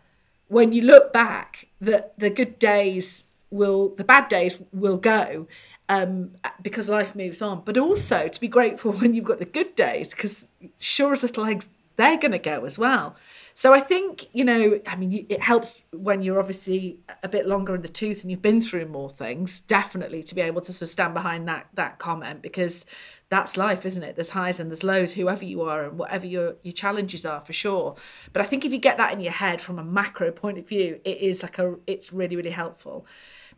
when 0.47 0.71
you 0.71 0.83
look 0.83 1.13
back 1.13 1.67
that 1.81 2.17
the 2.17 2.31
good 2.31 2.61
days 2.61 3.25
will 3.51 3.95
the 3.97 4.05
bad 4.05 4.29
days 4.29 4.59
will 4.73 4.97
go 4.97 5.47
um, 5.89 6.33
because 6.61 6.89
life 6.89 7.15
moves 7.15 7.41
on, 7.41 7.63
but 7.65 7.79
also 7.79 8.29
to 8.29 8.41
be 8.41 8.49
grateful 8.49 8.93
when 9.01 9.15
you've 9.15 9.25
got 9.25 9.39
the 9.39 9.45
good 9.45 9.75
days 9.75 10.11
because 10.11 10.49
sure 10.79 11.13
as 11.13 11.23
little 11.23 11.45
eggs 11.45 11.69
they're 11.97 12.19
going 12.19 12.33
to 12.33 12.39
go 12.39 12.65
as 12.65 12.79
well. 12.79 13.17
So 13.55 13.75
I 13.75 13.81
think 13.81 14.27
you 14.33 14.45
know, 14.45 14.81
I 14.87 14.95
mean, 14.95 15.27
it 15.29 15.43
helps 15.43 15.83
when 15.93 16.23
you're 16.23 16.39
obviously 16.39 17.01
a 17.25 17.29
bit 17.29 17.47
longer 17.47 17.75
in 17.75 17.83
the 17.83 17.89
tooth 17.89 18.23
and 18.23 18.31
you've 18.31 18.43
been 18.43 18.61
through 18.61 18.87
more 18.87 19.11
things. 19.11 19.61
Definitely 19.61 20.23
to 20.25 20.35
be 20.35 20.41
able 20.43 20.61
to 20.61 20.73
sort 20.73 20.83
of 20.83 20.91
stand 20.91 21.15
behind 21.15 21.49
that 21.49 21.67
that 21.75 21.99
comment 21.99 22.41
because 22.41 22.87
that's 23.31 23.57
life, 23.57 23.85
isn't 23.85 24.03
it? 24.03 24.15
There's 24.15 24.31
highs 24.31 24.59
and 24.59 24.71
there's 24.71 24.85
lows, 24.85 25.15
whoever 25.15 25.45
you 25.45 25.63
are 25.63 25.85
and 25.85 25.99
whatever 25.99 26.27
your 26.27 26.55
your 26.63 26.73
challenges 26.73 27.27
are 27.27 27.41
for 27.41 27.53
sure. 27.53 27.97
But 28.33 28.43
I 28.43 28.45
think 28.45 28.65
if 28.65 28.73
you 28.73 28.79
get 28.79 28.97
that 28.97 29.13
in 29.13 29.21
your 29.21 29.33
head 29.33 29.61
from 29.61 29.79
a 29.79 29.85
macro 29.85 30.31
point 30.31 30.59
of 30.59 30.69
view, 30.69 31.01
it 31.05 31.19
is 31.19 31.43
like 31.43 31.59
a 31.59 31.75
it's 31.87 32.13
really 32.13 32.37
really 32.37 32.51
helpful. 32.51 33.07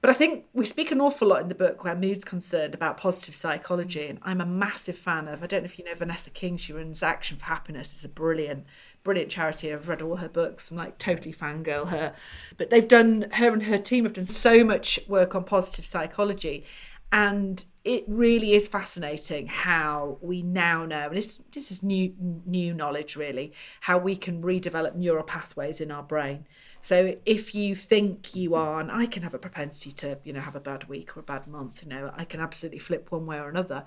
But 0.01 0.11
I 0.11 0.15
think 0.15 0.47
we 0.55 0.65
speak 0.65 0.91
an 0.93 1.01
awful 1.01 1.29
lot 1.29 1.43
in 1.43 1.49
the 1.49 1.55
book 1.55 1.85
where 1.85 1.95
mood's 1.95 2.25
concerned 2.25 2.75
about 2.75 2.97
positive 2.97 3.35
psychology. 3.35 4.07
And 4.07 4.19
I'm 4.23 4.41
a 4.41 4.47
massive 4.47 4.97
fan 4.97 5.29
of, 5.29 5.43
I 5.43 5.47
don't 5.47 5.61
know 5.61 5.67
if 5.67 5.79
you 5.79 5.85
know 5.85 5.95
Vanessa 5.95 6.31
King, 6.31 6.57
she 6.57 6.73
runs 6.73 7.03
Action 7.03 7.37
for 7.37 7.45
Happiness. 7.45 7.93
It's 7.93 8.05
a 8.05 8.09
brilliant, 8.09 8.65
brilliant 9.05 9.31
charity. 9.31 9.73
I've 9.73 9.89
read 9.89 10.01
all 10.01 10.17
her 10.17 10.29
books. 10.29 10.71
I'm 10.71 10.79
like 10.79 10.97
totally 10.97 11.35
fangirl 11.35 11.89
her. 11.89 12.15
But 12.57 12.71
they've 12.71 12.89
done, 12.89 13.27
her 13.33 13.53
and 13.53 13.63
her 13.63 13.77
team 13.77 14.05
have 14.05 14.15
done 14.15 14.27
so 14.27 14.65
much 14.65 14.99
work 15.07 15.35
on 15.35 15.45
positive 15.45 15.85
psychology. 15.85 16.65
And 17.13 17.63
it 17.85 18.05
really 18.07 18.55
is 18.55 18.69
fascinating 18.69 19.49
how 19.49 20.19
we 20.21 20.43
now 20.43 20.87
know, 20.87 21.09
and 21.09 21.17
this, 21.17 21.41
this 21.51 21.73
is 21.73 21.83
new 21.83 22.15
new 22.47 22.73
knowledge 22.73 23.17
really, 23.17 23.53
how 23.81 23.99
we 23.99 24.15
can 24.15 24.43
redevelop 24.43 24.95
neural 24.95 25.25
pathways 25.25 25.81
in 25.81 25.91
our 25.91 26.03
brain. 26.03 26.47
So 26.83 27.15
if 27.27 27.55
you 27.55 27.75
think 27.75 28.35
you 28.35 28.55
are, 28.55 28.81
and 28.81 28.91
I 28.91 29.07
can 29.07 29.23
have 29.23 29.35
a 29.35 29.39
propensity 29.39 29.93
to, 29.93 30.19
you 30.25 30.33
know, 30.33 30.41
have 30.41 30.57
a 30.57 30.61
bad 30.61 30.89
week 30.89 31.17
or 31.17 31.21
a 31.21 31.23
bad 31.23 31.47
month, 31.47 31.83
you 31.83 31.89
know, 31.89 32.13
I 32.17 32.25
can 32.25 32.41
absolutely 32.41 32.79
flip 32.79 33.11
one 33.11 33.27
way 33.27 33.39
or 33.39 33.49
another. 33.49 33.85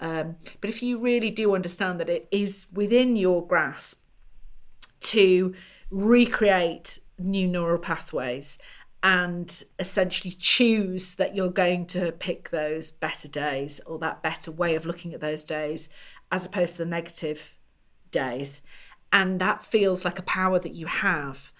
Um, 0.00 0.36
but 0.60 0.68
if 0.70 0.82
you 0.82 0.98
really 0.98 1.30
do 1.30 1.54
understand 1.54 2.00
that 2.00 2.10
it 2.10 2.28
is 2.30 2.66
within 2.72 3.16
your 3.16 3.46
grasp 3.46 4.02
to 5.00 5.54
recreate 5.90 6.98
new 7.18 7.46
neural 7.46 7.78
pathways 7.78 8.58
and 9.02 9.64
essentially 9.78 10.34
choose 10.38 11.14
that 11.16 11.36
you're 11.36 11.50
going 11.50 11.86
to 11.86 12.10
pick 12.12 12.50
those 12.50 12.90
better 12.90 13.28
days 13.28 13.80
or 13.86 13.98
that 13.98 14.22
better 14.22 14.50
way 14.50 14.74
of 14.74 14.86
looking 14.86 15.12
at 15.14 15.20
those 15.20 15.44
days 15.44 15.88
as 16.32 16.46
opposed 16.46 16.76
to 16.76 16.84
the 16.84 16.90
negative 16.90 17.54
days. 18.10 18.62
And 19.12 19.40
that 19.40 19.62
feels 19.62 20.04
like 20.04 20.18
a 20.18 20.22
power 20.22 20.58
that 20.58 20.74
you 20.74 20.86
have 20.86 21.52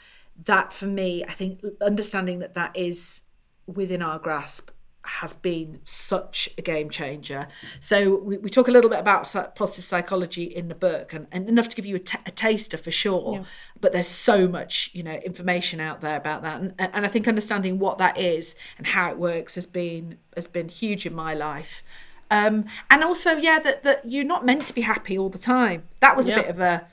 that 0.44 0.72
for 0.72 0.86
me, 0.86 1.24
I 1.24 1.32
think 1.32 1.60
understanding 1.80 2.40
that 2.40 2.54
that 2.54 2.76
is 2.76 3.22
within 3.66 4.02
our 4.02 4.18
grasp 4.18 4.70
has 5.06 5.34
been 5.34 5.80
such 5.84 6.48
a 6.56 6.62
game 6.62 6.88
changer. 6.88 7.46
So 7.80 8.16
we, 8.16 8.38
we 8.38 8.48
talk 8.48 8.68
a 8.68 8.70
little 8.70 8.88
bit 8.88 8.98
about 8.98 9.30
positive 9.54 9.84
psychology 9.84 10.44
in 10.44 10.68
the 10.68 10.74
book, 10.74 11.12
and, 11.12 11.26
and 11.30 11.46
enough 11.48 11.68
to 11.68 11.76
give 11.76 11.84
you 11.84 11.96
a, 11.96 12.00
t- 12.00 12.18
a 12.24 12.30
taster 12.30 12.78
for 12.78 12.90
sure. 12.90 13.34
Yeah. 13.34 13.44
But 13.80 13.92
there's 13.92 14.08
so 14.08 14.48
much, 14.48 14.90
you 14.94 15.02
know, 15.02 15.12
information 15.12 15.78
out 15.78 16.00
there 16.00 16.16
about 16.16 16.40
that, 16.42 16.60
and, 16.60 16.74
and 16.78 17.04
I 17.04 17.08
think 17.08 17.28
understanding 17.28 17.78
what 17.78 17.98
that 17.98 18.18
is 18.18 18.56
and 18.78 18.86
how 18.86 19.10
it 19.10 19.18
works 19.18 19.54
has 19.56 19.66
been 19.66 20.16
has 20.36 20.46
been 20.46 20.68
huge 20.68 21.04
in 21.04 21.14
my 21.14 21.34
life. 21.34 21.82
Um, 22.30 22.64
and 22.90 23.04
also, 23.04 23.32
yeah, 23.32 23.58
that 23.58 23.82
that 23.82 24.10
you're 24.10 24.24
not 24.24 24.46
meant 24.46 24.64
to 24.66 24.74
be 24.74 24.80
happy 24.80 25.18
all 25.18 25.28
the 25.28 25.38
time. 25.38 25.82
That 26.00 26.16
was 26.16 26.28
yeah. 26.28 26.36
a 26.36 26.42
bit 26.42 26.50
of 26.50 26.60
a 26.60 26.86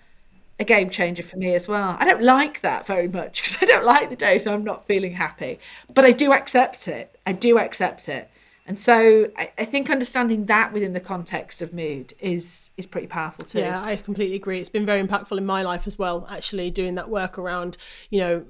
a 0.61 0.63
game 0.63 0.91
changer 0.91 1.23
for 1.23 1.37
me 1.37 1.55
as 1.55 1.67
well. 1.67 1.97
I 1.99 2.05
don't 2.05 2.21
like 2.21 2.61
that 2.61 2.85
very 2.85 3.07
much 3.07 3.41
because 3.41 3.57
I 3.61 3.65
don't 3.65 3.85
like 3.85 4.09
the 4.09 4.15
day, 4.15 4.37
so 4.37 4.53
I'm 4.53 4.63
not 4.63 4.85
feeling 4.85 5.13
happy, 5.13 5.59
but 5.93 6.05
I 6.05 6.11
do 6.11 6.31
accept 6.31 6.87
it. 6.87 7.17
I 7.25 7.33
do 7.33 7.57
accept 7.57 8.07
it. 8.07 8.29
And 8.67 8.79
so 8.79 9.27
I, 9.35 9.51
I, 9.57 9.65
think 9.65 9.89
understanding 9.89 10.45
that 10.45 10.71
within 10.71 10.93
the 10.93 10.99
context 10.99 11.63
of 11.63 11.73
mood 11.73 12.13
is 12.19 12.69
is 12.77 12.85
pretty 12.85 13.07
powerful 13.07 13.43
too. 13.43 13.59
Yeah, 13.59 13.81
I 13.83 13.95
completely 13.95 14.35
agree. 14.35 14.59
It's 14.59 14.69
been 14.69 14.85
very 14.85 15.05
impactful 15.05 15.37
in 15.37 15.45
my 15.45 15.63
life 15.63 15.87
as 15.87 15.97
well, 15.97 16.27
actually 16.29 16.69
doing 16.69 16.95
that 16.95 17.09
work 17.09 17.39
around, 17.39 17.75
you 18.11 18.19
know, 18.19 18.45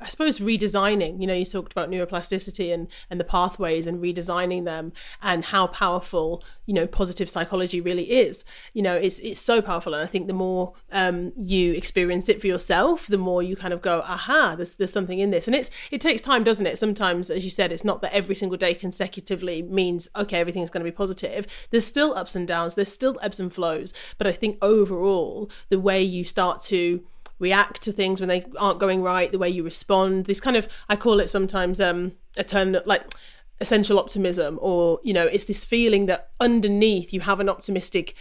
I 0.00 0.08
suppose 0.08 0.38
redesigning. 0.38 1.20
You 1.20 1.26
know, 1.26 1.34
you 1.34 1.44
talked 1.44 1.72
about 1.72 1.90
neuroplasticity 1.90 2.72
and 2.72 2.88
and 3.10 3.18
the 3.18 3.24
pathways 3.24 3.86
and 3.86 4.02
redesigning 4.02 4.64
them 4.64 4.92
and 5.22 5.44
how 5.44 5.66
powerful 5.68 6.42
you 6.66 6.74
know 6.74 6.86
positive 6.86 7.30
psychology 7.30 7.80
really 7.80 8.10
is. 8.10 8.44
You 8.72 8.82
know, 8.82 8.94
it's 8.94 9.18
it's 9.20 9.40
so 9.40 9.62
powerful, 9.62 9.94
and 9.94 10.02
I 10.02 10.06
think 10.06 10.26
the 10.26 10.32
more 10.32 10.74
um, 10.92 11.32
you 11.36 11.72
experience 11.72 12.28
it 12.28 12.40
for 12.40 12.46
yourself, 12.46 13.06
the 13.06 13.18
more 13.18 13.42
you 13.42 13.56
kind 13.56 13.72
of 13.72 13.82
go, 13.82 14.00
aha, 14.00 14.54
there's 14.56 14.76
there's 14.76 14.92
something 14.92 15.18
in 15.18 15.30
this, 15.30 15.46
and 15.46 15.54
it's 15.54 15.70
it 15.90 16.00
takes 16.00 16.22
time, 16.22 16.44
doesn't 16.44 16.66
it? 16.66 16.78
Sometimes, 16.78 17.30
as 17.30 17.44
you 17.44 17.50
said, 17.50 17.72
it's 17.72 17.84
not 17.84 18.02
that 18.02 18.12
every 18.12 18.34
single 18.34 18.58
day 18.58 18.74
consecutively 18.74 19.62
means 19.62 20.08
okay, 20.16 20.40
everything's 20.40 20.70
going 20.70 20.84
to 20.84 20.90
be 20.90 20.94
positive. 20.94 21.46
There's 21.70 21.86
still 21.86 22.14
ups 22.14 22.36
and 22.36 22.46
downs, 22.46 22.74
there's 22.74 22.92
still 22.92 23.18
ebbs 23.22 23.40
and 23.40 23.52
flows, 23.52 23.92
but 24.18 24.26
I 24.26 24.32
think 24.32 24.58
overall, 24.62 25.50
the 25.68 25.80
way 25.80 26.02
you 26.02 26.24
start 26.24 26.60
to 26.64 27.04
react 27.38 27.82
to 27.82 27.92
things 27.92 28.20
when 28.20 28.28
they 28.28 28.44
aren't 28.58 28.78
going 28.78 29.02
right, 29.02 29.30
the 29.30 29.38
way 29.38 29.48
you 29.48 29.62
respond. 29.62 30.26
This 30.26 30.40
kind 30.40 30.56
of 30.56 30.68
I 30.88 30.96
call 30.96 31.20
it 31.20 31.28
sometimes 31.28 31.80
um 31.80 32.12
a 32.36 32.44
turn 32.44 32.78
like 32.86 33.12
essential 33.60 33.98
optimism 33.98 34.58
or 34.60 35.00
you 35.04 35.12
know 35.12 35.26
it's 35.26 35.44
this 35.44 35.64
feeling 35.64 36.06
that 36.06 36.30
underneath 36.40 37.12
you 37.12 37.20
have 37.20 37.40
an 37.40 37.48
optimistic 37.48 38.14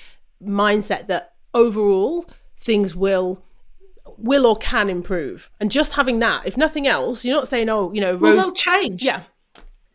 mindset 0.43 1.07
that 1.07 1.33
overall 1.53 2.25
things 2.55 2.95
will 2.95 3.43
will 4.17 4.45
or 4.45 4.55
can 4.55 4.89
improve. 4.89 5.49
And 5.59 5.71
just 5.71 5.93
having 5.93 6.19
that 6.19 6.45
if 6.45 6.57
nothing 6.57 6.87
else 6.87 7.25
you're 7.25 7.35
not 7.35 7.47
saying 7.47 7.69
oh 7.69 7.91
you 7.93 8.01
know 8.01 8.13
rose 8.13 8.21
well, 8.21 8.35
they'll 8.35 8.53
change. 8.53 9.03
Yeah. 9.03 9.23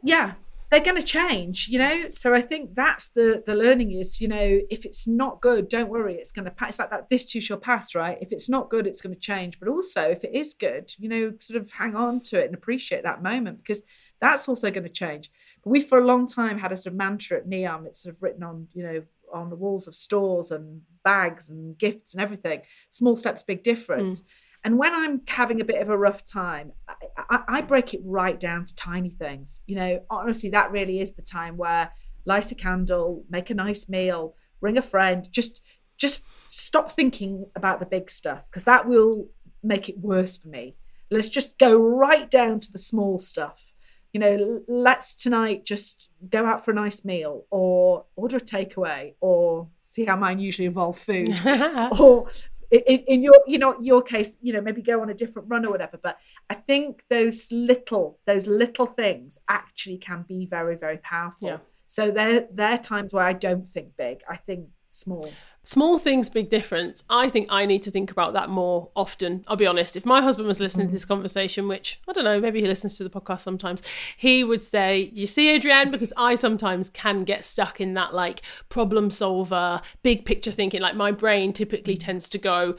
Yeah 0.03 0.35
they're 0.71 0.81
going 0.81 0.97
to 0.97 1.03
change 1.03 1.69
you 1.69 1.79
know? 1.79 2.09
So 2.13 2.35
i 2.35 2.41
think 2.41 2.75
that's 2.75 3.11
the 3.11 3.43
the 3.47 3.55
learning 3.55 3.93
is 3.93 4.21
you 4.21 4.29
know 4.29 4.61
if 4.71 4.85
it's 4.85 5.07
not 5.07 5.41
good 5.41 5.69
don't 5.69 5.89
worry 5.89 6.15
it's 6.15 6.33
going 6.33 6.45
to 6.45 6.51
pass 6.51 6.69
it's 6.69 6.79
like 6.79 6.91
that 6.91 7.09
this 7.09 7.31
too 7.31 7.41
shall 7.41 7.57
pass 7.57 7.95
right? 7.95 8.19
If 8.21 8.33
it's 8.33 8.49
not 8.49 8.71
good 8.71 8.87
it's 8.87 9.01
going 9.01 9.15
to 9.15 9.21
change. 9.21 9.59
But 9.59 9.69
also 9.69 10.03
if 10.03 10.25
it 10.25 10.35
is 10.35 10.55
good 10.55 10.93
you 10.99 11.09
know 11.09 11.33
sort 11.41 11.61
of 11.61 11.71
hang 11.73 11.95
on 11.97 12.21
to 12.25 12.39
it 12.39 12.47
and 12.47 12.55
appreciate 12.55 13.03
that 13.03 13.23
moment 13.23 13.59
because 13.59 13.83
that's 14.21 14.49
also 14.49 14.71
going 14.71 14.85
to 14.85 14.91
change. 14.91 15.31
But 15.63 15.71
we 15.71 15.81
for 15.81 15.99
a 15.99 16.05
long 16.05 16.27
time 16.27 16.59
had 16.59 16.73
a 16.73 16.77
sort 16.77 16.93
of 16.93 16.99
mantra 16.99 17.39
at 17.39 17.49
neom 17.49 17.87
it's 17.87 18.03
sort 18.03 18.15
of 18.15 18.23
written 18.23 18.43
on 18.43 18.69
you 18.73 18.83
know 18.83 19.03
on 19.33 19.51
the 19.51 19.57
walls 19.57 19.87
of 19.87 19.95
stores 19.95 20.51
and 20.51 20.83
bags 21.05 21.51
and 21.51 21.77
gifts 21.79 22.15
and 22.15 22.23
everything. 22.23 22.63
Small 22.91 23.17
steps 23.17 23.43
big 23.43 23.63
difference. 23.63 24.23
Mm. 24.23 24.27
And 24.65 24.79
when 24.79 24.95
I'm 24.95 25.23
having 25.29 25.61
a 25.61 25.65
bit 25.65 25.81
of 25.81 25.89
a 25.89 25.97
rough 25.97 26.25
time, 26.25 26.73
I, 26.89 26.95
I, 27.31 27.43
I, 27.49 27.61
break 27.61 27.95
it 27.95 28.01
right 28.05 28.39
down 28.39 28.65
to 28.65 28.75
tiny 28.75 29.11
things. 29.11 29.63
You 29.67 29.77
know, 29.77 30.01
honestly, 30.11 30.51
that 30.51 30.73
really 30.73 31.01
is 31.01 31.13
the 31.13 31.23
time 31.23 31.57
where 31.57 31.91
light 32.25 32.51
a 32.51 32.55
candle, 32.55 33.25
make 33.31 33.51
a 33.51 33.55
nice 33.55 33.89
meal, 33.89 34.35
ring 34.61 34.79
a 34.79 34.83
friend, 34.83 35.27
just 35.33 35.63
just 35.97 36.23
stop 36.47 36.91
thinking 36.91 37.47
about 37.57 37.81
the 37.81 37.87
big 37.87 38.11
stuff 38.11 38.47
because 38.47 38.65
that 38.65 38.87
will 38.87 39.29
make 39.63 39.89
it 39.89 39.99
worse 39.99 40.37
for 40.37 40.49
me. 40.49 40.77
Let's 41.11 41.29
just 41.29 41.59
go 41.59 41.77
right 41.81 42.31
down 42.31 42.61
to 42.61 42.73
the 42.73 42.79
small 42.79 43.19
stuff. 43.19 43.73
You 44.13 44.21
know, 44.21 44.63
let's 44.69 45.15
tonight 45.17 45.65
just 45.65 46.11
go 46.31 46.47
out 46.47 46.65
for 46.65 46.71
a 46.71 46.75
nice 46.75 47.05
meal 47.05 47.45
or 47.51 48.07
order 48.17 48.37
a 48.37 48.41
takeaway 48.41 49.15
or 49.21 49.69
see 49.83 50.05
how 50.05 50.17
mine 50.17 50.39
usually 50.39 50.67
involve 50.67 50.99
food 50.99 51.29
or 51.99 52.29
in, 52.71 52.99
in, 53.07 53.23
your 53.23 53.35
you 53.47 53.59
know 53.59 53.79
your 53.81 54.03
case 54.03 54.37
you 54.43 54.53
know 54.53 54.61
maybe 54.61 54.83
go 54.83 55.01
on 55.01 55.11
a 55.11 55.15
different 55.15 55.49
run 55.49 55.65
or 55.65 55.71
whatever 55.71 55.99
but 56.03 56.19
i 56.51 56.55
think 56.55 57.03
those 57.09 57.51
little 57.51 58.19
those 58.27 58.47
little 58.47 58.87
things 58.87 59.39
actually 59.49 59.97
can 59.97 60.25
be 60.29 60.47
very 60.47 60.77
very 60.77 60.99
powerful 60.99 61.49
yeah. 61.49 61.59
so 61.87 62.11
there 62.11 62.47
there 62.53 62.73
are 62.73 62.79
times 62.79 63.13
where 63.13 63.25
i 63.25 63.33
don't 63.33 63.67
think 63.67 63.97
big 63.97 64.21
i 64.29 64.37
think 64.37 64.69
small 64.91 65.31
small 65.69 65.99
things 65.99 66.31
big 66.31 66.49
difference 66.49 67.05
i 67.11 67.29
think 67.29 67.47
i 67.51 67.67
need 67.67 67.83
to 67.83 67.91
think 67.91 68.11
about 68.11 68.33
that 68.33 68.49
more 68.49 68.89
often 68.97 69.45
i'll 69.49 69.55
be 69.55 69.67
honest 69.67 69.97
if 69.97 70.07
my 70.07 70.23
husband 70.23 70.49
was 70.49 70.61
listening 70.61 70.87
to 70.87 70.93
this 70.95 71.05
conversation 71.05 71.69
which 71.69 72.01
i 72.09 72.13
don't 72.13 72.25
know 72.25 72.41
maybe 72.41 72.63
he 72.63 72.67
listens 72.67 72.97
to 72.97 73.05
the 73.05 73.11
podcast 73.11 73.41
sometimes 73.41 73.83
he 74.17 74.43
would 74.43 74.63
say 74.63 75.11
you 75.13 75.27
see 75.27 75.55
adrienne 75.55 75.91
because 75.91 76.11
i 76.17 76.35
sometimes 76.35 76.89
can 76.89 77.23
get 77.23 77.45
stuck 77.45 77.83
in 77.83 77.93
that 77.93 78.15
like 78.15 78.41
problem 78.71 79.11
solver 79.11 79.79
big 80.03 80.25
picture 80.25 80.51
thinking 80.51 80.81
like 80.81 80.97
my 80.97 81.13
brain 81.13 81.53
typically 81.53 81.99
tends 81.99 82.31
to 82.31 82.39
go 82.39 82.75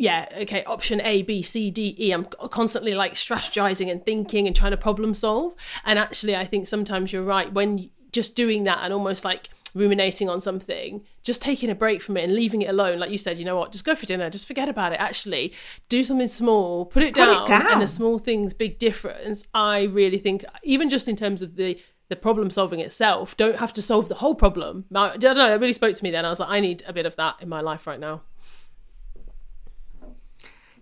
yeah, 0.00 0.28
okay, 0.42 0.62
option 0.62 1.00
A, 1.00 1.22
B, 1.22 1.42
C, 1.42 1.72
D, 1.72 1.96
E. 1.98 2.12
I'm 2.12 2.24
constantly 2.24 2.94
like 2.94 3.14
strategizing 3.14 3.90
and 3.90 4.06
thinking 4.06 4.46
and 4.46 4.54
trying 4.54 4.70
to 4.70 4.76
problem 4.76 5.12
solve. 5.12 5.56
And 5.84 5.98
actually, 5.98 6.36
I 6.36 6.44
think 6.44 6.68
sometimes 6.68 7.12
you're 7.12 7.24
right 7.24 7.52
when 7.52 7.90
just 8.12 8.36
doing 8.36 8.62
that 8.64 8.78
and 8.82 8.92
almost 8.92 9.24
like 9.24 9.50
ruminating 9.74 10.28
on 10.28 10.40
something, 10.40 11.04
just 11.22 11.42
taking 11.42 11.70
a 11.70 11.74
break 11.74 12.02
from 12.02 12.16
it 12.16 12.24
and 12.24 12.34
leaving 12.34 12.62
it 12.62 12.70
alone. 12.70 12.98
Like 12.98 13.10
you 13.10 13.18
said, 13.18 13.38
you 13.38 13.44
know 13.44 13.56
what, 13.56 13.72
just 13.72 13.84
go 13.84 13.94
for 13.94 14.06
dinner, 14.06 14.30
just 14.30 14.46
forget 14.46 14.68
about 14.68 14.92
it. 14.92 15.00
Actually, 15.00 15.52
do 15.88 16.04
something 16.04 16.28
small, 16.28 16.86
put 16.86 17.02
it, 17.02 17.14
down, 17.14 17.42
it 17.42 17.46
down, 17.46 17.66
and 17.72 17.82
the 17.82 17.86
small 17.86 18.18
things, 18.18 18.54
big 18.54 18.78
difference. 18.78 19.44
I 19.54 19.84
really 19.84 20.18
think, 20.18 20.44
even 20.62 20.88
just 20.88 21.08
in 21.08 21.16
terms 21.16 21.42
of 21.42 21.56
the 21.56 21.78
the 22.08 22.16
problem 22.16 22.50
solving 22.50 22.80
itself, 22.80 23.36
don't 23.36 23.58
have 23.58 23.72
to 23.74 23.82
solve 23.82 24.08
the 24.08 24.14
whole 24.14 24.34
problem. 24.34 24.86
I 24.94 25.16
don't 25.16 25.36
know, 25.36 25.52
it 25.52 25.60
really 25.60 25.74
spoke 25.74 25.94
to 25.94 26.02
me 26.02 26.10
then. 26.10 26.24
I 26.24 26.30
was 26.30 26.40
like, 26.40 26.48
I 26.48 26.60
need 26.60 26.82
a 26.86 26.92
bit 26.92 27.04
of 27.06 27.14
that 27.16 27.36
in 27.40 27.48
my 27.48 27.60
life 27.60 27.86
right 27.86 28.00
now. 28.00 28.22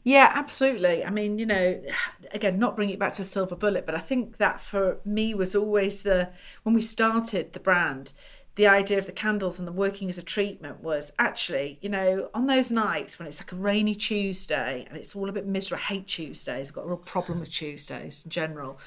Yeah, 0.05 0.31
absolutely. 0.33 1.05
I 1.05 1.11
mean, 1.11 1.37
you 1.37 1.47
know, 1.47 1.83
again, 2.31 2.61
not 2.61 2.77
bringing 2.77 2.95
it 2.95 3.01
back 3.01 3.15
to 3.15 3.23
a 3.23 3.25
silver 3.25 3.57
bullet, 3.57 3.87
but 3.87 3.97
I 3.97 3.99
think 3.99 4.37
that 4.37 4.61
for 4.61 5.01
me 5.05 5.35
was 5.35 5.57
always 5.57 6.03
the 6.03 6.29
when 6.63 6.77
we 6.77 6.83
started 6.83 7.53
the 7.53 7.59
brand, 7.59 8.13
the 8.57 8.67
idea 8.67 8.99
of 8.99 9.05
the 9.05 9.13
candles 9.13 9.59
and 9.59 9.69
the 9.69 9.73
working 9.73 10.09
as 10.09 10.17
a 10.17 10.23
treatment 10.23 10.83
was 10.83 11.13
actually, 11.19 11.79
you 11.83 11.91
know, 11.91 12.31
on 12.33 12.47
those 12.47 12.71
nights 12.71 13.19
when 13.19 13.29
it's 13.29 13.39
like 13.39 13.53
a 13.53 13.57
rainy 13.57 13.95
Tuesday 13.95 14.83
and 14.89 14.97
it's 14.97 15.15
all 15.15 15.29
a 15.29 15.33
bit 15.33 15.47
miserable. 15.47 15.83
I 15.83 15.87
hate 15.87 16.07
Tuesdays. 16.07 16.69
I've 16.69 16.75
got 16.75 16.85
a 16.85 16.89
real 16.89 16.97
problem 16.97 17.41
with 17.41 17.51
Tuesdays 17.51 18.25
in 18.25 18.31
general. 18.31 18.79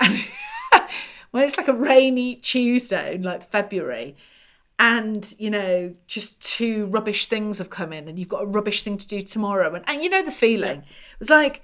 And 0.00 0.18
when 1.32 1.44
it's 1.44 1.58
like 1.58 1.68
a 1.68 1.74
rainy 1.74 2.36
Tuesday 2.36 3.14
in 3.14 3.22
like 3.22 3.42
February 3.42 4.16
and, 4.78 5.34
you 5.38 5.50
know, 5.50 5.94
just 6.06 6.40
two 6.40 6.86
rubbish 6.86 7.26
things 7.26 7.58
have 7.58 7.68
come 7.68 7.92
in 7.92 8.08
and 8.08 8.18
you've 8.18 8.30
got 8.30 8.42
a 8.42 8.46
rubbish 8.46 8.82
thing 8.82 8.96
to 8.96 9.06
do 9.06 9.20
tomorrow. 9.20 9.74
And, 9.74 9.84
and 9.86 10.02
you 10.02 10.08
know 10.08 10.24
the 10.24 10.30
feeling. 10.30 10.78
Yeah. 10.78 10.82
It 11.12 11.18
was 11.18 11.30
like, 11.30 11.62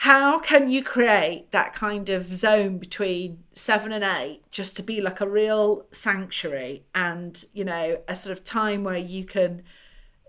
how 0.00 0.38
can 0.38 0.70
you 0.70 0.82
create 0.82 1.50
that 1.50 1.74
kind 1.74 2.08
of 2.08 2.24
zone 2.24 2.78
between 2.78 3.44
seven 3.52 3.92
and 3.92 4.02
eight 4.02 4.40
just 4.50 4.74
to 4.74 4.82
be 4.82 4.98
like 4.98 5.20
a 5.20 5.28
real 5.28 5.84
sanctuary 5.92 6.82
and 6.94 7.44
you 7.52 7.62
know 7.62 7.98
a 8.08 8.14
sort 8.14 8.32
of 8.32 8.42
time 8.42 8.82
where 8.82 8.96
you 8.96 9.26
can 9.26 9.62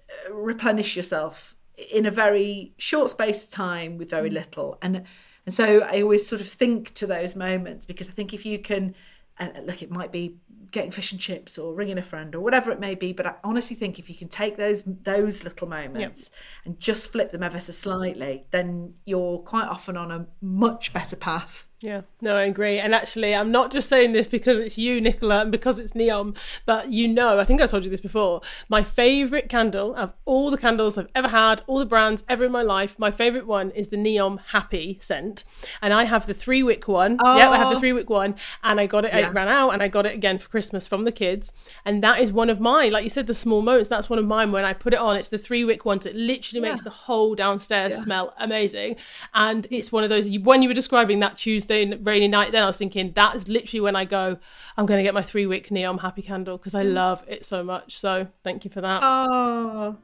uh, 0.09 0.33
replenish 0.33 0.97
yourself 0.97 1.55
in 1.89 2.05
a 2.05 2.11
very 2.11 2.73
short 2.75 3.09
space 3.09 3.45
of 3.45 3.49
time 3.49 3.97
with 3.97 4.09
very 4.09 4.29
mm. 4.29 4.33
little 4.33 4.77
and 4.81 5.05
and 5.45 5.55
so 5.55 5.79
i 5.83 6.01
always 6.01 6.27
sort 6.27 6.41
of 6.41 6.49
think 6.49 6.93
to 6.93 7.07
those 7.07 7.37
moments 7.37 7.85
because 7.85 8.09
i 8.09 8.11
think 8.11 8.33
if 8.33 8.45
you 8.45 8.59
can 8.59 8.93
and 9.39 9.65
look 9.65 9.81
it 9.81 9.89
might 9.89 10.11
be 10.11 10.35
getting 10.71 10.91
fish 10.91 11.11
and 11.11 11.21
chips 11.21 11.57
or 11.57 11.73
ringing 11.73 11.97
a 11.97 12.01
friend 12.01 12.33
or 12.33 12.39
whatever 12.39 12.71
it 12.71 12.79
may 12.79 12.95
be 12.95 13.13
but 13.13 13.25
i 13.25 13.33
honestly 13.43 13.75
think 13.75 13.99
if 13.99 14.09
you 14.09 14.15
can 14.15 14.27
take 14.27 14.57
those 14.57 14.83
those 14.85 15.43
little 15.43 15.67
moments 15.67 16.31
yep. 16.31 16.41
and 16.65 16.79
just 16.79 17.11
flip 17.11 17.29
them 17.29 17.43
ever 17.43 17.59
so 17.59 17.71
slightly 17.71 18.45
then 18.51 18.93
you're 19.05 19.39
quite 19.39 19.67
often 19.67 19.97
on 19.97 20.11
a 20.11 20.25
much 20.41 20.93
better 20.93 21.15
path 21.15 21.67
yeah, 21.81 22.01
no, 22.21 22.35
I 22.35 22.43
agree. 22.43 22.77
And 22.77 22.93
actually, 22.93 23.33
I'm 23.33 23.51
not 23.51 23.71
just 23.71 23.89
saying 23.89 24.11
this 24.13 24.27
because 24.27 24.59
it's 24.59 24.77
you, 24.77 25.01
Nicola, 25.01 25.41
and 25.41 25.51
because 25.51 25.79
it's 25.79 25.93
Neom, 25.93 26.37
but 26.67 26.91
you 26.91 27.07
know, 27.07 27.39
I 27.39 27.43
think 27.43 27.59
I 27.59 27.65
told 27.65 27.83
you 27.83 27.89
this 27.89 27.99
before. 27.99 28.41
My 28.69 28.83
favourite 28.83 29.49
candle 29.49 29.95
of 29.95 30.13
all 30.25 30.51
the 30.51 30.59
candles 30.59 30.95
I've 30.95 31.09
ever 31.15 31.29
had, 31.29 31.63
all 31.65 31.79
the 31.79 31.87
brands 31.87 32.23
ever 32.29 32.45
in 32.45 32.51
my 32.51 32.61
life, 32.61 32.99
my 32.99 33.09
favourite 33.09 33.47
one 33.47 33.71
is 33.71 33.87
the 33.87 33.97
Neom 33.97 34.39
Happy 34.49 34.99
scent. 35.01 35.43
And 35.81 35.91
I 35.91 36.03
have 36.03 36.27
the 36.27 36.35
three 36.35 36.61
wick 36.61 36.87
one. 36.87 37.17
Oh. 37.19 37.37
Yeah, 37.37 37.49
I 37.49 37.57
have 37.57 37.71
the 37.71 37.77
oh. 37.77 37.79
three 37.79 37.93
wick 37.93 38.11
one. 38.11 38.35
And 38.63 38.79
I 38.79 38.85
got 38.85 39.03
it, 39.03 39.11
yeah. 39.11 39.29
it 39.29 39.33
ran 39.33 39.47
out, 39.47 39.71
and 39.71 39.81
I 39.81 39.87
got 39.87 40.05
it 40.05 40.13
again 40.13 40.37
for 40.37 40.49
Christmas 40.49 40.85
from 40.85 41.03
the 41.05 41.11
kids. 41.11 41.51
And 41.83 42.03
that 42.03 42.19
is 42.19 42.31
one 42.31 42.51
of 42.51 42.59
mine, 42.59 42.91
like 42.91 43.03
you 43.03 43.09
said, 43.09 43.25
the 43.25 43.33
small 43.33 43.63
moments. 43.63 43.89
That's 43.89 44.07
one 44.07 44.19
of 44.19 44.25
mine 44.25 44.51
when 44.51 44.65
I 44.65 44.73
put 44.73 44.93
it 44.93 44.99
on. 44.99 45.15
It's 45.15 45.29
the 45.29 45.39
three 45.39 45.65
wick 45.65 45.83
one. 45.83 45.99
So 45.99 46.09
it 46.09 46.15
literally 46.15 46.63
yeah. 46.63 46.73
makes 46.73 46.83
the 46.83 46.91
whole 46.91 47.33
downstairs 47.33 47.93
yeah. 47.93 48.03
smell 48.03 48.35
amazing. 48.37 48.97
And 49.33 49.65
it's 49.71 49.91
one 49.91 50.03
of 50.03 50.11
those, 50.11 50.29
when 50.39 50.61
you 50.61 50.69
were 50.69 50.75
describing 50.75 51.19
that 51.21 51.37
Tuesday, 51.37 51.70
Rainy 51.71 52.27
night, 52.27 52.51
then 52.51 52.63
I 52.63 52.67
was 52.67 52.77
thinking 52.77 53.11
that 53.13 53.35
is 53.35 53.47
literally 53.47 53.81
when 53.81 53.95
I 53.95 54.05
go, 54.05 54.37
I'm 54.77 54.85
going 54.85 54.99
to 54.99 55.03
get 55.03 55.13
my 55.13 55.21
three 55.21 55.45
wick 55.45 55.69
Neom 55.69 55.99
Happy 55.99 56.21
Candle 56.21 56.57
because 56.57 56.75
I 56.75 56.83
mm. 56.83 56.93
love 56.93 57.23
it 57.27 57.45
so 57.45 57.63
much. 57.63 57.97
So 57.97 58.27
thank 58.43 58.65
you 58.65 58.71
for 58.71 58.81
that. 58.81 59.01
Oh, 59.03 59.97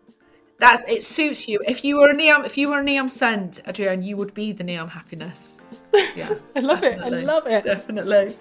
that's 0.59 0.84
it 0.88 1.03
suits 1.03 1.47
you. 1.47 1.61
If 1.68 1.84
you 1.84 1.97
were 1.97 2.09
a 2.09 2.15
Neom, 2.15 2.45
if 2.45 2.57
you 2.57 2.70
were 2.70 2.80
a 2.80 2.84
Neom 2.84 3.09
scent, 3.09 3.61
Adrienne, 3.68 4.03
you 4.03 4.18
would 4.18 4.34
be 4.34 4.51
the 4.51 4.63
Neom 4.63 4.89
Happiness. 4.89 5.59
Yeah, 6.15 6.36
I 6.55 6.59
love 6.59 6.84
it. 6.84 6.99
I 6.99 7.09
love 7.09 7.47
it. 7.47 7.63
Definitely. 7.63 8.36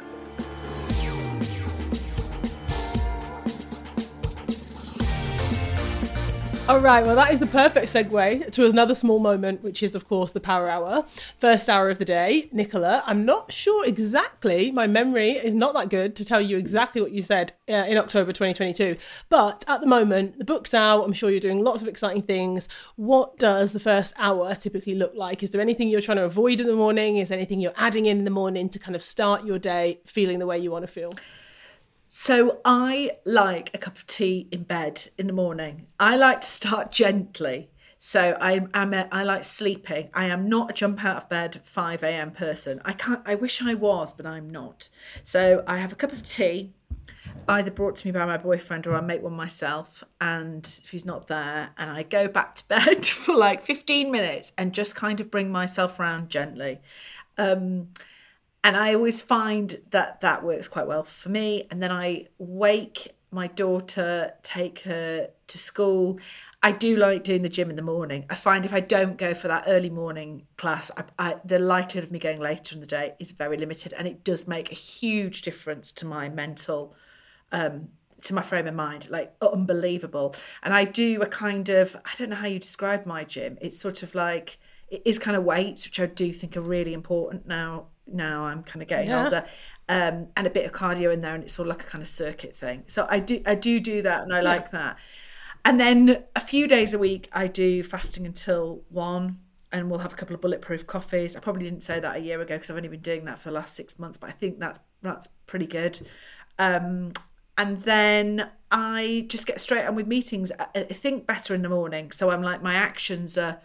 All 6.69 6.81
right, 6.81 7.07
well, 7.07 7.15
that 7.15 7.33
is 7.33 7.39
the 7.39 7.47
perfect 7.47 7.87
segue 7.87 8.51
to 8.51 8.67
another 8.67 8.97
small 8.97 9.21
moment, 9.21 9.63
which 9.63 9.85
is, 9.85 9.95
of 9.95 10.09
course, 10.09 10.33
the 10.33 10.41
power 10.41 10.69
hour. 10.69 11.05
First 11.39 11.69
hour 11.69 11.91
of 11.91 11.99
the 11.99 12.05
day. 12.05 12.49
Nicola, 12.51 13.05
I'm 13.07 13.25
not 13.25 13.53
sure 13.53 13.87
exactly, 13.87 14.73
my 14.73 14.89
memory 14.89 15.31
is 15.31 15.55
not 15.55 15.75
that 15.75 15.91
good 15.91 16.17
to 16.17 16.25
tell 16.25 16.41
you 16.41 16.59
exactly 16.59 17.01
what 17.01 17.13
you 17.13 17.23
said 17.23 17.53
uh, 17.69 17.85
in 17.87 17.97
October 17.97 18.33
2022. 18.33 18.97
But 19.29 19.65
at 19.69 19.81
the 19.81 19.87
moment, 19.87 20.39
the 20.39 20.45
book's 20.45 20.75
out. 20.75 21.05
I'm 21.05 21.13
sure 21.13 21.31
you're 21.31 21.39
doing 21.39 21.63
lots 21.63 21.83
of 21.83 21.89
exciting 21.89 22.23
things. 22.23 22.69
What 22.97 23.39
does 23.39 23.73
the 23.73 23.79
first 23.79 24.13
hour 24.19 24.53
typically 24.57 24.97
look 24.97 25.13
like? 25.15 25.45
Is 25.45 25.51
there 25.51 25.61
anything 25.61 25.89
you're 25.89 26.01
trying 26.01 26.17
to 26.17 26.25
avoid 26.25 26.59
in 26.59 26.67
the 26.67 26.75
morning? 26.75 27.19
Is 27.19 27.31
anything 27.31 27.61
you're 27.61 27.75
adding 27.77 28.07
in 28.07 28.19
in 28.19 28.25
the 28.25 28.31
morning 28.31 28.69
to 28.71 28.81
kind 28.81 28.97
of 28.97 29.05
start 29.05 29.45
your 29.45 29.61
day 29.61 30.01
feeling 30.05 30.41
the 30.41 30.47
way 30.47 30.59
you 30.59 30.73
want 30.73 30.83
to 30.83 30.91
feel? 30.91 31.13
So 32.19 32.63
I 32.65 33.11
like 33.27 33.73
a 33.75 33.79
cup 33.79 33.99
of 33.99 34.07
tea 34.07 34.49
in 34.51 34.63
bed 34.63 35.11
in 35.19 35.27
the 35.27 35.35
morning. 35.35 35.87
I 36.01 36.17
like 36.17 36.41
to 36.41 36.47
start 36.47 36.91
gently. 37.03 37.69
So 37.99 38.39
I 38.41 38.67
am 38.73 38.95
I 39.13 39.23
like 39.23 39.45
sleeping. 39.45 40.09
I 40.15 40.25
am 40.25 40.49
not 40.49 40.71
a 40.71 40.73
jump 40.73 41.05
out 41.05 41.19
of 41.19 41.29
bed 41.29 41.61
5 41.63 42.03
a.m. 42.03 42.31
person. 42.31 42.81
I 42.87 42.95
can't 42.95 43.21
I 43.27 43.35
wish 43.35 43.61
I 43.61 43.75
was, 43.75 44.15
but 44.15 44.25
I'm 44.25 44.49
not. 44.49 44.89
So 45.25 45.63
I 45.67 45.77
have 45.77 45.93
a 45.93 45.95
cup 45.95 46.11
of 46.11 46.23
tea, 46.23 46.73
either 47.49 47.71
brought 47.71 47.97
to 47.97 48.07
me 48.07 48.13
by 48.13 48.25
my 48.25 48.39
boyfriend 48.39 48.87
or 48.87 48.95
I 48.95 49.03
make 49.03 49.21
one 49.21 49.35
myself. 49.35 50.03
And 50.19 50.65
if 50.85 50.89
he's 50.89 51.05
not 51.05 51.27
there, 51.27 51.69
and 51.77 51.91
I 51.91 52.03
go 52.03 52.29
back 52.29 52.55
to 52.55 52.65
bed 52.69 53.05
for 53.05 53.37
like 53.37 53.63
15 53.63 54.11
minutes 54.11 54.55
and 54.57 54.73
just 54.73 54.97
kind 54.97 55.21
of 55.21 55.31
bring 55.31 55.53
myself 55.53 56.01
round 56.01 56.31
gently. 56.31 56.81
Um, 57.37 57.89
and 58.67 58.77
I 58.77 58.95
always 58.95 59.23
find 59.23 59.77
that 59.91 60.23
that 60.23 60.43
works 60.43 60.67
quite 60.67 60.89
well 60.89 61.05
for 61.05 61.29
me. 61.29 61.69
And 61.71 61.81
then 61.81 61.93
I 61.93 62.27
wake 62.39 63.15
my 63.31 63.47
daughter, 63.47 64.33
take 64.43 64.81
her 64.81 65.29
to 65.47 65.59
school. 65.59 66.19
I 66.65 66.73
do 66.73 66.97
like 66.97 67.23
doing 67.23 67.43
the 67.43 67.49
gym 67.49 67.71
in 67.71 67.77
the 67.77 67.83
morning. 67.83 68.27
I 68.29 68.35
find 68.35 68.65
if 68.65 68.73
I 68.73 68.81
don't 68.81 69.17
go 69.17 69.35
for 69.35 69.47
that 69.47 69.67
early 69.69 69.89
morning 69.89 70.49
class, 70.57 70.91
I, 70.97 71.05
I, 71.17 71.37
the 71.45 71.61
likelihood 71.61 72.03
of 72.03 72.11
me 72.11 72.19
going 72.19 72.41
later 72.41 72.75
in 72.75 72.81
the 72.81 72.89
day 72.89 73.15
is 73.21 73.31
very 73.31 73.57
limited, 73.57 73.93
and 73.93 74.09
it 74.09 74.25
does 74.25 74.49
make 74.49 74.73
a 74.73 74.75
huge 74.75 75.43
difference 75.43 75.93
to 75.93 76.05
my 76.05 76.29
mental, 76.29 76.97
um, 77.53 77.87
to 78.23 78.35
my 78.35 78.43
frame 78.43 78.67
of 78.67 78.75
mind, 78.75 79.07
like 79.11 79.33
unbelievable. 79.43 80.35
And 80.65 80.75
I 80.75 80.87
do 80.87 81.23
a 81.23 81.27
kind 81.27 81.69
of 81.69 81.95
I 82.05 82.11
don't 82.19 82.31
know 82.31 82.37
how 82.37 82.49
you 82.49 82.59
describe 82.59 83.07
my 83.07 83.23
gym. 83.23 83.59
It's 83.61 83.79
sort 83.79 84.03
of 84.03 84.13
like 84.17 84.59
it 84.89 85.03
is 85.05 85.21
kind 85.21 85.37
of 85.37 85.45
weights, 85.45 85.87
which 85.87 86.01
I 86.01 86.07
do 86.07 86.33
think 86.33 86.57
are 86.57 86.63
really 86.63 86.95
important 86.95 87.47
now 87.47 87.87
now 88.07 88.45
I'm 88.45 88.63
kind 88.63 88.83
of 88.83 88.89
getting 88.89 89.11
yeah. 89.11 89.25
older, 89.25 89.45
um, 89.89 90.29
and 90.37 90.47
a 90.47 90.51
bit 90.51 90.65
of 90.65 90.73
cardio 90.73 91.13
in 91.13 91.21
there, 91.21 91.35
and 91.35 91.45
it's 91.45 91.55
sort 91.55 91.69
of 91.69 91.77
like 91.77 91.87
a 91.87 91.91
kind 91.91 92.03
of 92.03 92.09
circuit 92.09 92.55
thing. 92.55 92.85
So 92.87 93.07
I 93.09 93.19
do 93.19 93.43
I 93.47 93.55
do 93.55 93.81
do 93.81 94.03
that, 94.03 94.23
and 94.23 94.33
I 94.33 94.39
yeah. 94.39 94.49
like 94.49 94.71
that. 94.73 94.97
And 95.65 95.81
then 95.81 96.23
a 96.37 96.41
few 96.41 96.69
days 96.69 96.95
a 96.95 96.99
week, 96.99 97.29
I 97.33 97.49
do 97.49 97.83
fasting 97.83 98.25
until 98.25 98.83
one, 98.89 99.41
and 99.73 99.91
we'll 99.91 99.99
have 99.99 100.13
a 100.13 100.17
couple 100.17 100.35
of 100.35 100.41
bulletproof 100.41 100.87
coffees. 100.87 101.35
I 101.35 101.41
probably 101.41 101.65
didn't 101.65 101.83
say 101.83 101.99
that 101.99 102.17
a 102.17 102.19
year 102.21 102.41
ago 102.41 102.55
because 102.55 102.71
I've 102.71 102.77
only 102.77 102.89
been 102.89 103.01
doing 103.01 103.25
that 103.25 103.41
for 103.41 103.51
the 103.51 103.55
last 103.57 103.75
six 103.75 103.99
months, 103.99 104.17
but 104.19 104.31
I 104.31 104.33
think 104.33 104.59
that's 104.59 104.79
that's 105.03 105.29
pretty 105.47 105.67
good. 105.67 106.07
Um, 106.59 107.13
and 107.59 107.79
then 107.79 108.51
I 108.71 109.25
just 109.29 109.47
get 109.47 109.61
straight 109.61 109.87
on 109.87 109.95
with 109.95 110.07
meetings. 110.07 110.53
I, 110.59 110.67
I 110.75 110.83
think 110.85 111.27
better 111.27 111.55
in 111.55 111.63
the 111.63 111.69
morning, 111.69 112.13
so 112.13 112.31
I'm 112.31 112.43
like 112.43 112.63
my 112.63 112.75
actions 112.75 113.37
are 113.37 113.59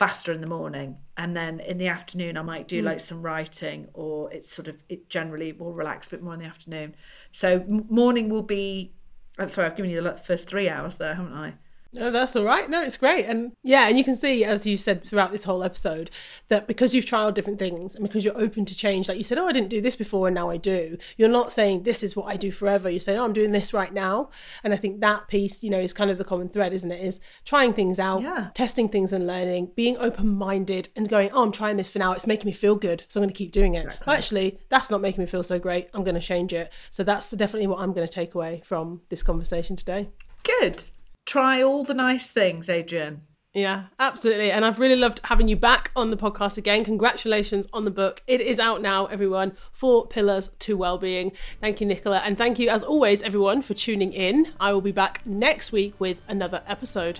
faster 0.00 0.32
in 0.32 0.40
the 0.40 0.46
morning. 0.46 0.96
And 1.18 1.36
then 1.36 1.60
in 1.60 1.76
the 1.76 1.88
afternoon 1.88 2.38
i 2.38 2.42
might 2.42 2.66
do 2.66 2.80
mm. 2.80 2.86
like 2.86 3.00
some 3.00 3.20
writing 3.20 3.86
or 3.92 4.32
it's 4.32 4.50
sort 4.50 4.66
of 4.66 4.82
it 4.88 5.10
generally 5.10 5.52
will 5.52 5.74
relax 5.74 6.08
a 6.08 6.12
bit 6.12 6.22
more 6.22 6.32
in 6.32 6.40
the 6.40 6.46
afternoon. 6.46 6.94
So 7.32 7.66
morning 7.68 8.30
will 8.30 8.48
be 8.58 8.94
i'm 9.38 9.48
sorry 9.48 9.66
i've 9.66 9.76
given 9.76 9.90
you 9.90 10.00
the 10.00 10.16
first 10.16 10.48
three 10.48 10.70
hours 10.70 10.96
there 10.96 11.14
haven't 11.14 11.34
i 11.34 11.52
no, 11.92 12.10
that's 12.10 12.36
all 12.36 12.44
right. 12.44 12.70
No, 12.70 12.82
it's 12.82 12.96
great. 12.96 13.26
And 13.26 13.52
yeah, 13.62 13.88
and 13.88 13.98
you 13.98 14.04
can 14.04 14.14
see, 14.14 14.44
as 14.44 14.66
you 14.66 14.76
said 14.76 15.02
throughout 15.04 15.32
this 15.32 15.44
whole 15.44 15.64
episode, 15.64 16.10
that 16.48 16.68
because 16.68 16.94
you've 16.94 17.06
tried 17.06 17.34
different 17.34 17.58
things 17.58 17.94
and 17.94 18.04
because 18.04 18.24
you're 18.24 18.38
open 18.38 18.64
to 18.64 18.76
change, 18.76 19.08
like 19.08 19.18
you 19.18 19.24
said, 19.24 19.38
oh, 19.38 19.48
I 19.48 19.52
didn't 19.52 19.70
do 19.70 19.80
this 19.80 19.96
before 19.96 20.28
and 20.28 20.34
now 20.34 20.50
I 20.50 20.56
do, 20.56 20.98
you're 21.16 21.28
not 21.28 21.52
saying 21.52 21.82
this 21.82 22.02
is 22.02 22.14
what 22.14 22.26
I 22.26 22.36
do 22.36 22.52
forever. 22.52 22.88
You're 22.88 23.00
saying, 23.00 23.18
oh, 23.18 23.24
I'm 23.24 23.32
doing 23.32 23.50
this 23.50 23.72
right 23.72 23.92
now. 23.92 24.30
And 24.62 24.72
I 24.72 24.76
think 24.76 25.00
that 25.00 25.26
piece, 25.26 25.62
you 25.64 25.70
know, 25.70 25.80
is 25.80 25.92
kind 25.92 26.10
of 26.10 26.18
the 26.18 26.24
common 26.24 26.48
thread, 26.48 26.72
isn't 26.72 26.90
it? 26.90 27.02
Is 27.02 27.20
trying 27.44 27.72
things 27.72 27.98
out, 27.98 28.22
yeah. 28.22 28.50
testing 28.54 28.88
things 28.88 29.12
and 29.12 29.26
learning, 29.26 29.72
being 29.74 29.96
open 29.98 30.28
minded 30.28 30.88
and 30.94 31.08
going, 31.08 31.30
oh, 31.32 31.42
I'm 31.42 31.52
trying 31.52 31.76
this 31.76 31.90
for 31.90 31.98
now. 31.98 32.12
It's 32.12 32.26
making 32.26 32.46
me 32.46 32.52
feel 32.52 32.76
good. 32.76 33.02
So 33.08 33.20
I'm 33.20 33.22
going 33.22 33.34
to 33.34 33.38
keep 33.38 33.50
doing 33.50 33.74
it. 33.74 33.84
Exactly. 33.84 34.14
Actually, 34.14 34.58
that's 34.68 34.90
not 34.90 35.00
making 35.00 35.22
me 35.22 35.26
feel 35.26 35.42
so 35.42 35.58
great. 35.58 35.88
I'm 35.92 36.04
going 36.04 36.14
to 36.14 36.20
change 36.20 36.52
it. 36.52 36.72
So 36.90 37.02
that's 37.02 37.30
definitely 37.32 37.66
what 37.66 37.80
I'm 37.80 37.92
going 37.92 38.06
to 38.06 38.12
take 38.12 38.34
away 38.34 38.62
from 38.64 39.02
this 39.08 39.22
conversation 39.22 39.74
today. 39.74 40.08
Good. 40.42 40.84
Try 41.26 41.62
all 41.62 41.84
the 41.84 41.94
nice 41.94 42.30
things, 42.30 42.68
Adrienne. 42.68 43.22
Yeah, 43.52 43.86
absolutely. 43.98 44.52
And 44.52 44.64
I've 44.64 44.78
really 44.78 44.94
loved 44.94 45.20
having 45.24 45.48
you 45.48 45.56
back 45.56 45.90
on 45.96 46.10
the 46.10 46.16
podcast 46.16 46.56
again. 46.56 46.84
Congratulations 46.84 47.66
on 47.72 47.84
the 47.84 47.90
book. 47.90 48.22
It 48.28 48.40
is 48.40 48.60
out 48.60 48.80
now, 48.80 49.06
everyone. 49.06 49.56
Four 49.72 50.06
Pillars 50.06 50.50
to 50.60 50.76
Wellbeing. 50.76 51.32
Thank 51.60 51.80
you, 51.80 51.86
Nicola. 51.86 52.18
And 52.18 52.38
thank 52.38 52.60
you, 52.60 52.68
as 52.68 52.84
always, 52.84 53.22
everyone, 53.24 53.62
for 53.62 53.74
tuning 53.74 54.12
in. 54.12 54.52
I 54.60 54.72
will 54.72 54.80
be 54.80 54.92
back 54.92 55.26
next 55.26 55.72
week 55.72 55.94
with 55.98 56.22
another 56.28 56.62
episode. 56.68 57.18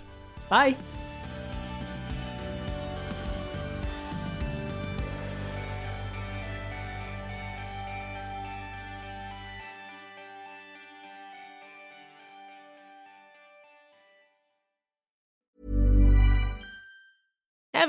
Bye. 0.48 0.76